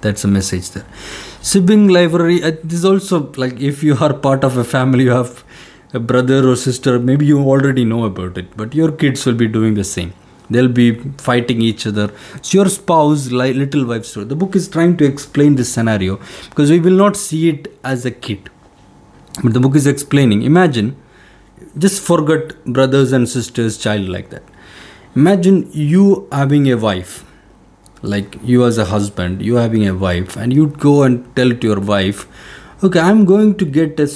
That's 0.00 0.24
a 0.24 0.28
message 0.28 0.70
there 0.70 0.86
sibling 1.50 1.92
rivalry 1.92 2.42
uh, 2.42 2.52
this 2.72 2.84
also 2.90 3.16
like 3.42 3.60
if 3.70 3.82
you 3.82 3.96
are 4.06 4.14
part 4.26 4.44
of 4.48 4.56
a 4.56 4.64
family 4.64 5.04
you 5.04 5.10
have 5.10 5.44
a 5.92 6.00
brother 6.00 6.38
or 6.50 6.56
sister 6.56 6.98
maybe 6.98 7.26
you 7.26 7.38
already 7.54 7.84
know 7.84 8.04
about 8.04 8.38
it 8.38 8.56
but 8.56 8.74
your 8.74 8.90
kids 8.90 9.24
will 9.26 9.34
be 9.34 9.46
doing 9.46 9.74
the 9.74 9.84
same. 9.84 10.12
They'll 10.50 10.68
be 10.68 10.88
fighting 11.26 11.62
each 11.62 11.86
other. 11.86 12.12
It's 12.34 12.52
your 12.52 12.68
spouse 12.68 13.30
like 13.30 13.56
little 13.56 13.86
wife 13.86 14.04
story. 14.04 14.26
The 14.26 14.36
book 14.36 14.54
is 14.54 14.68
trying 14.68 14.96
to 14.98 15.04
explain 15.04 15.54
this 15.54 15.72
scenario 15.72 16.18
because 16.50 16.70
we 16.70 16.80
will 16.80 16.98
not 17.04 17.16
see 17.16 17.48
it 17.48 17.68
as 17.82 18.04
a 18.04 18.10
kid. 18.10 18.50
But 19.42 19.54
the 19.54 19.60
book 19.60 19.74
is 19.74 19.86
explaining. 19.86 20.42
Imagine 20.42 20.96
just 21.78 22.02
forget 22.02 22.62
brothers 22.64 23.12
and 23.12 23.28
sisters 23.28 23.78
child 23.78 24.08
like 24.08 24.30
that. 24.30 24.42
Imagine 25.16 25.70
you 25.72 26.28
having 26.30 26.70
a 26.70 26.76
wife 26.76 27.24
like 28.12 28.38
you 28.42 28.64
as 28.64 28.78
a 28.78 28.84
husband 28.84 29.42
you 29.42 29.54
having 29.56 29.88
a 29.88 29.94
wife 29.94 30.36
and 30.36 30.52
you 30.52 30.66
go 30.86 31.02
and 31.02 31.24
tell 31.36 31.50
to 31.62 31.66
your 31.72 31.80
wife 31.80 32.26
okay 32.84 33.00
i'm 33.00 33.24
going 33.24 33.54
to 33.62 33.64
get 33.80 34.00
a 34.06 34.08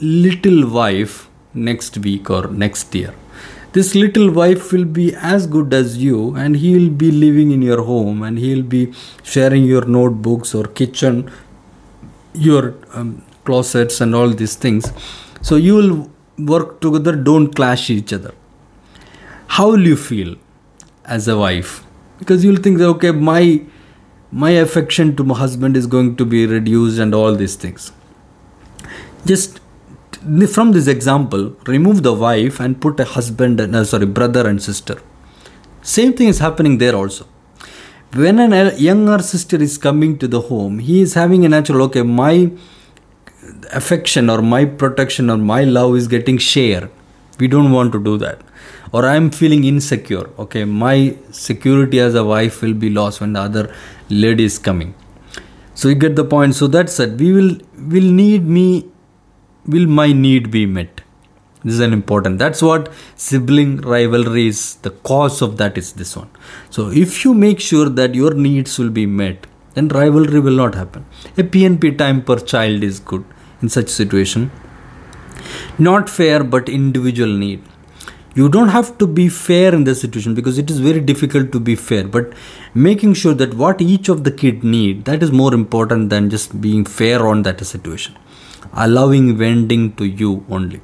little 0.00 0.68
wife 0.70 1.28
next 1.54 1.98
week 1.98 2.30
or 2.30 2.48
next 2.48 2.94
year. 2.94 3.14
This 3.72 3.94
little 3.94 4.30
wife 4.30 4.72
will 4.72 4.84
be 4.84 5.14
as 5.14 5.46
good 5.46 5.74
as 5.74 5.98
you 5.98 6.34
and 6.34 6.56
he'll 6.56 6.90
be 6.90 7.10
living 7.10 7.50
in 7.50 7.62
your 7.62 7.82
home 7.82 8.22
and 8.22 8.38
he'll 8.38 8.62
be 8.62 8.92
sharing 9.22 9.64
your 9.64 9.84
notebooks 9.84 10.54
or 10.54 10.64
kitchen 10.64 11.30
your 12.32 12.74
um, 12.94 13.22
closets 13.44 14.00
and 14.00 14.14
all 14.14 14.30
these 14.30 14.54
things. 14.54 14.92
So 15.42 15.56
you 15.56 15.74
will 15.74 16.10
work 16.38 16.80
together 16.80 17.14
don't 17.14 17.54
clash 17.54 17.90
each 17.90 18.12
other. 18.12 18.32
How 19.48 19.70
will 19.70 19.86
you 19.86 19.96
feel 19.96 20.36
as 21.04 21.28
a 21.28 21.36
wife 21.36 21.84
because 22.18 22.44
you'll 22.44 22.62
think 22.66 22.78
that 22.78 22.86
okay 22.86 23.10
my 23.10 23.60
my 24.30 24.50
affection 24.50 25.14
to 25.16 25.24
my 25.24 25.36
husband 25.38 25.76
is 25.76 25.86
going 25.86 26.16
to 26.16 26.24
be 26.24 26.46
reduced 26.46 26.98
and 26.98 27.14
all 27.14 27.34
these 27.34 27.54
things. 27.54 27.92
Just 29.24 29.60
from 30.52 30.72
this 30.72 30.86
example 30.86 31.56
remove 31.66 32.02
the 32.02 32.12
wife 32.12 32.60
and 32.60 32.80
put 32.80 33.00
a 33.00 33.04
husband 33.04 33.60
and 33.60 33.74
uh, 33.74 33.84
sorry 33.84 34.06
brother 34.06 34.46
and 34.46 34.62
sister. 34.62 35.00
Same 35.82 36.12
thing 36.12 36.28
is 36.28 36.38
happening 36.38 36.78
there 36.78 36.94
also. 36.94 37.26
When 38.14 38.38
a 38.38 38.74
younger 38.74 39.18
sister 39.20 39.56
is 39.56 39.78
coming 39.78 40.18
to 40.18 40.28
the 40.28 40.40
home 40.40 40.78
he 40.78 41.00
is 41.00 41.14
having 41.14 41.44
a 41.44 41.48
natural 41.48 41.82
okay 41.82 42.02
my 42.02 42.50
affection 43.72 44.28
or 44.28 44.42
my 44.42 44.64
protection 44.64 45.30
or 45.30 45.36
my 45.36 45.64
love 45.64 45.96
is 45.96 46.08
getting 46.08 46.38
shared. 46.38 46.90
We 47.38 47.48
don't 47.48 47.70
want 47.70 47.92
to 47.92 48.02
do 48.02 48.18
that 48.18 48.40
or 48.92 49.04
i'm 49.06 49.30
feeling 49.30 49.64
insecure 49.64 50.30
okay 50.38 50.64
my 50.64 51.16
security 51.30 52.00
as 52.00 52.14
a 52.14 52.24
wife 52.24 52.62
will 52.62 52.74
be 52.74 52.90
lost 52.90 53.20
when 53.20 53.32
the 53.32 53.40
other 53.40 53.74
lady 54.10 54.44
is 54.44 54.58
coming. 54.58 54.94
So 55.74 55.88
you 55.88 55.94
get 55.94 56.16
the 56.16 56.24
point. 56.24 56.54
So 56.54 56.66
that's 56.66 56.98
it. 57.00 57.18
We 57.18 57.32
will 57.32 57.58
will 57.76 58.10
need 58.20 58.44
me 58.46 58.86
will 59.66 59.86
my 59.86 60.12
need 60.12 60.50
be 60.50 60.66
met? 60.66 61.02
This 61.64 61.74
is 61.74 61.80
an 61.80 61.92
important. 61.92 62.38
That's 62.38 62.62
what 62.62 62.90
sibling 63.16 63.78
rivalry 63.78 64.46
is. 64.48 64.76
The 64.76 64.90
cause 64.90 65.42
of 65.42 65.56
that 65.58 65.76
is 65.76 65.92
this 65.92 66.16
one. 66.16 66.30
So 66.70 66.90
if 66.90 67.24
you 67.24 67.34
make 67.34 67.60
sure 67.60 67.88
that 67.88 68.14
your 68.14 68.34
needs 68.34 68.78
will 68.78 68.90
be 68.90 69.06
met 69.06 69.46
then 69.74 69.88
rivalry 69.88 70.40
will 70.40 70.56
not 70.56 70.74
happen. 70.74 71.04
A 71.36 71.42
pnp 71.42 71.98
time 71.98 72.22
per 72.22 72.38
child 72.38 72.82
is 72.82 72.98
good 72.98 73.24
in 73.62 73.68
such 73.68 73.88
situation. 73.88 74.50
Not 75.78 76.08
fair 76.08 76.42
but 76.42 76.68
individual 76.68 77.32
need 77.32 77.62
you 78.38 78.48
don't 78.54 78.72
have 78.74 78.90
to 78.98 79.06
be 79.18 79.28
fair 79.28 79.74
in 79.76 79.84
the 79.88 79.94
situation 80.00 80.34
because 80.38 80.58
it 80.62 80.70
is 80.70 80.78
very 80.88 81.00
difficult 81.10 81.50
to 81.54 81.60
be 81.68 81.74
fair 81.74 82.04
but 82.16 82.34
making 82.88 83.14
sure 83.22 83.34
that 83.42 83.54
what 83.62 83.80
each 83.80 84.08
of 84.14 84.22
the 84.26 84.34
kid 84.42 84.62
need 84.74 85.04
that 85.06 85.22
is 85.26 85.32
more 85.40 85.52
important 85.54 86.10
than 86.10 86.30
just 86.34 86.60
being 86.66 86.84
fair 86.84 87.26
on 87.26 87.42
that 87.42 87.64
situation. 87.66 88.16
Allowing 88.72 89.36
vending 89.38 89.92
to 89.96 90.04
you 90.04 90.44
only. 90.48 90.80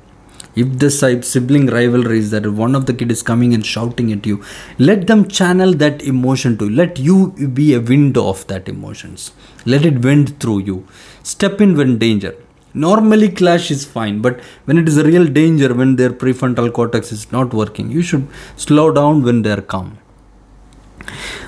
If 0.57 0.79
the 0.79 0.91
sibling 0.91 1.67
rivalry 1.67 2.19
is 2.19 2.31
that 2.31 2.47
one 2.47 2.75
of 2.75 2.87
the 2.87 2.95
kid 2.95 3.11
is 3.11 3.23
coming 3.23 3.55
and 3.55 3.67
shouting 3.67 4.13
at 4.13 4.27
you 4.31 4.43
let 4.79 5.07
them 5.09 5.27
channel 5.29 5.75
that 5.75 6.03
emotion 6.15 6.57
to 6.59 6.69
you. 6.69 6.77
let 6.83 6.99
you 6.99 7.17
be 7.61 7.75
a 7.75 7.81
window 7.81 8.29
of 8.29 8.47
that 8.49 8.69
emotions. 8.69 9.33
Let 9.67 9.85
it 9.85 9.95
vent 9.95 10.41
through 10.41 10.61
you. 10.71 10.87
Step 11.23 11.61
in 11.61 11.77
when 11.77 11.99
danger 11.99 12.35
normally 12.75 13.29
clash 13.29 13.71
is 13.71 13.85
fine 13.85 14.21
but 14.21 14.41
when 14.65 14.79
it 14.79 14.89
is 14.89 14.97
a 14.99 15.05
real 15.05 15.27
danger 15.27 15.73
when 15.73 15.97
their 15.97 16.11
prefrontal 16.11 16.73
cortex 16.73 17.13
is 17.13 17.31
not 17.33 17.55
working 17.55 17.91
you 17.91 18.03
should 18.03 18.27
slow 18.57 18.91
down 18.93 19.23
when 19.23 19.43
they 19.43 19.53
are 19.53 19.61
calm. 19.63 19.99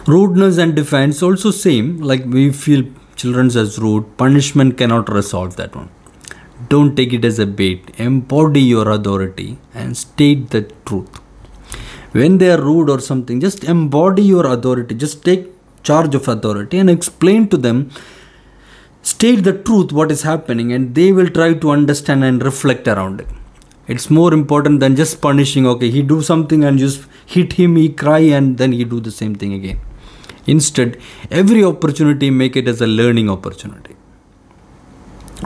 Rudeness 0.07 0.59
and 0.59 0.77
defense 0.77 1.23
also 1.23 1.51
same. 1.51 2.01
Like 2.01 2.25
we 2.25 2.53
feel 2.53 2.85
children 3.17 3.47
as 3.47 3.79
rude. 3.79 4.17
Punishment 4.17 4.77
cannot 4.79 5.13
resolve 5.13 5.57
that 5.57 5.75
one. 5.75 5.89
Don't 6.69 6.97
take 6.97 7.13
it 7.13 7.25
as 7.25 7.39
a 7.39 7.47
bait. 7.47 7.91
Embody 7.99 8.61
your 8.61 8.89
authority 8.91 9.59
and 9.75 9.97
state 9.97 10.51
the 10.51 10.63
truth. 10.85 11.21
When 12.13 12.39
they 12.39 12.51
are 12.51 12.61
rude 12.61 12.89
or 12.89 13.01
something 13.01 13.41
just 13.41 13.65
embody 13.65 14.23
your 14.23 14.47
authority. 14.47 14.95
Just 14.95 15.25
take 15.25 15.51
charge 15.83 16.15
of 16.15 16.29
authority 16.29 16.79
and 16.79 16.91
explain 16.91 17.49
to 17.49 17.57
them 17.57 17.91
state 19.13 19.43
the 19.49 19.53
truth 19.67 19.93
what 19.97 20.11
is 20.15 20.23
happening 20.23 20.73
and 20.77 20.95
they 20.99 21.09
will 21.17 21.29
try 21.39 21.51
to 21.65 21.71
understand 21.71 22.25
and 22.25 22.43
reflect 22.43 22.89
around 22.89 23.21
it. 23.21 23.29
It's 23.87 24.11
more 24.11 24.33
important 24.35 24.81
than 24.81 24.97
just 24.97 25.21
punishing 25.21 25.67
okay 25.73 25.91
he 25.91 26.03
do 26.03 26.21
something 26.23 26.65
and 26.65 26.79
just 26.79 27.07
hit 27.35 27.53
him 27.53 27.77
he 27.77 27.89
cry 27.89 28.19
and 28.39 28.59
then 28.59 28.73
he 28.73 28.85
do 28.85 29.01
the 29.01 29.13
same 29.13 29.35
thing 29.37 29.53
again. 29.53 29.79
Instead 30.47 30.99
every 31.31 31.63
opportunity 31.65 32.31
make 32.31 32.57
it 32.57 32.67
as 32.67 32.81
a 32.81 32.87
learning 32.87 33.31
opportunity. 33.31 33.95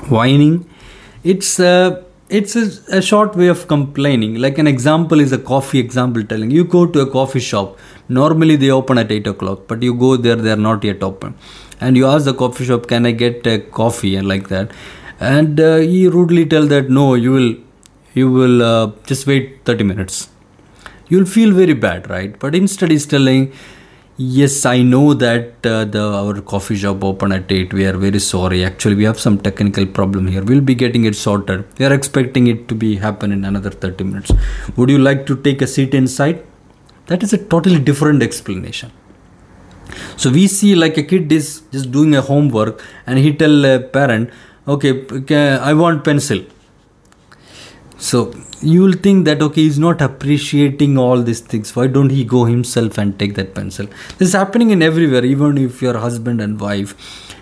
Whining 0.08 0.54
it's 1.22 1.58
a 1.60 2.04
it's 2.30 2.54
a, 2.54 2.98
a, 2.98 3.02
short 3.02 3.34
way 3.34 3.48
of 3.48 3.66
complaining. 3.66 4.36
Like 4.36 4.56
an 4.58 4.68
example 4.68 5.18
is 5.18 5.32
a 5.32 5.38
coffee 5.38 5.80
example 5.80 6.22
telling. 6.22 6.52
You 6.52 6.62
go 6.64 6.86
to 6.86 7.00
a 7.00 7.10
coffee 7.10 7.40
shop 7.40 7.76
normally 8.10 8.56
they 8.56 8.70
open 8.70 8.98
at 8.98 9.10
8 9.10 9.26
o'clock 9.28 9.60
but 9.68 9.82
you 9.82 9.94
go 9.94 10.16
there 10.16 10.36
they're 10.36 10.64
not 10.68 10.84
yet 10.84 11.02
open. 11.02 11.34
And 11.80 11.96
you 11.96 12.06
ask 12.06 12.24
the 12.24 12.34
coffee 12.34 12.64
shop 12.64 12.86
can 12.88 13.06
i 13.06 13.12
get 13.12 13.46
a 13.46 13.58
coffee? 13.58 14.16
and 14.16 14.28
like 14.28 14.48
that. 14.48 14.70
And 15.20 15.60
uh, 15.60 15.76
he 15.76 16.08
rudely 16.08 16.46
tell 16.46 16.66
that 16.66 16.90
no 16.90 17.14
you 17.14 17.32
will 17.32 17.54
you 18.14 18.30
will 18.30 18.62
uh, 18.62 18.92
just 19.06 19.26
wait 19.26 19.60
30 19.64 19.84
minutes. 19.84 20.28
You'll 21.08 21.26
feel 21.36 21.52
very 21.52 21.74
bad 21.74 22.10
right? 22.10 22.38
But 22.38 22.54
instead 22.54 22.90
he's 22.90 23.06
telling 23.06 23.52
yes 24.22 24.66
i 24.66 24.82
know 24.82 25.14
that 25.14 25.66
uh, 25.66 25.82
the 25.86 26.02
our 26.16 26.42
coffee 26.42 26.76
shop 26.76 27.02
open 27.02 27.32
at 27.32 27.50
8 27.50 27.72
we 27.72 27.86
are 27.86 27.96
very 27.96 28.18
sorry. 28.18 28.64
Actually 28.64 28.96
we 28.96 29.04
have 29.04 29.18
some 29.18 29.38
technical 29.38 29.86
problem 29.86 30.26
here. 30.26 30.42
We'll 30.42 30.60
be 30.60 30.74
getting 30.74 31.04
it 31.04 31.16
sorted. 31.16 31.64
We 31.78 31.86
are 31.86 31.94
expecting 31.94 32.46
it 32.48 32.68
to 32.68 32.74
be 32.74 32.96
happen 32.96 33.32
in 33.32 33.44
another 33.44 33.70
30 33.70 34.04
minutes. 34.04 34.32
Would 34.76 34.90
you 34.90 34.98
like 34.98 35.26
to 35.26 35.36
take 35.36 35.62
a 35.62 35.66
seat 35.66 35.94
inside 35.94 36.44
that 37.10 37.24
is 37.24 37.32
a 37.32 37.38
totally 37.52 37.80
different 37.80 38.22
explanation. 38.22 38.92
So 40.16 40.30
we 40.30 40.46
see 40.46 40.74
like 40.74 40.96
a 40.96 41.02
kid 41.02 41.32
is 41.32 41.62
just 41.72 41.90
doing 41.90 42.14
a 42.14 42.22
homework 42.22 42.82
and 43.06 43.18
he 43.18 43.32
tell 43.34 43.64
a 43.64 43.80
parent 43.80 44.30
okay 44.68 44.92
i 45.70 45.72
want 45.74 46.04
pencil. 46.04 46.42
So 47.98 48.32
you 48.62 48.82
will 48.82 48.98
think 49.06 49.24
that 49.24 49.42
okay 49.46 49.62
he's 49.62 49.78
not 49.78 50.00
appreciating 50.00 50.98
all 50.98 51.22
these 51.22 51.40
things. 51.40 51.74
Why 51.74 51.86
don't 51.86 52.10
he 52.10 52.24
go 52.24 52.44
himself 52.44 52.96
and 52.98 53.18
take 53.18 53.34
that 53.34 53.54
pencil? 53.54 53.86
This 54.18 54.28
is 54.28 54.34
happening 54.34 54.70
in 54.70 54.82
everywhere 54.82 55.24
even 55.24 55.58
if 55.58 55.82
you're 55.82 55.98
husband 55.98 56.40
and 56.40 56.60
wife. 56.60 56.94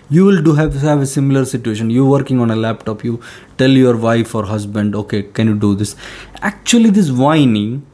You 0.09 0.25
will 0.25 0.41
do 0.41 0.55
have, 0.55 0.73
have 0.81 1.01
a 1.01 1.05
similar 1.05 1.45
situation. 1.45 1.91
You 1.91 2.07
working 2.07 2.39
on 2.39 2.49
a 2.49 2.55
laptop 2.55 3.03
you 3.03 3.21
tell 3.59 3.69
your 3.69 3.95
wife 3.95 4.33
or 4.33 4.45
husband 4.45 4.95
okay 5.03 5.23
can 5.23 5.47
you 5.47 5.55
do 5.67 5.75
this? 5.75 5.95
Actually 6.41 6.89
this 6.89 7.11
whining 7.11 7.85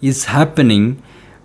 is 0.00 0.26
happening 0.26 1.02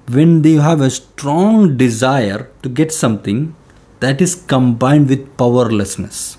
when 0.09 0.41
they 0.41 0.53
have 0.53 0.81
a 0.81 0.89
strong 0.89 1.77
desire 1.77 2.49
to 2.63 2.69
get 2.69 2.91
something 2.91 3.55
that 3.99 4.21
is 4.21 4.35
combined 4.35 5.07
with 5.09 5.37
powerlessness. 5.37 6.37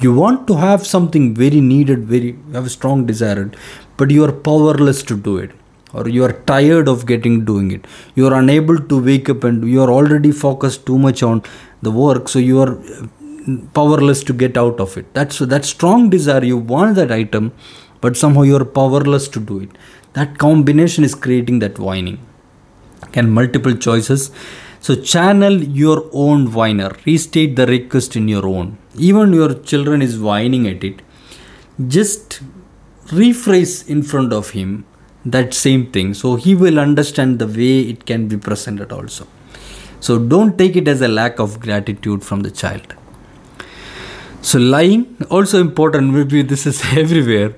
You 0.00 0.12
want 0.14 0.46
to 0.48 0.56
have 0.56 0.86
something 0.86 1.34
very 1.34 1.60
needed 1.60 2.04
very 2.04 2.30
you 2.32 2.52
have 2.52 2.66
a 2.66 2.70
strong 2.70 3.06
desire 3.06 3.50
but 3.96 4.10
you 4.10 4.24
are 4.24 4.32
powerless 4.32 5.02
to 5.04 5.16
do 5.16 5.36
it 5.38 5.52
or 5.92 6.08
you 6.08 6.24
are 6.24 6.32
tired 6.32 6.88
of 6.88 7.06
getting 7.06 7.44
doing 7.44 7.70
it. 7.70 7.86
You 8.16 8.26
are 8.26 8.34
unable 8.34 8.78
to 8.78 9.02
wake 9.02 9.28
up 9.28 9.44
and 9.44 9.68
you 9.68 9.80
are 9.82 9.90
already 9.90 10.32
focused 10.32 10.86
too 10.86 10.98
much 10.98 11.22
on 11.22 11.42
the 11.82 11.90
work 11.90 12.28
so 12.28 12.38
you 12.40 12.60
are 12.60 12.76
uh, 12.78 13.06
powerless 13.72 14.24
to 14.24 14.32
get 14.32 14.56
out 14.56 14.80
of 14.80 14.96
it. 14.96 15.12
That's 15.14 15.36
so 15.36 15.46
that 15.46 15.64
strong 15.64 16.10
desire 16.10 16.44
you 16.44 16.58
want 16.58 16.96
that 16.96 17.12
item 17.12 17.52
but 18.00 18.16
somehow 18.16 18.42
you 18.42 18.56
are 18.56 18.64
powerless 18.64 19.28
to 19.28 19.40
do 19.40 19.60
it 19.60 19.70
that 20.14 20.38
combination 20.38 21.04
is 21.04 21.14
creating 21.14 21.58
that 21.58 21.78
whining. 21.78 22.18
Can 23.12 23.30
multiple 23.30 23.74
choices. 23.74 24.30
So 24.80 24.94
channel 24.94 25.62
your 25.62 26.08
own 26.12 26.52
whiner. 26.52 26.92
Restate 27.04 27.56
the 27.56 27.66
request 27.66 28.16
in 28.16 28.28
your 28.28 28.46
own. 28.46 28.78
Even 28.96 29.32
your 29.32 29.54
children 29.54 30.02
is 30.02 30.18
whining 30.18 30.68
at 30.68 30.84
it. 30.84 31.02
Just 31.88 32.40
rephrase 33.06 33.88
in 33.88 34.02
front 34.02 34.32
of 34.32 34.50
him 34.50 34.86
that 35.24 35.52
same 35.52 35.90
thing. 35.90 36.14
So 36.14 36.36
he 36.36 36.54
will 36.54 36.78
understand 36.78 37.40
the 37.40 37.46
way 37.46 37.80
it 37.80 38.06
can 38.06 38.28
be 38.28 38.36
presented 38.36 38.92
also. 38.92 39.26
So 39.98 40.18
don't 40.18 40.56
take 40.56 40.76
it 40.76 40.86
as 40.86 41.00
a 41.00 41.08
lack 41.08 41.40
of 41.40 41.58
gratitude 41.60 42.22
from 42.22 42.40
the 42.40 42.50
child. 42.50 42.94
So 44.42 44.58
lying 44.58 45.16
also 45.30 45.60
important 45.60 46.12
maybe 46.18 46.42
this 46.42 46.66
is 46.66 46.82
everywhere. 46.96 47.56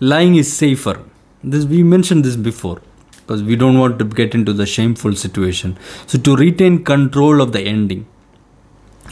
Lying 0.00 0.36
is 0.36 0.50
safer 0.56 1.04
this 1.42 1.64
we 1.64 1.82
mentioned 1.82 2.24
this 2.24 2.36
before 2.36 2.80
because 3.20 3.42
we 3.42 3.56
don't 3.56 3.78
want 3.78 3.98
to 3.98 4.04
get 4.04 4.34
into 4.34 4.52
the 4.52 4.66
shameful 4.66 5.14
situation. 5.14 5.78
So 6.06 6.18
to 6.18 6.36
retain 6.36 6.84
control 6.84 7.40
of 7.40 7.52
the 7.52 7.60
ending. 7.60 8.06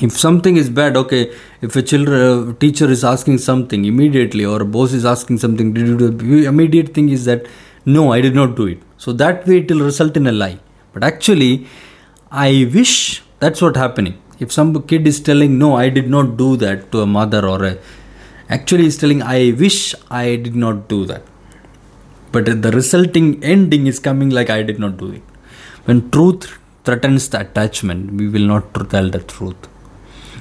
If 0.01 0.13
something 0.13 0.57
is 0.57 0.71
bad 0.71 0.97
okay 0.97 1.35
if 1.61 1.75
a 1.75 1.83
children 1.83 2.51
uh, 2.51 2.53
teacher 2.61 2.89
is 2.89 3.05
asking 3.05 3.39
something 3.39 3.85
immediately 3.85 4.45
or 4.45 4.63
a 4.63 4.65
boss 4.65 4.93
is 4.93 5.05
asking 5.05 5.39
something 5.39 5.73
did 5.73 5.89
you 5.89 5.99
do 5.99 6.11
the 6.11 6.47
immediate 6.47 6.95
thing 6.95 7.09
is 7.09 7.25
that 7.25 7.47
no 7.85 8.13
i 8.13 8.21
did 8.21 8.35
not 8.35 8.55
do 8.55 8.67
it. 8.67 8.81
So 8.97 9.13
that 9.15 9.47
way 9.47 9.59
it 9.59 9.71
will 9.71 9.81
result 9.81 10.17
in 10.17 10.27
a 10.27 10.33
lie. 10.33 10.61
But 10.93 11.03
actually 11.03 11.67
i 12.31 12.71
wish 12.73 13.23
that's 13.41 13.63
what 13.63 13.77
happening. 13.77 14.21
If 14.39 14.53
some 14.53 14.81
kid 14.83 15.07
is 15.07 15.19
telling 15.21 15.59
no 15.59 15.75
i 15.77 15.89
did 15.89 16.09
not 16.09 16.37
do 16.37 16.57
that 16.59 16.93
to 16.93 17.01
a 17.01 17.07
mother 17.07 17.45
or 17.47 17.65
a 17.65 17.79
actually 18.49 18.87
is 18.87 18.97
telling 18.97 19.23
i 19.23 19.53
wish 19.53 19.95
i 20.11 20.37
did 20.37 20.55
not 20.55 20.89
do 20.89 21.05
that 21.07 21.23
but 22.33 22.47
the 22.63 22.71
resulting 22.71 23.43
ending 23.43 23.87
is 23.87 23.99
coming 23.99 24.31
like 24.31 24.51
i 24.51 24.63
did 24.63 24.79
not 24.79 24.97
do 24.97 25.11
it. 25.13 25.23
When 25.85 26.11
truth 26.11 26.59
threatens 26.85 27.29
the 27.29 27.41
attachment 27.41 28.13
we 28.13 28.29
will 28.29 28.47
not 28.53 28.75
tell 28.91 29.09
the 29.09 29.21
truth. 29.21 29.69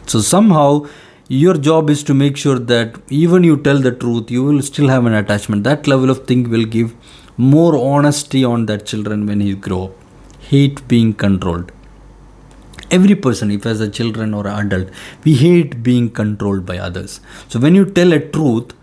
So 0.05 0.21
somehow 0.21 0.87
your 1.27 1.55
job 1.55 1.89
is 1.89 2.03
to 2.05 2.13
make 2.13 2.37
sure 2.37 2.59
that 2.59 2.95
even 3.09 3.43
you 3.43 3.57
tell 3.57 3.79
the 3.79 3.91
truth 3.91 4.31
you 4.31 4.43
will 4.43 4.61
still 4.61 4.87
have 4.87 5.05
an 5.05 5.13
attachment. 5.13 5.63
That 5.63 5.87
level 5.87 6.09
of 6.09 6.25
thing 6.25 6.49
will 6.49 6.65
give 6.65 6.93
more 7.37 7.77
honesty 7.77 8.43
on 8.43 8.65
that 8.67 8.85
children 8.85 9.25
when 9.25 9.41
he 9.41 9.53
grow 9.53 9.85
up. 9.85 9.91
Hate 10.39 10.87
being 10.87 11.13
controlled. 11.13 11.71
Every 12.89 13.15
person 13.15 13.51
if 13.51 13.65
as 13.65 13.81
a 13.81 13.89
children 13.89 14.33
or 14.33 14.47
adult 14.47 14.89
we 15.25 15.33
hate 15.35 15.83
being 15.83 16.09
controlled 16.09 16.65
by 16.65 16.77
others. 16.77 17.19
So 17.49 17.59
when 17.59 17.75
you 17.75 17.85
tell 17.85 18.13
a 18.13 18.19
truth 18.19 18.73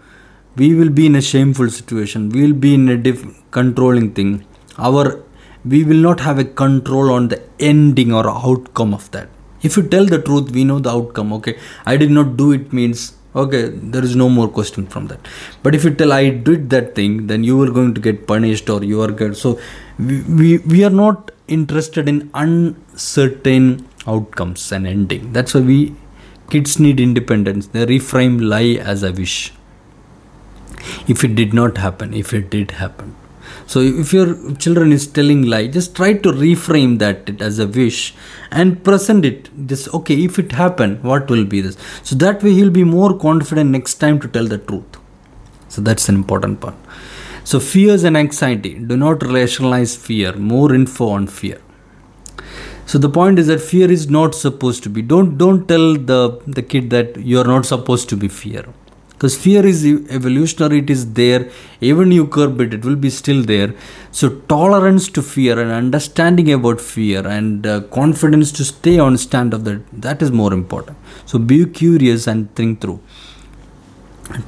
we 0.56 0.74
will 0.74 0.90
be 0.90 1.06
in 1.06 1.16
a 1.16 1.22
shameful 1.22 1.68
situation. 1.68 2.28
We 2.28 2.42
will 2.42 2.58
be 2.66 2.74
in 2.74 2.88
a 2.88 2.96
diff- 2.96 3.26
controlling 3.50 4.12
thing. 4.12 4.44
Our 4.78 5.22
we 5.64 5.82
will 5.82 6.02
not 6.08 6.20
have 6.20 6.38
a 6.38 6.44
control 6.44 7.10
on 7.10 7.28
the 7.28 7.42
ending 7.58 8.12
or 8.12 8.28
outcome 8.28 8.92
of 8.92 9.10
that. 9.12 9.28
If 9.62 9.76
you 9.76 9.82
tell 9.82 10.04
the 10.04 10.20
truth 10.20 10.50
we 10.50 10.64
know 10.64 10.78
the 10.78 10.90
outcome 10.90 11.32
okay? 11.34 11.58
I 11.86 11.96
did 11.96 12.10
not 12.10 12.36
do 12.36 12.52
it 12.52 12.72
means 12.72 13.16
okay 13.34 13.68
there 13.68 14.04
is 14.04 14.14
no 14.14 14.28
more 14.28 14.48
question 14.48 14.86
from 14.86 15.06
that. 15.08 15.20
But 15.62 15.74
if 15.74 15.84
you 15.84 15.94
tell 15.94 16.12
i 16.12 16.28
did 16.28 16.68
that 16.70 16.94
thing 16.94 17.26
then 17.26 17.42
you 17.44 17.60
are 17.62 17.70
going 17.70 17.94
to 17.94 18.00
get 18.00 18.26
punished 18.26 18.68
or 18.68 18.84
you 18.84 19.00
are 19.00 19.10
good 19.10 19.36
so 19.36 19.58
we, 19.98 20.20
we, 20.22 20.58
we 20.58 20.84
are 20.84 20.90
not 20.90 21.30
interested 21.48 22.08
in 22.08 22.30
uncertain 22.34 23.88
outcomes 24.06 24.70
and 24.70 24.86
ending. 24.86 25.32
That's 25.32 25.54
why 25.54 25.62
we 25.62 25.96
kids 26.50 26.78
need 26.78 27.00
independence. 27.00 27.68
They 27.68 27.86
reframe 27.86 28.40
lie 28.46 28.82
as 28.82 29.02
a 29.02 29.12
wish 29.12 29.52
if 31.06 31.24
it 31.24 31.34
did 31.34 31.54
not 31.54 31.78
happen 31.78 32.14
if 32.14 32.32
it 32.32 32.50
did 32.50 32.72
happen. 32.72 33.14
So 33.66 33.80
if 33.80 34.12
your 34.12 34.54
children 34.56 34.92
is 34.92 35.06
telling 35.06 35.42
lie 35.42 35.66
just 35.68 35.94
try 35.96 36.12
to 36.12 36.32
reframe 36.32 36.98
that 36.98 37.40
as 37.40 37.58
a 37.58 37.66
wish 37.66 38.14
and 38.50 38.82
present 38.84 39.24
it. 39.24 39.48
This 39.56 39.88
okay 39.94 40.22
if 40.24 40.38
it 40.38 40.52
happen 40.52 40.96
what 41.02 41.30
will 41.30 41.44
be 41.44 41.60
this? 41.60 41.76
So 42.02 42.16
that 42.16 42.42
way 42.42 42.52
he'll 42.52 42.70
be 42.70 42.84
more 42.84 43.16
confident 43.18 43.70
next 43.70 43.94
time 43.94 44.20
to 44.20 44.28
tell 44.28 44.46
the 44.46 44.58
truth. 44.58 44.98
So 45.68 45.80
that's 45.80 46.08
an 46.08 46.14
important 46.14 46.60
part. 46.60 46.74
So 47.44 47.60
fears 47.60 48.04
and 48.04 48.16
anxiety. 48.16 48.74
Do 48.78 48.96
not 48.96 49.22
rationalize 49.22 49.96
fear. 49.96 50.32
More 50.32 50.74
info 50.74 51.08
on 51.08 51.26
fear. 51.26 51.60
So 52.86 52.98
the 52.98 53.08
point 53.08 53.38
is 53.38 53.46
that 53.48 53.60
fear 53.60 53.90
is 53.90 54.08
not 54.10 54.34
supposed 54.34 54.82
to 54.84 54.90
be. 54.90 55.02
Don't 55.02 55.36
don't 55.38 55.66
tell 55.66 55.94
the 55.94 56.40
the 56.46 56.62
kid 56.62 56.90
that 56.90 57.16
you 57.16 57.40
are 57.40 57.44
not 57.44 57.66
supposed 57.66 58.08
to 58.10 58.16
be 58.16 58.28
fear 58.28 58.64
because 59.24 59.38
fear 59.44 59.64
is 59.64 59.86
evolutionary 60.16 60.80
it 60.80 60.90
is 60.90 61.02
there. 61.14 61.50
Even 61.80 62.12
you 62.12 62.26
curb 62.26 62.60
it 62.60 62.74
it 62.74 62.84
will 62.84 63.00
be 63.04 63.08
still 63.08 63.42
there. 63.42 63.72
So 64.10 64.28
tolerance 64.54 65.08
to 65.16 65.22
fear 65.22 65.58
and 65.58 65.70
understanding 65.72 66.52
about 66.52 66.78
fear 66.78 67.26
and 67.26 67.66
uh, 67.66 67.80
confidence 67.98 68.52
to 68.58 68.64
stay 68.64 68.98
on 68.98 69.16
stand 69.16 69.54
of 69.54 69.64
that 69.64 69.80
that 70.06 70.20
is 70.20 70.30
more 70.30 70.52
important. 70.52 70.98
So 71.24 71.38
be 71.38 71.64
curious 71.64 72.26
and 72.26 72.54
think 72.54 72.82
through. 72.82 73.00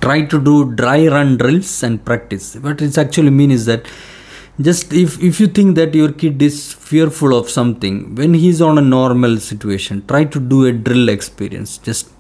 Try 0.03 0.19
to 0.27 0.39
do 0.49 0.57
dry 0.83 1.07
run 1.07 1.39
drills 1.39 1.83
and 1.83 2.05
practice. 2.05 2.55
What 2.57 2.83
it 2.83 2.99
actually 2.99 3.31
mean 3.31 3.51
is 3.51 3.65
that 3.65 3.87
just 4.61 4.93
if, 4.93 5.23
if 5.23 5.41
you 5.41 5.47
think 5.47 5.75
that 5.77 5.95
your 5.95 6.13
kid 6.13 6.43
is 6.43 6.75
fearful 6.75 7.35
of 7.39 7.49
something 7.49 8.15
when 8.15 8.35
he's 8.35 8.61
on 8.61 8.77
a 8.77 8.87
normal 8.99 9.39
situation 9.39 10.03
try 10.07 10.25
to 10.25 10.39
do 10.39 10.67
a 10.67 10.73
drill 10.73 11.09
experience. 11.09 11.79
Just 11.79 12.16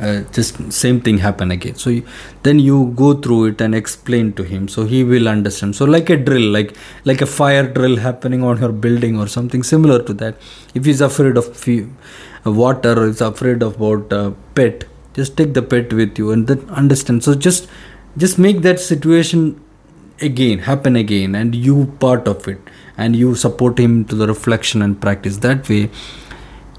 uh, 0.00 0.22
just 0.32 0.72
same 0.72 1.00
thing 1.00 1.18
happen 1.18 1.50
again. 1.50 1.74
So 1.76 1.90
you, 1.90 2.06
then 2.42 2.58
you 2.58 2.92
go 2.96 3.14
through 3.14 3.46
it 3.46 3.60
and 3.60 3.74
explain 3.74 4.32
to 4.34 4.42
him. 4.42 4.68
So 4.68 4.84
he 4.84 5.04
will 5.04 5.28
understand. 5.28 5.76
So 5.76 5.84
like 5.84 6.10
a 6.10 6.16
drill 6.16 6.50
like 6.50 6.76
like 7.04 7.20
a 7.20 7.26
fire 7.26 7.66
drill 7.66 7.96
happening 7.96 8.42
on 8.42 8.60
your 8.60 8.72
building 8.72 9.18
or 9.18 9.28
something 9.28 9.62
similar 9.62 10.02
to 10.02 10.14
that. 10.14 10.36
If 10.74 10.84
he's 10.84 11.00
afraid 11.00 11.36
of 11.36 11.56
few, 11.56 11.94
uh, 12.46 12.52
water 12.52 12.98
or 12.98 13.06
is 13.06 13.20
afraid 13.20 13.62
about 13.62 14.12
uh, 14.12 14.32
pet 14.54 14.84
just 15.14 15.36
take 15.36 15.54
the 15.54 15.62
pet 15.62 15.92
with 15.92 16.18
you 16.18 16.32
and 16.32 16.46
then 16.46 16.68
understand. 16.70 17.24
So 17.24 17.34
just 17.34 17.68
just 18.16 18.38
make 18.38 18.62
that 18.62 18.80
situation 18.80 19.60
again 20.20 20.60
happen 20.60 20.96
again 20.96 21.34
and 21.34 21.54
you 21.54 21.86
part 21.98 22.28
of 22.28 22.46
it 22.46 22.60
and 22.96 23.16
you 23.16 23.34
support 23.34 23.78
him 23.78 24.04
to 24.04 24.14
the 24.14 24.26
reflection 24.26 24.82
and 24.82 25.00
practice. 25.00 25.38
That 25.38 25.68
way 25.68 25.90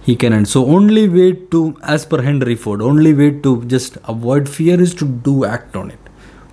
he 0.06 0.16
can 0.16 0.34
end. 0.34 0.48
So 0.48 0.66
only 0.66 1.10
way 1.10 1.34
to, 1.52 1.78
as 1.84 2.06
per 2.06 2.22
Henry 2.22 2.56
Ford, 2.56 2.82
only 2.82 3.14
way 3.14 3.32
to 3.46 3.66
just 3.66 3.98
avoid 4.06 4.48
fear 4.48 4.80
is 4.80 4.94
to 4.96 5.06
do 5.06 5.46
act 5.46 5.76
on 5.76 5.92
it. 5.92 6.00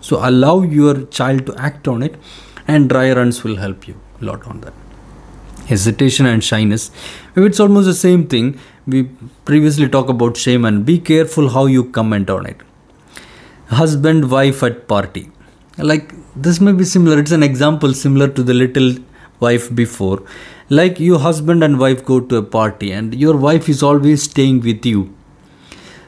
So 0.00 0.16
allow 0.28 0.62
your 0.62 1.02
child 1.18 1.46
to 1.46 1.54
act 1.56 1.86
on 1.86 2.02
it, 2.02 2.16
and 2.66 2.88
dry 2.88 3.12
runs 3.12 3.44
will 3.44 3.56
help 3.56 3.86
you 3.86 4.00
a 4.20 4.24
lot 4.24 4.46
on 4.46 4.62
that. 4.62 4.72
Hesitation 5.66 6.26
and 6.26 6.42
shyness, 6.42 6.90
it's 7.36 7.60
almost 7.60 7.86
the 7.86 7.94
same 7.94 8.26
thing. 8.26 8.58
We 8.86 9.04
previously 9.44 9.88
talked 9.88 10.10
about 10.10 10.36
shame 10.36 10.64
and 10.64 10.84
be 10.84 10.98
careful 10.98 11.50
how 11.50 11.66
you 11.66 11.84
comment 11.84 12.30
on 12.30 12.46
it. 12.46 12.56
Husband, 13.68 14.30
wife 14.30 14.62
at 14.62 14.88
party, 14.88 15.30
like 15.78 16.12
this 16.34 16.60
may 16.60 16.72
be 16.72 16.84
similar. 16.84 17.18
It's 17.18 17.30
an 17.32 17.42
example 17.42 17.94
similar 17.94 18.28
to 18.28 18.42
the 18.42 18.54
little 18.54 18.96
wife 19.40 19.74
before 19.74 20.22
like 20.78 21.00
your 21.06 21.18
husband 21.18 21.62
and 21.62 21.78
wife 21.78 22.04
go 22.10 22.18
to 22.28 22.36
a 22.36 22.42
party 22.42 22.92
and 22.98 23.14
your 23.22 23.36
wife 23.36 23.68
is 23.68 23.82
always 23.82 24.22
staying 24.22 24.60
with 24.60 24.86
you. 24.86 25.14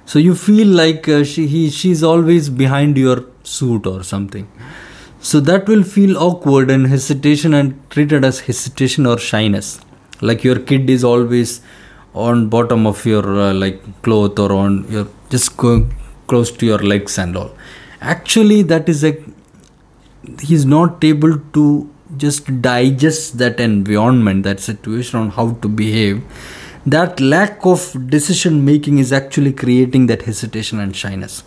So 0.07 0.19
you 0.19 0.35
feel 0.35 0.69
like 0.69 1.09
uh, 1.09 1.23
she 1.25 1.47
he, 1.47 1.69
she's 1.71 2.03
always 2.03 2.49
behind 2.49 2.97
your 2.97 3.25
suit 3.43 3.87
or 3.87 4.03
something. 4.03 4.49
So 5.21 5.41
that 5.41 5.69
will 5.69 5.83
feel 5.83 6.17
awkward 6.19 6.71
and 6.71 6.87
hesitation 6.87 7.55
and 7.55 7.75
treated 7.91 8.25
as 8.25 8.41
hesitation 8.41 9.07
or 9.07 9.19
shyness. 9.19 9.81
Like 10.21 10.45
your 10.45 10.59
kid 10.59 10.89
is 10.89 11.05
always 11.05 11.61
on 12.15 12.49
bottom 12.49 12.87
of 12.87 13.05
your 13.05 13.25
uh, 13.47 13.53
like 13.53 13.81
cloth 14.03 14.39
or 14.39 14.53
on 14.53 14.85
your 14.91 15.09
just 15.31 15.57
going 15.59 15.95
close 16.27 16.51
to 16.53 16.67
your 16.67 16.79
legs 16.79 17.19
and 17.19 17.37
all. 17.37 17.51
Actually 18.01 18.63
that 18.63 18.89
is 18.89 19.05
a 19.05 19.17
he's 20.41 20.65
not 20.65 21.05
able 21.05 21.39
to 21.59 21.91
just 22.17 22.61
digest 22.61 23.39
that 23.39 23.61
environment 23.61 24.43
that 24.45 24.61
situation 24.61 25.19
on 25.19 25.31
how 25.31 25.53
to 25.63 25.69
behave 25.69 26.23
that 26.87 27.19
lack 27.19 27.65
of 27.65 28.11
decision 28.11 28.65
making 28.65 28.99
is 28.99 29.13
actually 29.13 29.53
creating 29.53 30.07
that 30.07 30.23
hesitation 30.23 30.79
and 30.79 30.95
shyness. 30.95 31.43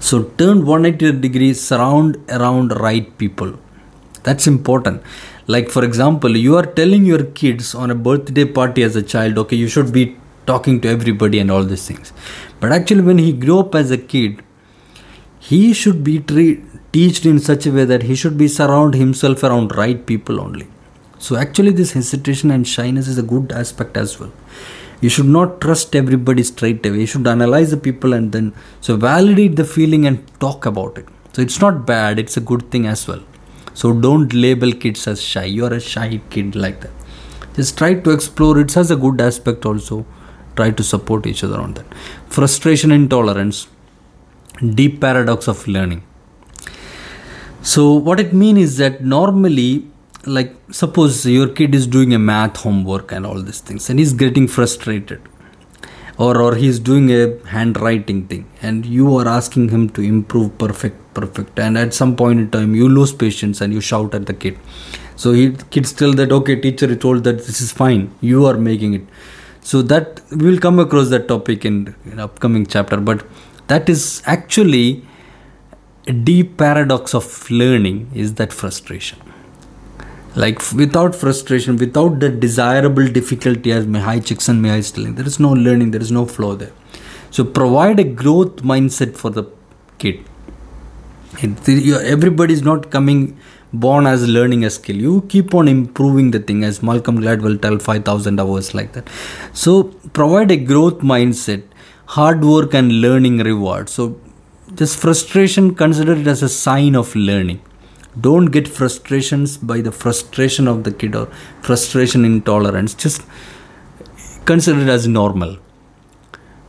So 0.00 0.22
turn 0.38 0.64
180 0.64 1.20
degrees 1.20 1.60
surround 1.60 2.16
around 2.30 2.70
right 2.80 3.16
people. 3.18 3.58
That's 4.22 4.46
important. 4.46 5.02
Like 5.46 5.68
for 5.68 5.84
example 5.84 6.36
you 6.36 6.56
are 6.56 6.64
telling 6.64 7.04
your 7.04 7.24
kids 7.24 7.74
on 7.74 7.90
a 7.90 7.94
birthday 7.94 8.46
party 8.46 8.82
as 8.82 8.96
a 8.96 9.02
child 9.02 9.38
okay 9.38 9.56
you 9.56 9.68
should 9.68 9.92
be 9.92 10.16
talking 10.46 10.80
to 10.80 10.88
everybody 10.88 11.38
and 11.38 11.50
all 11.50 11.64
these 11.64 11.86
things. 11.86 12.12
But 12.60 12.72
actually 12.72 13.02
when 13.02 13.18
he 13.18 13.32
grew 13.32 13.60
up 13.60 13.74
as 13.74 13.90
a 13.90 13.98
kid 13.98 14.42
he 15.38 15.72
should 15.72 16.02
be 16.02 16.18
tre- 16.20 16.62
taught 16.92 17.26
in 17.26 17.38
such 17.38 17.66
a 17.66 17.72
way 17.72 17.84
that 17.84 18.04
he 18.04 18.14
should 18.14 18.38
be 18.38 18.48
surround 18.48 18.94
himself 18.94 19.42
around 19.42 19.76
right 19.76 20.06
people 20.06 20.40
only. 20.40 20.66
So 21.18 21.36
actually 21.36 21.72
this 21.72 21.92
hesitation 21.92 22.50
and 22.50 22.66
shyness 22.66 23.08
is 23.08 23.18
a 23.18 23.22
good 23.22 23.52
aspect 23.52 23.96
as 23.96 24.18
well. 24.18 24.32
You 25.00 25.08
should 25.08 25.26
not 25.26 25.60
trust 25.60 25.94
everybody 25.94 26.42
straight 26.42 26.84
away. 26.84 27.00
You 27.00 27.06
should 27.06 27.26
analyze 27.26 27.70
the 27.70 27.76
people 27.76 28.12
and 28.12 28.32
then 28.32 28.52
so 28.80 28.96
validate 28.96 29.56
the 29.56 29.64
feeling 29.64 30.06
and 30.06 30.26
talk 30.40 30.66
about 30.66 30.98
it. 30.98 31.06
So 31.32 31.42
it's 31.42 31.60
not 31.60 31.86
bad 31.86 32.18
it's 32.18 32.36
a 32.36 32.40
good 32.40 32.70
thing 32.70 32.86
as 32.86 33.06
well. 33.06 33.22
So 33.74 33.92
don't 33.92 34.32
label 34.32 34.72
kids 34.72 35.06
as 35.06 35.22
shy. 35.22 35.44
You're 35.44 35.74
a 35.74 35.80
shy 35.80 36.20
kid 36.30 36.56
like 36.56 36.80
that. 36.80 36.90
Just 37.54 37.76
try 37.76 37.94
to 37.94 38.10
explore 38.10 38.58
it 38.58 38.72
has 38.74 38.90
a 38.90 38.96
good 38.96 39.20
aspect 39.20 39.66
also. 39.66 40.06
Try 40.56 40.70
to 40.72 40.82
support 40.82 41.26
each 41.26 41.44
other 41.44 41.60
on 41.60 41.74
that. 41.74 41.86
Frustration 42.28 42.90
intolerance. 42.90 43.68
Deep 44.74 45.00
paradox 45.00 45.46
of 45.46 45.68
learning 45.68 46.02
so 47.72 47.82
what 48.08 48.18
it 48.24 48.32
means 48.42 48.60
is 48.66 48.76
that 48.82 49.02
normally 49.14 49.70
like 50.36 50.52
suppose 50.82 51.24
your 51.26 51.48
kid 51.48 51.74
is 51.74 51.86
doing 51.86 52.12
a 52.18 52.18
math 52.18 52.56
homework 52.66 53.12
and 53.12 53.26
all 53.26 53.40
these 53.48 53.60
things 53.60 53.88
and 53.90 53.98
he's 53.98 54.12
getting 54.22 54.46
frustrated 54.56 55.20
or 56.18 56.32
or 56.44 56.54
he's 56.60 56.78
doing 56.90 57.10
a 57.16 57.22
handwriting 57.54 58.20
thing 58.30 58.44
and 58.60 58.86
you 58.86 59.16
are 59.16 59.26
asking 59.28 59.68
him 59.74 59.88
to 59.96 60.02
improve 60.02 60.46
perfect 60.58 60.98
perfect 61.18 61.58
and 61.58 61.78
at 61.78 61.94
some 61.94 62.14
point 62.22 62.40
in 62.40 62.50
time 62.56 62.74
you 62.74 62.88
lose 62.88 63.12
patience 63.24 63.60
and 63.60 63.72
you 63.72 63.80
shout 63.80 64.14
at 64.14 64.26
the 64.26 64.34
kid. 64.34 64.58
So 65.16 65.32
he 65.32 65.52
kids 65.70 65.92
tell 65.92 66.12
that 66.14 66.32
okay 66.32 66.56
teacher 66.60 66.94
told 66.94 67.24
that 67.24 67.38
this 67.38 67.60
is 67.60 67.72
fine. 67.72 68.10
You 68.20 68.46
are 68.46 68.56
making 68.56 68.94
it. 68.94 69.04
So 69.60 69.82
that 69.82 70.20
we 70.30 70.50
will 70.50 70.58
come 70.58 70.78
across 70.78 71.08
that 71.10 71.28
topic 71.28 71.64
in, 71.64 71.94
in 72.06 72.18
upcoming 72.18 72.66
chapter 72.66 72.96
but 72.96 73.24
that 73.68 73.88
is 73.88 74.22
actually 74.24 75.04
deep 76.12 76.56
paradox 76.56 77.14
of 77.14 77.50
learning 77.50 78.10
is 78.14 78.34
that 78.34 78.52
frustration. 78.52 79.18
Like 80.34 80.60
without 80.72 81.14
frustration 81.14 81.76
without 81.76 82.20
the 82.20 82.28
desirable 82.28 83.08
difficulty 83.08 83.72
as 83.72 83.86
Mihaly 83.86 84.20
Csikszentmihalyi 84.20 84.78
is 84.78 84.92
telling 84.92 85.14
there 85.16 85.26
is 85.26 85.40
no 85.40 85.50
learning 85.52 85.90
there 85.90 86.00
is 86.00 86.12
no 86.12 86.26
flow 86.26 86.54
there. 86.54 86.72
So 87.30 87.44
provide 87.44 87.98
a 88.00 88.04
growth 88.04 88.62
mindset 88.62 89.16
for 89.16 89.30
the 89.30 89.44
kid. 89.98 90.24
Everybody 91.42 92.54
is 92.54 92.62
not 92.62 92.90
coming 92.90 93.38
born 93.72 94.06
as 94.06 94.26
learning 94.26 94.64
a 94.64 94.70
skill. 94.70 94.96
You 94.96 95.22
keep 95.28 95.54
on 95.54 95.68
improving 95.68 96.30
the 96.30 96.38
thing 96.38 96.64
as 96.64 96.82
malcolm 96.82 97.18
gladwell 97.18 97.60
tell 97.60 97.78
5000 97.78 98.40
hours 98.40 98.74
like 98.74 98.92
that. 98.92 99.08
So 99.52 99.84
provide 100.12 100.50
a 100.50 100.56
growth 100.56 101.00
mindset 101.00 101.64
hard 102.06 102.44
work 102.44 102.72
and 102.74 103.00
learning 103.02 103.38
reward. 103.38 103.88
So 103.88 104.18
this 104.78 104.94
frustration 104.94 105.74
consider 105.74 106.12
it 106.12 106.28
as 106.28 106.40
a 106.40 106.48
sign 106.48 106.94
of 106.94 107.14
learning. 107.16 107.60
Don't 108.20 108.46
get 108.56 108.68
frustrations 108.68 109.56
by 109.56 109.80
the 109.80 109.90
frustration 109.90 110.68
of 110.68 110.84
the 110.84 110.92
kid 110.92 111.16
or 111.16 111.26
frustration 111.62 112.24
intolerance. 112.24 112.94
Just 112.94 113.24
consider 114.44 114.82
it 114.82 114.88
as 114.88 115.08
normal. 115.08 115.56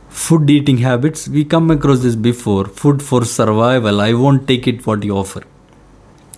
Food 0.08 0.50
eating 0.50 0.78
habits 0.78 1.28
we 1.28 1.44
come 1.44 1.70
across 1.70 2.00
this 2.00 2.16
before. 2.16 2.64
Food 2.64 3.00
for 3.00 3.24
survival 3.24 4.00
i 4.00 4.12
won't 4.12 4.48
take 4.48 4.66
it 4.66 4.84
what 4.88 5.04
you 5.04 5.16
offer. 5.16 5.42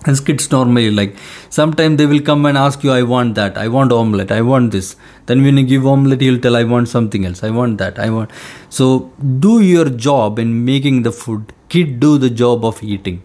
As 0.05 0.19
kids 0.19 0.51
normally 0.51 0.91
like 0.91 1.17
sometimes 1.49 1.97
they 1.97 2.05
will 2.05 2.21
come 2.21 2.45
and 2.45 2.57
ask 2.57 2.83
you 2.83 2.91
i 2.91 3.01
want 3.01 3.35
that 3.35 3.57
i 3.57 3.67
want 3.67 3.91
omelette 3.91 4.31
i 4.31 4.41
want 4.41 4.71
this. 4.71 4.95
Then 5.25 5.43
when 5.43 5.57
you 5.57 5.65
give 5.65 5.87
omelette 5.87 6.21
he'll 6.21 6.39
tell 6.39 6.55
i 6.55 6.63
want 6.75 6.87
something 6.87 7.25
else 7.25 7.43
i 7.43 7.49
want 7.49 7.79
that 7.79 7.97
i 7.97 8.11
want. 8.11 8.29
So 8.69 9.11
do 9.47 9.59
your 9.61 9.89
job 9.89 10.37
in 10.37 10.63
making 10.65 11.01
the 11.01 11.11
food 11.11 11.51
kid 11.73 11.99
do 11.99 12.17
the 12.23 12.29
job 12.41 12.65
of 12.71 12.81
eating. 12.83 13.21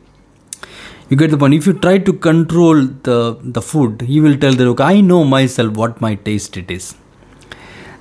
You 1.10 1.16
get 1.16 1.30
the 1.30 1.38
point. 1.38 1.54
If 1.54 1.66
you 1.66 1.72
try 1.72 1.96
to 2.06 2.12
control 2.28 2.86
the 3.08 3.18
the 3.56 3.62
food 3.72 4.02
he 4.12 4.20
will 4.24 4.38
tell 4.44 4.56
the 4.60 4.66
okay 4.72 4.88
i 4.96 5.04
know 5.10 5.20
myself 5.34 5.78
what 5.82 6.02
my 6.06 6.14
taste 6.30 6.58
it 6.62 6.72
is. 6.78 6.88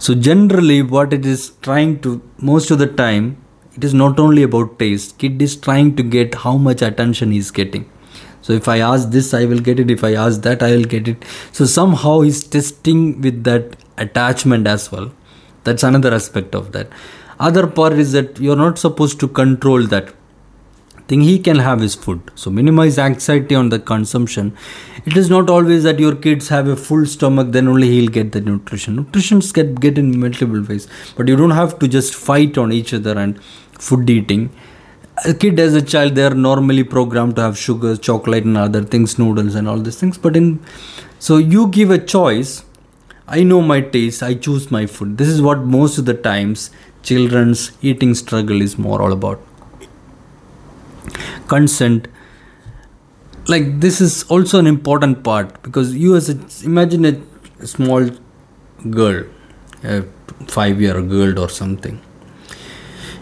So 0.06 0.16
generally 0.30 0.82
what 0.96 1.14
it 1.18 1.26
is 1.34 1.46
trying 1.68 1.94
to 2.08 2.16
most 2.50 2.74
of 2.76 2.80
the 2.84 2.88
time 3.04 3.30
it 3.78 3.84
is 3.90 3.94
not 3.94 4.20
only 4.20 4.44
about 4.44 4.78
taste. 4.80 5.18
Kid 5.24 5.42
is 5.48 5.56
trying 5.56 5.96
to 6.02 6.04
get 6.18 6.36
how 6.44 6.58
much 6.58 6.82
attention 6.82 7.32
he 7.32 7.40
is 7.46 7.52
getting. 7.62 7.90
So 8.42 8.54
if 8.62 8.68
i 8.74 8.78
ask 8.90 9.10
this 9.16 9.34
i 9.40 9.46
will 9.46 9.64
get 9.70 9.80
it. 9.86 9.96
If 9.96 10.04
i 10.04 10.14
ask 10.26 10.42
that 10.50 10.68
i 10.70 10.72
will 10.76 10.90
get 10.96 11.08
it. 11.14 11.26
So 11.52 11.66
somehow 11.78 12.20
he's 12.22 12.44
testing 12.58 13.06
with 13.22 13.44
that 13.46 13.78
attachment 13.98 14.68
as 14.76 14.92
well. 14.92 15.12
That's 15.64 15.84
another 15.84 16.14
aspect 16.14 16.56
of 16.56 16.72
that. 16.74 16.94
Other 17.40 17.68
part 17.68 17.94
is 17.94 18.14
that 18.14 18.40
you're 18.40 18.62
not 18.66 18.80
supposed 18.80 19.20
to 19.22 19.28
control 19.28 19.84
that 19.96 20.14
thing 21.08 21.22
he 21.22 21.40
can 21.40 21.60
have 21.60 21.80
his 21.80 21.96
food. 21.96 22.22
So 22.36 22.52
minimize 22.52 22.98
anxiety 23.00 23.56
on 23.56 23.70
the 23.70 23.80
consumption. 23.80 24.56
It 25.06 25.16
is 25.16 25.30
not 25.30 25.50
always 25.50 25.84
that 25.84 26.00
your 26.00 26.16
kids 26.16 26.50
have 26.50 26.68
a 26.68 26.76
full 26.76 27.06
stomach 27.06 27.52
then 27.52 27.68
only 27.68 27.90
he'll 27.90 28.10
get 28.10 28.32
the 28.34 28.42
nutrition. 28.42 28.98
Nutrition 28.98 29.40
get 29.54 29.80
get 29.80 29.98
in 29.98 30.20
multiple 30.20 30.62
ways 30.62 30.88
but 31.16 31.28
you 31.28 31.36
don't 31.36 31.58
have 31.60 31.80
to 31.80 31.88
just 31.88 32.16
fight 32.16 32.58
on 32.58 32.72
each 32.72 32.94
other 32.94 33.18
and 33.18 33.42
food 33.90 34.10
eating. 34.10 34.50
A 35.26 35.34
kid 35.34 35.60
as 35.60 35.74
a 35.74 35.82
child 35.82 36.16
they 36.16 36.26
are 36.26 36.36
normally 36.36 36.84
programmed 36.84 37.36
to 37.38 37.42
have 37.42 37.58
sugar 37.58 37.96
chocolate 37.98 38.44
and 38.44 38.58
other 38.58 38.84
things 38.84 39.18
noodles 39.18 39.56
and 39.56 39.68
all 39.68 39.80
these 39.80 40.00
things 40.00 40.18
but 40.18 40.36
in 40.36 40.60
so 41.20 41.38
you 41.38 41.68
give 41.68 41.92
a 41.92 41.98
choice. 41.98 42.64
I 43.30 43.44
know 43.44 43.62
my 43.62 43.82
taste 43.82 44.24
i 44.24 44.34
choose 44.34 44.72
my 44.72 44.86
food. 44.86 45.18
This 45.18 45.28
is 45.28 45.42
what 45.42 45.64
most 45.72 45.98
of 45.98 46.06
the 46.06 46.14
times 46.14 46.70
children's 47.04 47.72
eating 47.82 48.14
struggle 48.16 48.62
is 48.62 48.78
more 48.78 49.02
all 49.02 49.12
about 49.12 49.42
consent. 51.48 52.08
Like 53.48 53.80
this 53.80 54.02
is 54.02 54.24
also 54.24 54.60
an 54.60 54.68
important 54.68 55.24
part 55.24 55.62
because 55.64 55.96
you 55.96 56.16
as 56.16 56.30
a 56.30 56.38
imagine 56.66 57.06
a 57.06 57.68
small 57.68 58.10
girl 58.90 59.24
a 59.84 60.04
five 60.48 60.82
year 60.82 60.98
old 60.98 61.10
girl 61.10 61.40
or 61.40 61.50
something. 61.50 62.02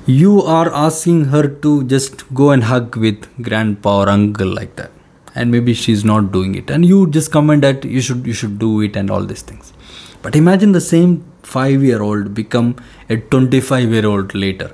You 0.05 0.41
are 0.41 0.71
asking 0.73 1.25
her 1.25 1.47
to 1.47 1.83
just 1.83 2.33
go 2.33 2.51
and 2.51 2.63
hug 2.63 2.95
with 2.95 3.27
grandpa 3.41 4.01
or 4.01 4.09
uncle 4.09 4.47
like 4.47 4.75
that. 4.75 4.91
And 5.33 5.51
maybe 5.51 5.73
she's 5.73 6.05
not 6.05 6.31
doing 6.31 6.55
it. 6.55 6.69
And 6.69 6.85
you 6.85 7.07
just 7.07 7.31
comment 7.31 7.61
that 7.63 7.83
you 7.83 8.01
should 8.01 8.25
you 8.25 8.33
should 8.33 8.59
do 8.59 8.81
it 8.81 8.95
and 8.95 9.09
all 9.09 9.23
these 9.23 9.41
things. 9.41 9.73
But 10.21 10.35
imagine 10.35 10.71
the 10.71 10.81
same 10.81 11.23
5 11.43 11.83
year 11.83 12.01
old 12.01 12.33
become 12.33 12.75
a 13.09 13.17
25 13.17 13.91
year 13.91 14.05
old 14.05 14.33
later 14.33 14.71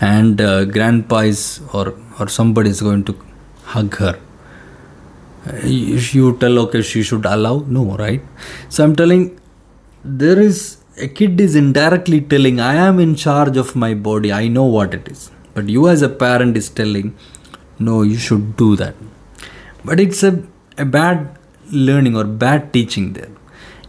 and 0.00 0.40
uh, 0.40 0.64
grandpa 0.64 1.18
is 1.18 1.60
or 1.72 1.94
or 2.18 2.28
somebody 2.28 2.70
is 2.70 2.80
going 2.80 3.04
to 3.04 3.14
hug 3.64 3.94
her. 3.96 4.18
You, 5.64 5.98
you 6.12 6.36
tell 6.38 6.58
okay 6.60 6.82
she 6.82 7.02
should 7.02 7.26
allow 7.26 7.64
no 7.66 7.96
right? 7.96 8.22
So 8.68 8.84
i'm 8.84 8.96
telling 8.96 9.38
there 10.04 10.40
is 10.40 10.78
a 10.98 11.08
kid 11.08 11.40
is 11.40 11.54
indirectly 11.54 12.20
telling 12.20 12.60
i 12.60 12.74
am 12.74 12.98
in 12.98 13.14
charge 13.14 13.56
of 13.56 13.74
my 13.74 13.92
body 13.94 14.32
i 14.32 14.48
know 14.48 14.64
what 14.64 14.94
it 14.94 15.08
is. 15.08 15.30
But 15.54 15.68
you 15.68 15.88
as 15.88 16.02
a 16.02 16.08
parent 16.08 16.56
is 16.56 16.68
telling 16.70 17.14
no 17.78 18.02
you 18.02 18.16
should 18.16 18.56
do 18.56 18.76
that. 18.76 18.94
But 19.84 20.00
it's 20.00 20.22
a, 20.22 20.42
a 20.78 20.84
bad 20.84 21.36
learning 21.72 22.16
or 22.16 22.24
bad 22.24 22.72
teaching 22.72 23.12
there. 23.14 23.30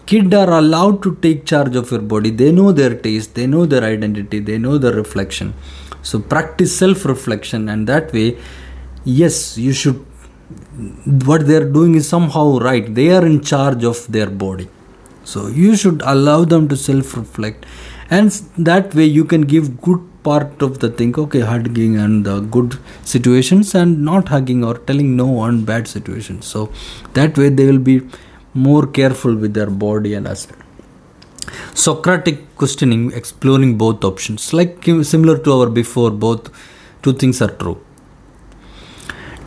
Kids 0.06 0.34
are 0.34 0.50
allowed 0.50 1.04
to 1.04 1.16
take 1.16 1.46
charge 1.46 1.76
of 1.76 1.92
your 1.92 2.02
body. 2.02 2.32
They 2.32 2.52
know 2.52 2.72
their 2.72 2.96
taste 2.96 3.36
they 3.36 3.48
know 3.48 3.66
their 3.66 3.84
identity 3.84 4.40
they 4.40 4.58
know 4.58 4.78
their 4.78 4.94
reflection 4.94 5.54
so 6.02 6.20
practice 6.20 6.78
self 6.78 7.06
reflection 7.06 7.70
and 7.70 7.88
that 7.88 8.12
way 8.14 8.38
yes 9.04 9.58
you 9.58 9.74
should 9.74 10.06
what 11.32 11.48
they 11.48 11.56
are 11.56 11.70
doing 11.70 11.96
is 11.96 12.08
somehow 12.08 12.58
right. 12.60 12.94
They 12.94 13.12
are 13.12 13.26
in 13.26 13.42
charge 13.42 13.84
of 13.84 14.06
their 14.12 14.30
body. 14.30 14.70
So 15.24 15.48
you 15.48 15.76
should 15.76 16.02
allow 16.04 16.46
them 16.46 16.68
to 16.70 16.76
self 16.76 17.16
reflect 17.16 17.66
and 18.10 18.32
that 18.58 18.94
way 18.96 19.06
you 19.06 19.24
can 19.24 19.42
give 19.42 19.82
good 19.82 20.00
part 20.24 20.62
of 20.62 20.80
the 20.80 20.90
thing 20.90 21.18
okay 21.18 21.40
hugging 21.40 21.98
and 21.98 22.26
the 22.26 22.42
good 22.42 22.78
situations 23.04 23.74
and 23.74 24.04
not 24.04 24.28
hugging 24.30 24.64
or 24.64 24.78
telling 24.78 25.16
no 25.16 25.38
on 25.40 25.64
bad 25.64 25.88
situations. 25.88 26.46
So 26.46 26.72
that 27.14 27.38
way 27.38 27.50
they 27.50 27.66
will 27.66 27.80
be 27.80 28.02
more 28.54 28.86
careful 28.88 29.36
with 29.36 29.54
their 29.54 29.70
body 29.70 30.14
and 30.14 30.28
as 30.28 30.48
Socratic 31.74 32.56
questioning, 32.56 33.12
exploring 33.14 33.78
both 33.78 34.04
options, 34.04 34.54
like 34.54 34.84
similar 35.04 35.38
to 35.38 35.54
our 35.54 35.70
before, 35.70 36.12
both 36.12 36.50
two 37.02 37.14
things 37.14 37.42
are 37.42 37.54
true. 37.64 37.80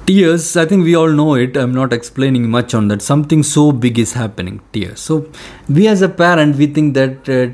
tears 0.08 0.56
i 0.62 0.64
think 0.70 0.84
we 0.84 0.94
all 1.00 1.12
know 1.18 1.34
it 1.42 1.56
i'm 1.60 1.74
not 1.74 1.92
explaining 1.92 2.50
much 2.50 2.74
on 2.74 2.88
that. 2.88 3.00
Something 3.02 3.42
so 3.42 3.72
big 3.72 3.98
is 3.98 4.12
happening 4.12 4.60
tears. 4.72 5.00
So 5.00 5.26
we 5.68 5.86
as 5.88 6.02
a 6.02 6.08
parent 6.08 6.56
we 6.56 6.66
think 6.66 6.94
that 6.94 7.28
uh, 7.28 7.46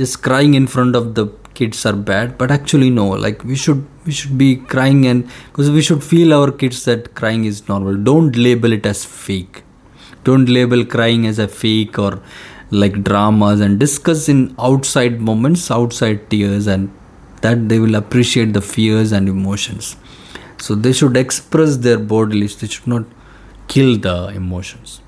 just 0.00 0.22
crying 0.22 0.54
in 0.54 0.66
front 0.66 0.96
of 0.96 1.14
the 1.14 1.26
kids 1.54 1.86
are 1.86 1.96
bad 2.10 2.36
but 2.36 2.50
actually 2.50 2.90
no 2.90 3.06
like 3.26 3.44
we 3.44 3.56
should 3.56 3.86
we 4.04 4.12
should 4.12 4.36
be 4.36 4.56
crying 4.56 5.06
and 5.06 5.28
because 5.46 5.70
we 5.70 5.80
should 5.80 6.02
feel 6.04 6.34
our 6.34 6.50
kids 6.52 6.84
that 6.84 7.14
crying 7.14 7.44
is 7.44 7.68
normal. 7.68 7.96
Don't 7.96 8.36
label 8.36 8.72
it 8.72 8.84
as 8.84 9.04
fake. 9.04 9.62
Don't 10.24 10.48
label 10.48 10.84
crying 10.84 11.26
as 11.26 11.38
a 11.38 11.48
fake 11.48 11.98
or 11.98 12.20
like 12.74 13.02
dramas 13.04 13.60
and 13.60 13.78
discuss 13.78 14.28
in 14.28 14.54
outside 14.58 15.20
moments 15.20 15.70
outside 15.70 16.28
tears 16.30 16.66
and 16.66 16.90
that 17.42 17.68
they 17.68 17.78
will 17.78 17.94
appreciate 17.94 18.52
the 18.52 18.60
fears 18.60 19.12
and 19.12 19.28
emotions. 19.28 19.96
So 20.58 20.74
they 20.74 20.92
should 20.92 21.16
express 21.16 21.76
their 21.76 21.98
bodily 21.98 22.46
they 22.46 22.66
should 22.66 22.86
not 22.86 23.04
kill 23.68 23.96
the 23.98 24.28
emotions. 24.28 25.00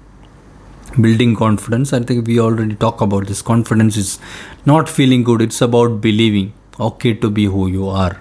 Building 1.00 1.34
confidence. 1.34 1.92
I 1.92 2.00
think 2.00 2.26
we 2.26 2.38
already 2.40 2.74
talk 2.74 3.00
about 3.00 3.26
this. 3.26 3.42
Confidence 3.42 3.96
is 3.96 4.18
not 4.64 4.88
feeling 4.88 5.24
good. 5.24 5.42
It's 5.42 5.60
about 5.60 6.00
believing. 6.00 6.52
Okay 6.78 7.14
to 7.14 7.30
be 7.30 7.44
who 7.46 7.66
you 7.66 7.88
are. 7.88 8.20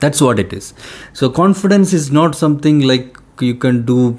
That's 0.00 0.20
what 0.20 0.38
it 0.38 0.52
is. 0.52 0.72
So 1.12 1.28
confidence 1.28 1.92
is 1.92 2.10
not 2.10 2.34
something 2.34 2.80
like 2.80 3.18
you 3.40 3.54
can 3.54 3.84
do 3.84 4.18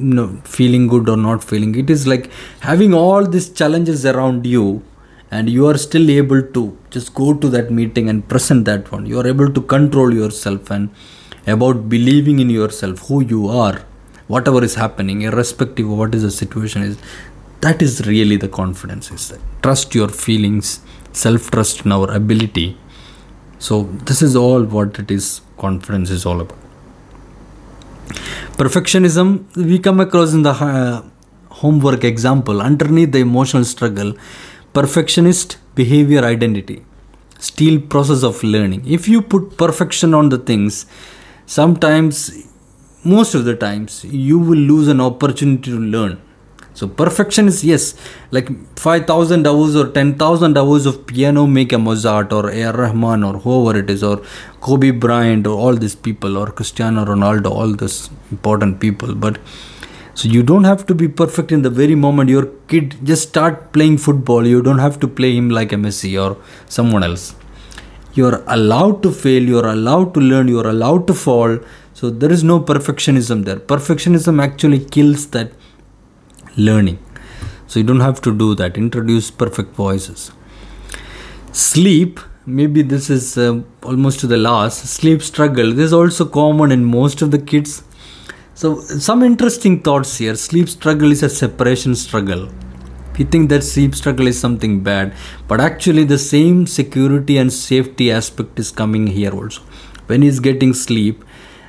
know, 0.00 0.28
feeling 0.44 0.86
good 0.86 1.08
or 1.08 1.16
not 1.16 1.44
feeling 1.44 1.74
it 1.74 1.90
is 1.90 2.06
like 2.06 2.30
having 2.60 2.92
all 2.94 3.26
these 3.26 3.48
challenges 3.50 4.04
around 4.06 4.46
you 4.46 4.82
and 5.30 5.48
you 5.48 5.66
are 5.66 5.78
still 5.78 6.10
able 6.10 6.42
to 6.42 6.76
just 6.90 7.14
go 7.14 7.32
to 7.34 7.48
that 7.48 7.70
meeting 7.70 8.08
and 8.08 8.28
present 8.28 8.64
that 8.64 8.90
one. 8.90 9.06
You 9.06 9.20
are 9.20 9.26
able 9.26 9.52
to 9.52 9.60
control 9.62 10.12
yourself 10.12 10.70
and 10.70 10.90
about 11.46 11.88
believing 11.88 12.40
in 12.40 12.50
yourself 12.50 13.08
who 13.08 13.22
you 13.24 13.48
are 13.48 13.84
whatever 14.28 14.62
is 14.62 14.74
happening 14.76 15.22
irrespective 15.22 15.90
of 15.90 15.98
what 15.98 16.14
is 16.14 16.22
the 16.22 16.30
situation 16.30 16.82
is 16.82 16.96
that 17.60 17.82
is 17.82 18.06
really 18.06 18.36
the 18.36 18.48
confidence 18.48 19.10
is 19.10 19.28
that 19.30 19.40
trust 19.62 19.94
your 19.94 20.08
feelings 20.08 20.80
self 21.12 21.50
trust 21.50 21.84
in 21.84 21.92
our 21.92 22.10
ability. 22.10 22.78
So 23.58 23.82
this 24.10 24.22
is 24.22 24.36
all 24.36 24.64
what 24.64 24.98
it 24.98 25.10
is 25.10 25.40
confidence 25.58 26.10
is 26.10 26.24
all 26.24 26.40
about 26.40 26.69
perfectionism 28.56 29.44
we 29.56 29.78
come 29.78 30.00
across 30.00 30.32
in 30.32 30.42
the 30.42 30.50
uh, 30.50 31.02
homework 31.50 32.04
example. 32.04 32.60
Underneath 32.60 33.12
the 33.12 33.18
emotional 33.18 33.64
struggle 33.64 34.14
perfectionist 34.72 35.58
behavior 35.74 36.24
identity. 36.24 36.84
Still 37.38 37.80
process 37.80 38.22
of 38.22 38.42
learning. 38.42 38.86
If 38.86 39.08
you 39.08 39.22
put 39.22 39.56
perfection 39.56 40.14
on 40.14 40.28
the 40.28 40.38
things 40.38 40.86
sometimes 41.46 42.46
most 43.04 43.34
of 43.34 43.44
the 43.44 43.56
times 43.56 44.04
you 44.04 44.38
will 44.38 44.58
lose 44.58 44.88
an 44.88 45.00
opportunity 45.00 45.70
to 45.70 45.78
learn 45.78 46.20
so 46.80 46.88
perfection 46.88 47.46
is 47.46 47.62
yes. 47.62 47.94
Like 48.30 48.48
5000 48.78 49.46
hours 49.46 49.76
or 49.76 49.88
10000 49.88 50.56
hours 50.56 50.86
of 50.86 51.06
piano 51.06 51.46
make 51.46 51.74
a 51.74 51.78
mozart 51.78 52.32
or 52.32 52.48
a 52.48 52.72
rahman 52.72 53.22
or 53.22 53.34
whoever 53.34 53.78
it 53.80 53.90
is 53.90 54.02
or 54.02 54.22
kobe 54.62 54.90
bryant 54.90 55.46
or 55.46 55.58
all 55.64 55.74
these 55.82 55.94
people 56.06 56.38
or 56.38 56.46
cristiano 56.46 57.04
ronaldo 57.04 57.50
all 57.50 57.74
these 57.82 58.08
important 58.30 58.80
people. 58.80 59.14
But 59.14 59.38
so 60.14 60.30
you 60.30 60.42
don't 60.42 60.64
have 60.64 60.86
to 60.86 60.94
be 60.94 61.06
perfect 61.06 61.52
in 61.52 61.60
the 61.60 61.68
very 61.68 61.94
moment. 62.06 62.30
Your 62.30 62.46
kid 62.68 62.96
just 63.04 63.28
start 63.28 63.74
playing 63.74 63.98
football. 63.98 64.46
You 64.46 64.62
don't 64.62 64.84
have 64.86 64.98
to 65.00 65.06
play 65.20 65.36
him 65.36 65.50
like 65.50 65.72
a 65.72 65.80
messi 65.84 66.16
or 66.24 66.42
someone 66.78 67.02
else. 67.02 67.34
You're 68.14 68.42
allowed 68.46 69.02
to 69.02 69.12
fail. 69.12 69.42
You're 69.42 69.68
allowed 69.76 70.14
to 70.14 70.20
learn. 70.20 70.48
You're 70.48 70.68
allowed 70.68 71.06
to 71.08 71.12
fall. 71.28 71.58
So 71.92 72.08
there 72.08 72.32
is 72.32 72.42
no 72.42 72.58
perfectionism 72.58 73.44
there. 73.44 73.56
Perfectionism 73.56 74.42
actually 74.42 74.82
kills 74.86 75.26
that 75.32 75.59
learning. 76.56 76.98
So 77.66 77.78
you 77.78 77.86
don't 77.86 78.00
have 78.00 78.20
to 78.22 78.36
do 78.36 78.54
that. 78.56 78.76
Introduce 78.76 79.30
perfect 79.30 79.74
voices. 79.74 80.32
Sleep 81.52 82.20
maybe 82.46 82.82
this 82.82 83.10
is 83.10 83.38
uh, 83.38 83.60
almost 83.82 84.20
to 84.20 84.26
the 84.26 84.36
last. 84.36 84.84
Sleep 84.86 85.22
struggle 85.22 85.72
this 85.72 85.86
is 85.86 85.92
also 85.92 86.24
common 86.24 86.72
in 86.72 86.84
most 86.84 87.22
of 87.22 87.30
the 87.30 87.38
kids. 87.38 87.82
So 88.54 88.80
some 88.80 89.22
interesting 89.22 89.80
thoughts 89.80 90.18
here. 90.18 90.34
Sleep 90.34 90.68
struggle 90.68 91.12
is 91.12 91.22
a 91.22 91.28
separation 91.28 91.94
struggle. 91.94 92.48
We 93.18 93.24
think 93.24 93.50
that 93.50 93.62
sleep 93.62 93.94
struggle 93.94 94.26
is 94.26 94.38
something 94.40 94.80
bad 94.82 95.14
but 95.46 95.60
actually 95.60 96.04
the 96.04 96.18
same 96.18 96.66
security 96.66 97.36
and 97.36 97.52
safety 97.52 98.10
aspect 98.10 98.58
is 98.58 98.70
coming 98.70 99.06
here 99.06 99.32
also. 99.32 99.62
When 100.06 100.22
he's 100.22 100.40
getting 100.40 100.74
sleep 100.74 101.24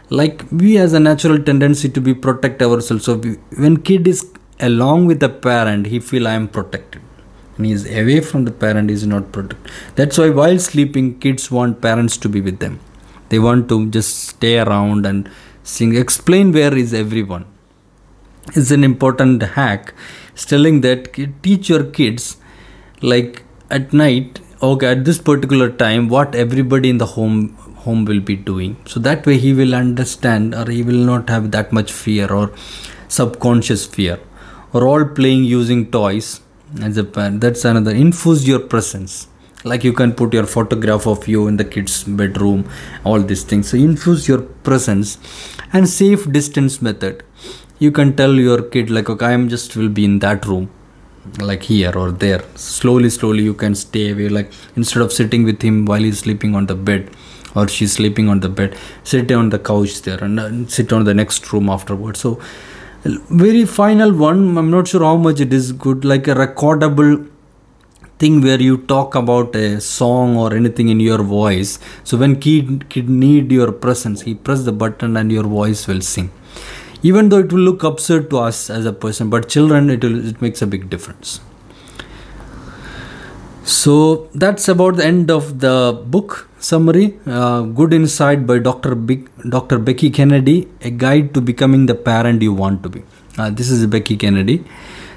like 0.10 0.44
we 0.52 0.76
has 0.76 0.94
a 0.94 1.00
natural 1.00 1.42
tendency 1.42 1.90
to 1.90 2.02
be 2.02 2.14
protect 2.14 2.62
ourselves. 2.62 3.06
So 3.06 3.16
we, 3.16 3.34
when 3.58 3.78
kid 3.78 4.08
is 4.08 4.31
along 4.62 5.06
with 5.06 5.20
the 5.20 5.30
parent 5.30 5.88
he 5.88 6.00
feel 6.00 6.28
i 6.28 6.34
am 6.34 6.48
protected. 6.48 7.02
And 7.58 7.66
he 7.66 7.74
is 7.74 7.86
away 7.86 8.22
from 8.22 8.46
the 8.46 8.52
parent 8.52 8.90
he 8.90 8.96
is 8.96 9.06
not 9.06 9.32
protected. 9.32 9.72
That's 9.96 10.18
why 10.18 10.30
while 10.30 10.60
sleeping 10.60 11.20
kids 11.20 11.52
want 11.52 11.82
parents 11.82 12.18
to 12.18 12.30
be 12.30 12.42
with 12.42 12.60
them. 12.60 12.80
They 13.30 13.40
want 13.40 13.70
to 13.70 13.90
just 13.90 14.24
stay 14.30 14.60
around 14.60 15.06
and 15.06 15.30
sing 15.64 15.96
explain 15.96 16.52
where 16.52 16.76
is 16.76 16.94
everyone. 16.94 17.46
It's 18.56 18.72
an 18.72 18.84
important 18.84 19.44
hack 19.44 19.94
it's 20.34 20.46
telling 20.46 20.82
that 20.82 21.14
teach 21.44 21.70
your 21.70 21.84
kids 21.84 22.38
like 23.02 23.44
at 23.70 23.94
night 23.94 24.40
okay 24.62 24.88
at 24.92 25.06
this 25.06 25.20
particular 25.20 25.70
time 25.70 26.08
what 26.08 26.36
everybody 26.36 26.90
in 26.90 26.98
the 26.98 27.06
home 27.06 27.54
home 27.84 28.06
will 28.06 28.20
be 28.20 28.36
doing. 28.36 28.78
So 28.86 29.00
that 29.00 29.26
way 29.26 29.38
he 29.38 29.54
will 29.54 29.74
understand 29.74 30.54
or 30.54 30.70
he 30.70 30.84
will 30.84 31.04
not 31.12 31.30
have 31.30 31.52
that 31.52 31.74
much 31.74 31.92
fear 31.92 32.32
or 32.32 32.52
subconscious 33.08 33.86
fear 33.86 34.20
all 34.74 35.06
playing 35.06 35.44
using 35.44 35.92
toys. 35.92 36.42
A 36.80 37.04
parent 37.04 37.42
that's 37.42 37.66
another 37.66 37.92
infuse 37.92 38.48
your 38.48 38.60
presence. 38.60 39.28
Like 39.66 39.84
you 39.84 39.92
can 39.92 40.14
put 40.14 40.34
your 40.34 40.46
photograph 40.46 41.06
of 41.06 41.28
you 41.28 41.48
in 41.48 41.58
the 41.58 41.66
kids 41.66 42.06
bedroom 42.06 42.70
all 43.04 43.20
these 43.20 43.44
things. 43.44 43.70
So 43.70 43.78
infuse 43.78 44.28
your 44.28 44.42
presence 44.42 45.18
and 45.74 45.88
safe 45.88 46.32
distance 46.32 46.82
method. 46.82 47.24
You 47.80 47.92
can 47.92 48.16
tell 48.16 48.34
your 48.34 48.62
kid 48.62 48.90
like 48.90 49.10
okay 49.10 49.26
i 49.26 49.32
am 49.32 49.50
just 49.50 49.76
will 49.76 49.90
be 49.90 50.06
in 50.06 50.20
that 50.20 50.46
room 50.46 50.70
like 51.40 51.64
here 51.64 51.92
or 51.96 52.12
there. 52.12 52.42
Slowly 52.56 53.10
slowly 53.10 53.44
you 53.44 53.54
can 53.54 53.76
stay 53.76 54.12
away 54.12 54.30
like 54.30 54.52
instead 54.78 55.02
of 55.02 55.12
sitting 55.12 55.44
with 55.44 55.62
him 55.62 55.86
while 55.86 56.02
he's 56.02 56.20
sleeping 56.20 56.56
on 56.56 56.68
the 56.68 56.76
bed 56.76 57.10
or 57.54 57.68
she's 57.68 57.92
sleeping 57.92 58.30
on 58.30 58.40
the 58.40 58.48
bed 58.48 58.78
sit 59.04 59.32
on 59.32 59.50
the 59.50 59.60
couch 59.60 60.02
there 60.04 60.24
and 60.24 60.72
sit 60.72 60.94
on 60.94 61.04
the 61.04 61.14
next 61.14 61.52
room 61.52 61.70
afterwards. 61.70 62.22
So 62.22 62.40
very 63.04 63.66
final 63.66 64.14
one 64.14 64.58
i'm 64.58 64.70
not 64.70 64.88
sure 64.88 65.04
how 65.04 65.16
much 65.18 65.40
it 65.40 65.52
is 65.52 65.72
good 65.72 66.06
like 66.06 66.28
a 66.28 66.36
recordable 66.36 67.28
thing 68.22 68.42
where 68.42 68.62
you 68.62 68.78
talk 68.78 69.16
about 69.16 69.56
a 69.56 69.82
song 69.82 70.38
or 70.38 70.54
anything 70.54 70.90
in 70.90 71.00
your 71.00 71.24
voice. 71.24 71.80
So 72.04 72.18
when 72.18 72.40
kid 72.40 72.88
kid 72.90 73.10
need 73.10 73.52
your 73.52 73.72
presence 73.72 74.22
he 74.22 74.36
press 74.36 74.64
the 74.70 74.72
button 74.84 75.18
and 75.18 75.32
your 75.32 75.48
voice 75.54 75.88
will 75.88 76.02
sing. 76.02 76.30
Even 77.02 77.30
though 77.30 77.40
it 77.40 77.52
will 77.52 77.66
look 77.70 77.84
absurd 77.84 78.30
to 78.30 78.38
us 78.38 78.70
as 78.70 78.86
a 78.86 78.94
person 79.06 79.32
but 79.32 79.50
children 79.50 79.90
it 79.90 80.04
will 80.04 80.20
it 80.34 80.40
makes 80.46 80.62
a 80.62 80.68
big 80.68 80.88
difference 80.92 81.40
so 83.64 84.28
that's 84.34 84.68
about 84.68 84.96
the 84.96 85.06
end 85.06 85.30
of 85.30 85.60
the 85.60 86.02
book 86.08 86.50
summary. 86.60 87.20
Uh, 87.28 87.62
good 87.62 87.94
inside 87.94 88.48
by 88.48 88.58
dr 88.58 88.96
dr 89.50 89.80
becky 89.80 90.10
kennedy 90.10 90.68
a 90.82 90.90
guide 90.90 91.34
to 91.34 91.42
becoming 91.42 91.86
the 91.86 91.96
parent 91.96 92.42
you 92.42 92.54
want 92.54 92.82
to 92.84 92.90
be. 92.90 93.04
Uh, 93.38 93.50
this 93.50 93.70
is 93.70 93.86
becky 93.86 94.18
kennedy. 94.18 94.64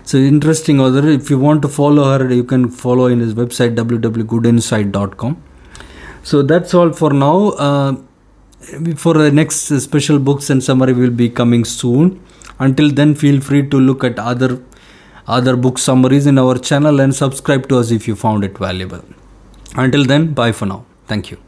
So 0.05 0.19
interesting 0.19 0.81
author. 0.81 1.09
If 1.09 1.31
you 1.31 1.39
want 1.39 1.63
to 1.63 1.69
follow 1.69 2.05
her 2.19 2.31
you 2.31 2.45
can 2.45 2.69
follow 2.69 3.07
in 3.07 3.21
his 3.21 3.35
website 3.35 3.75
www.goodinside.com 3.75 5.43
so 6.23 6.43
that's 6.43 6.75
all 6.75 6.93
for 6.93 7.13
now. 7.13 7.51
Uh, 7.51 7.97
for 8.97 9.15
the 9.15 9.31
next 9.31 9.69
special 9.81 10.19
books 10.19 10.49
and 10.49 10.65
summary 10.65 10.93
will 10.93 11.11
be 11.11 11.29
coming 11.29 11.65
soon. 11.65 12.21
Until 12.59 12.91
then 12.91 13.15
feel 13.15 13.41
free 13.41 13.69
to 13.69 13.79
look 13.79 14.05
at 14.05 14.19
other 14.19 14.63
other 15.27 15.57
book 15.57 15.79
summaries 15.79 16.27
in 16.27 16.39
our 16.39 16.59
channel 16.59 17.01
and 17.01 17.15
subscribe 17.15 17.69
to 17.69 17.79
us 17.79 17.91
if 17.91 18.07
you 18.09 18.17
found 18.17 18.45
it 18.45 18.57
valuable. 18.59 19.03
Until 19.77 20.05
then 20.05 20.33
bye 20.35 20.53
for 20.53 20.67
now. 20.67 20.85
Thank 21.07 21.31
you 21.31 21.44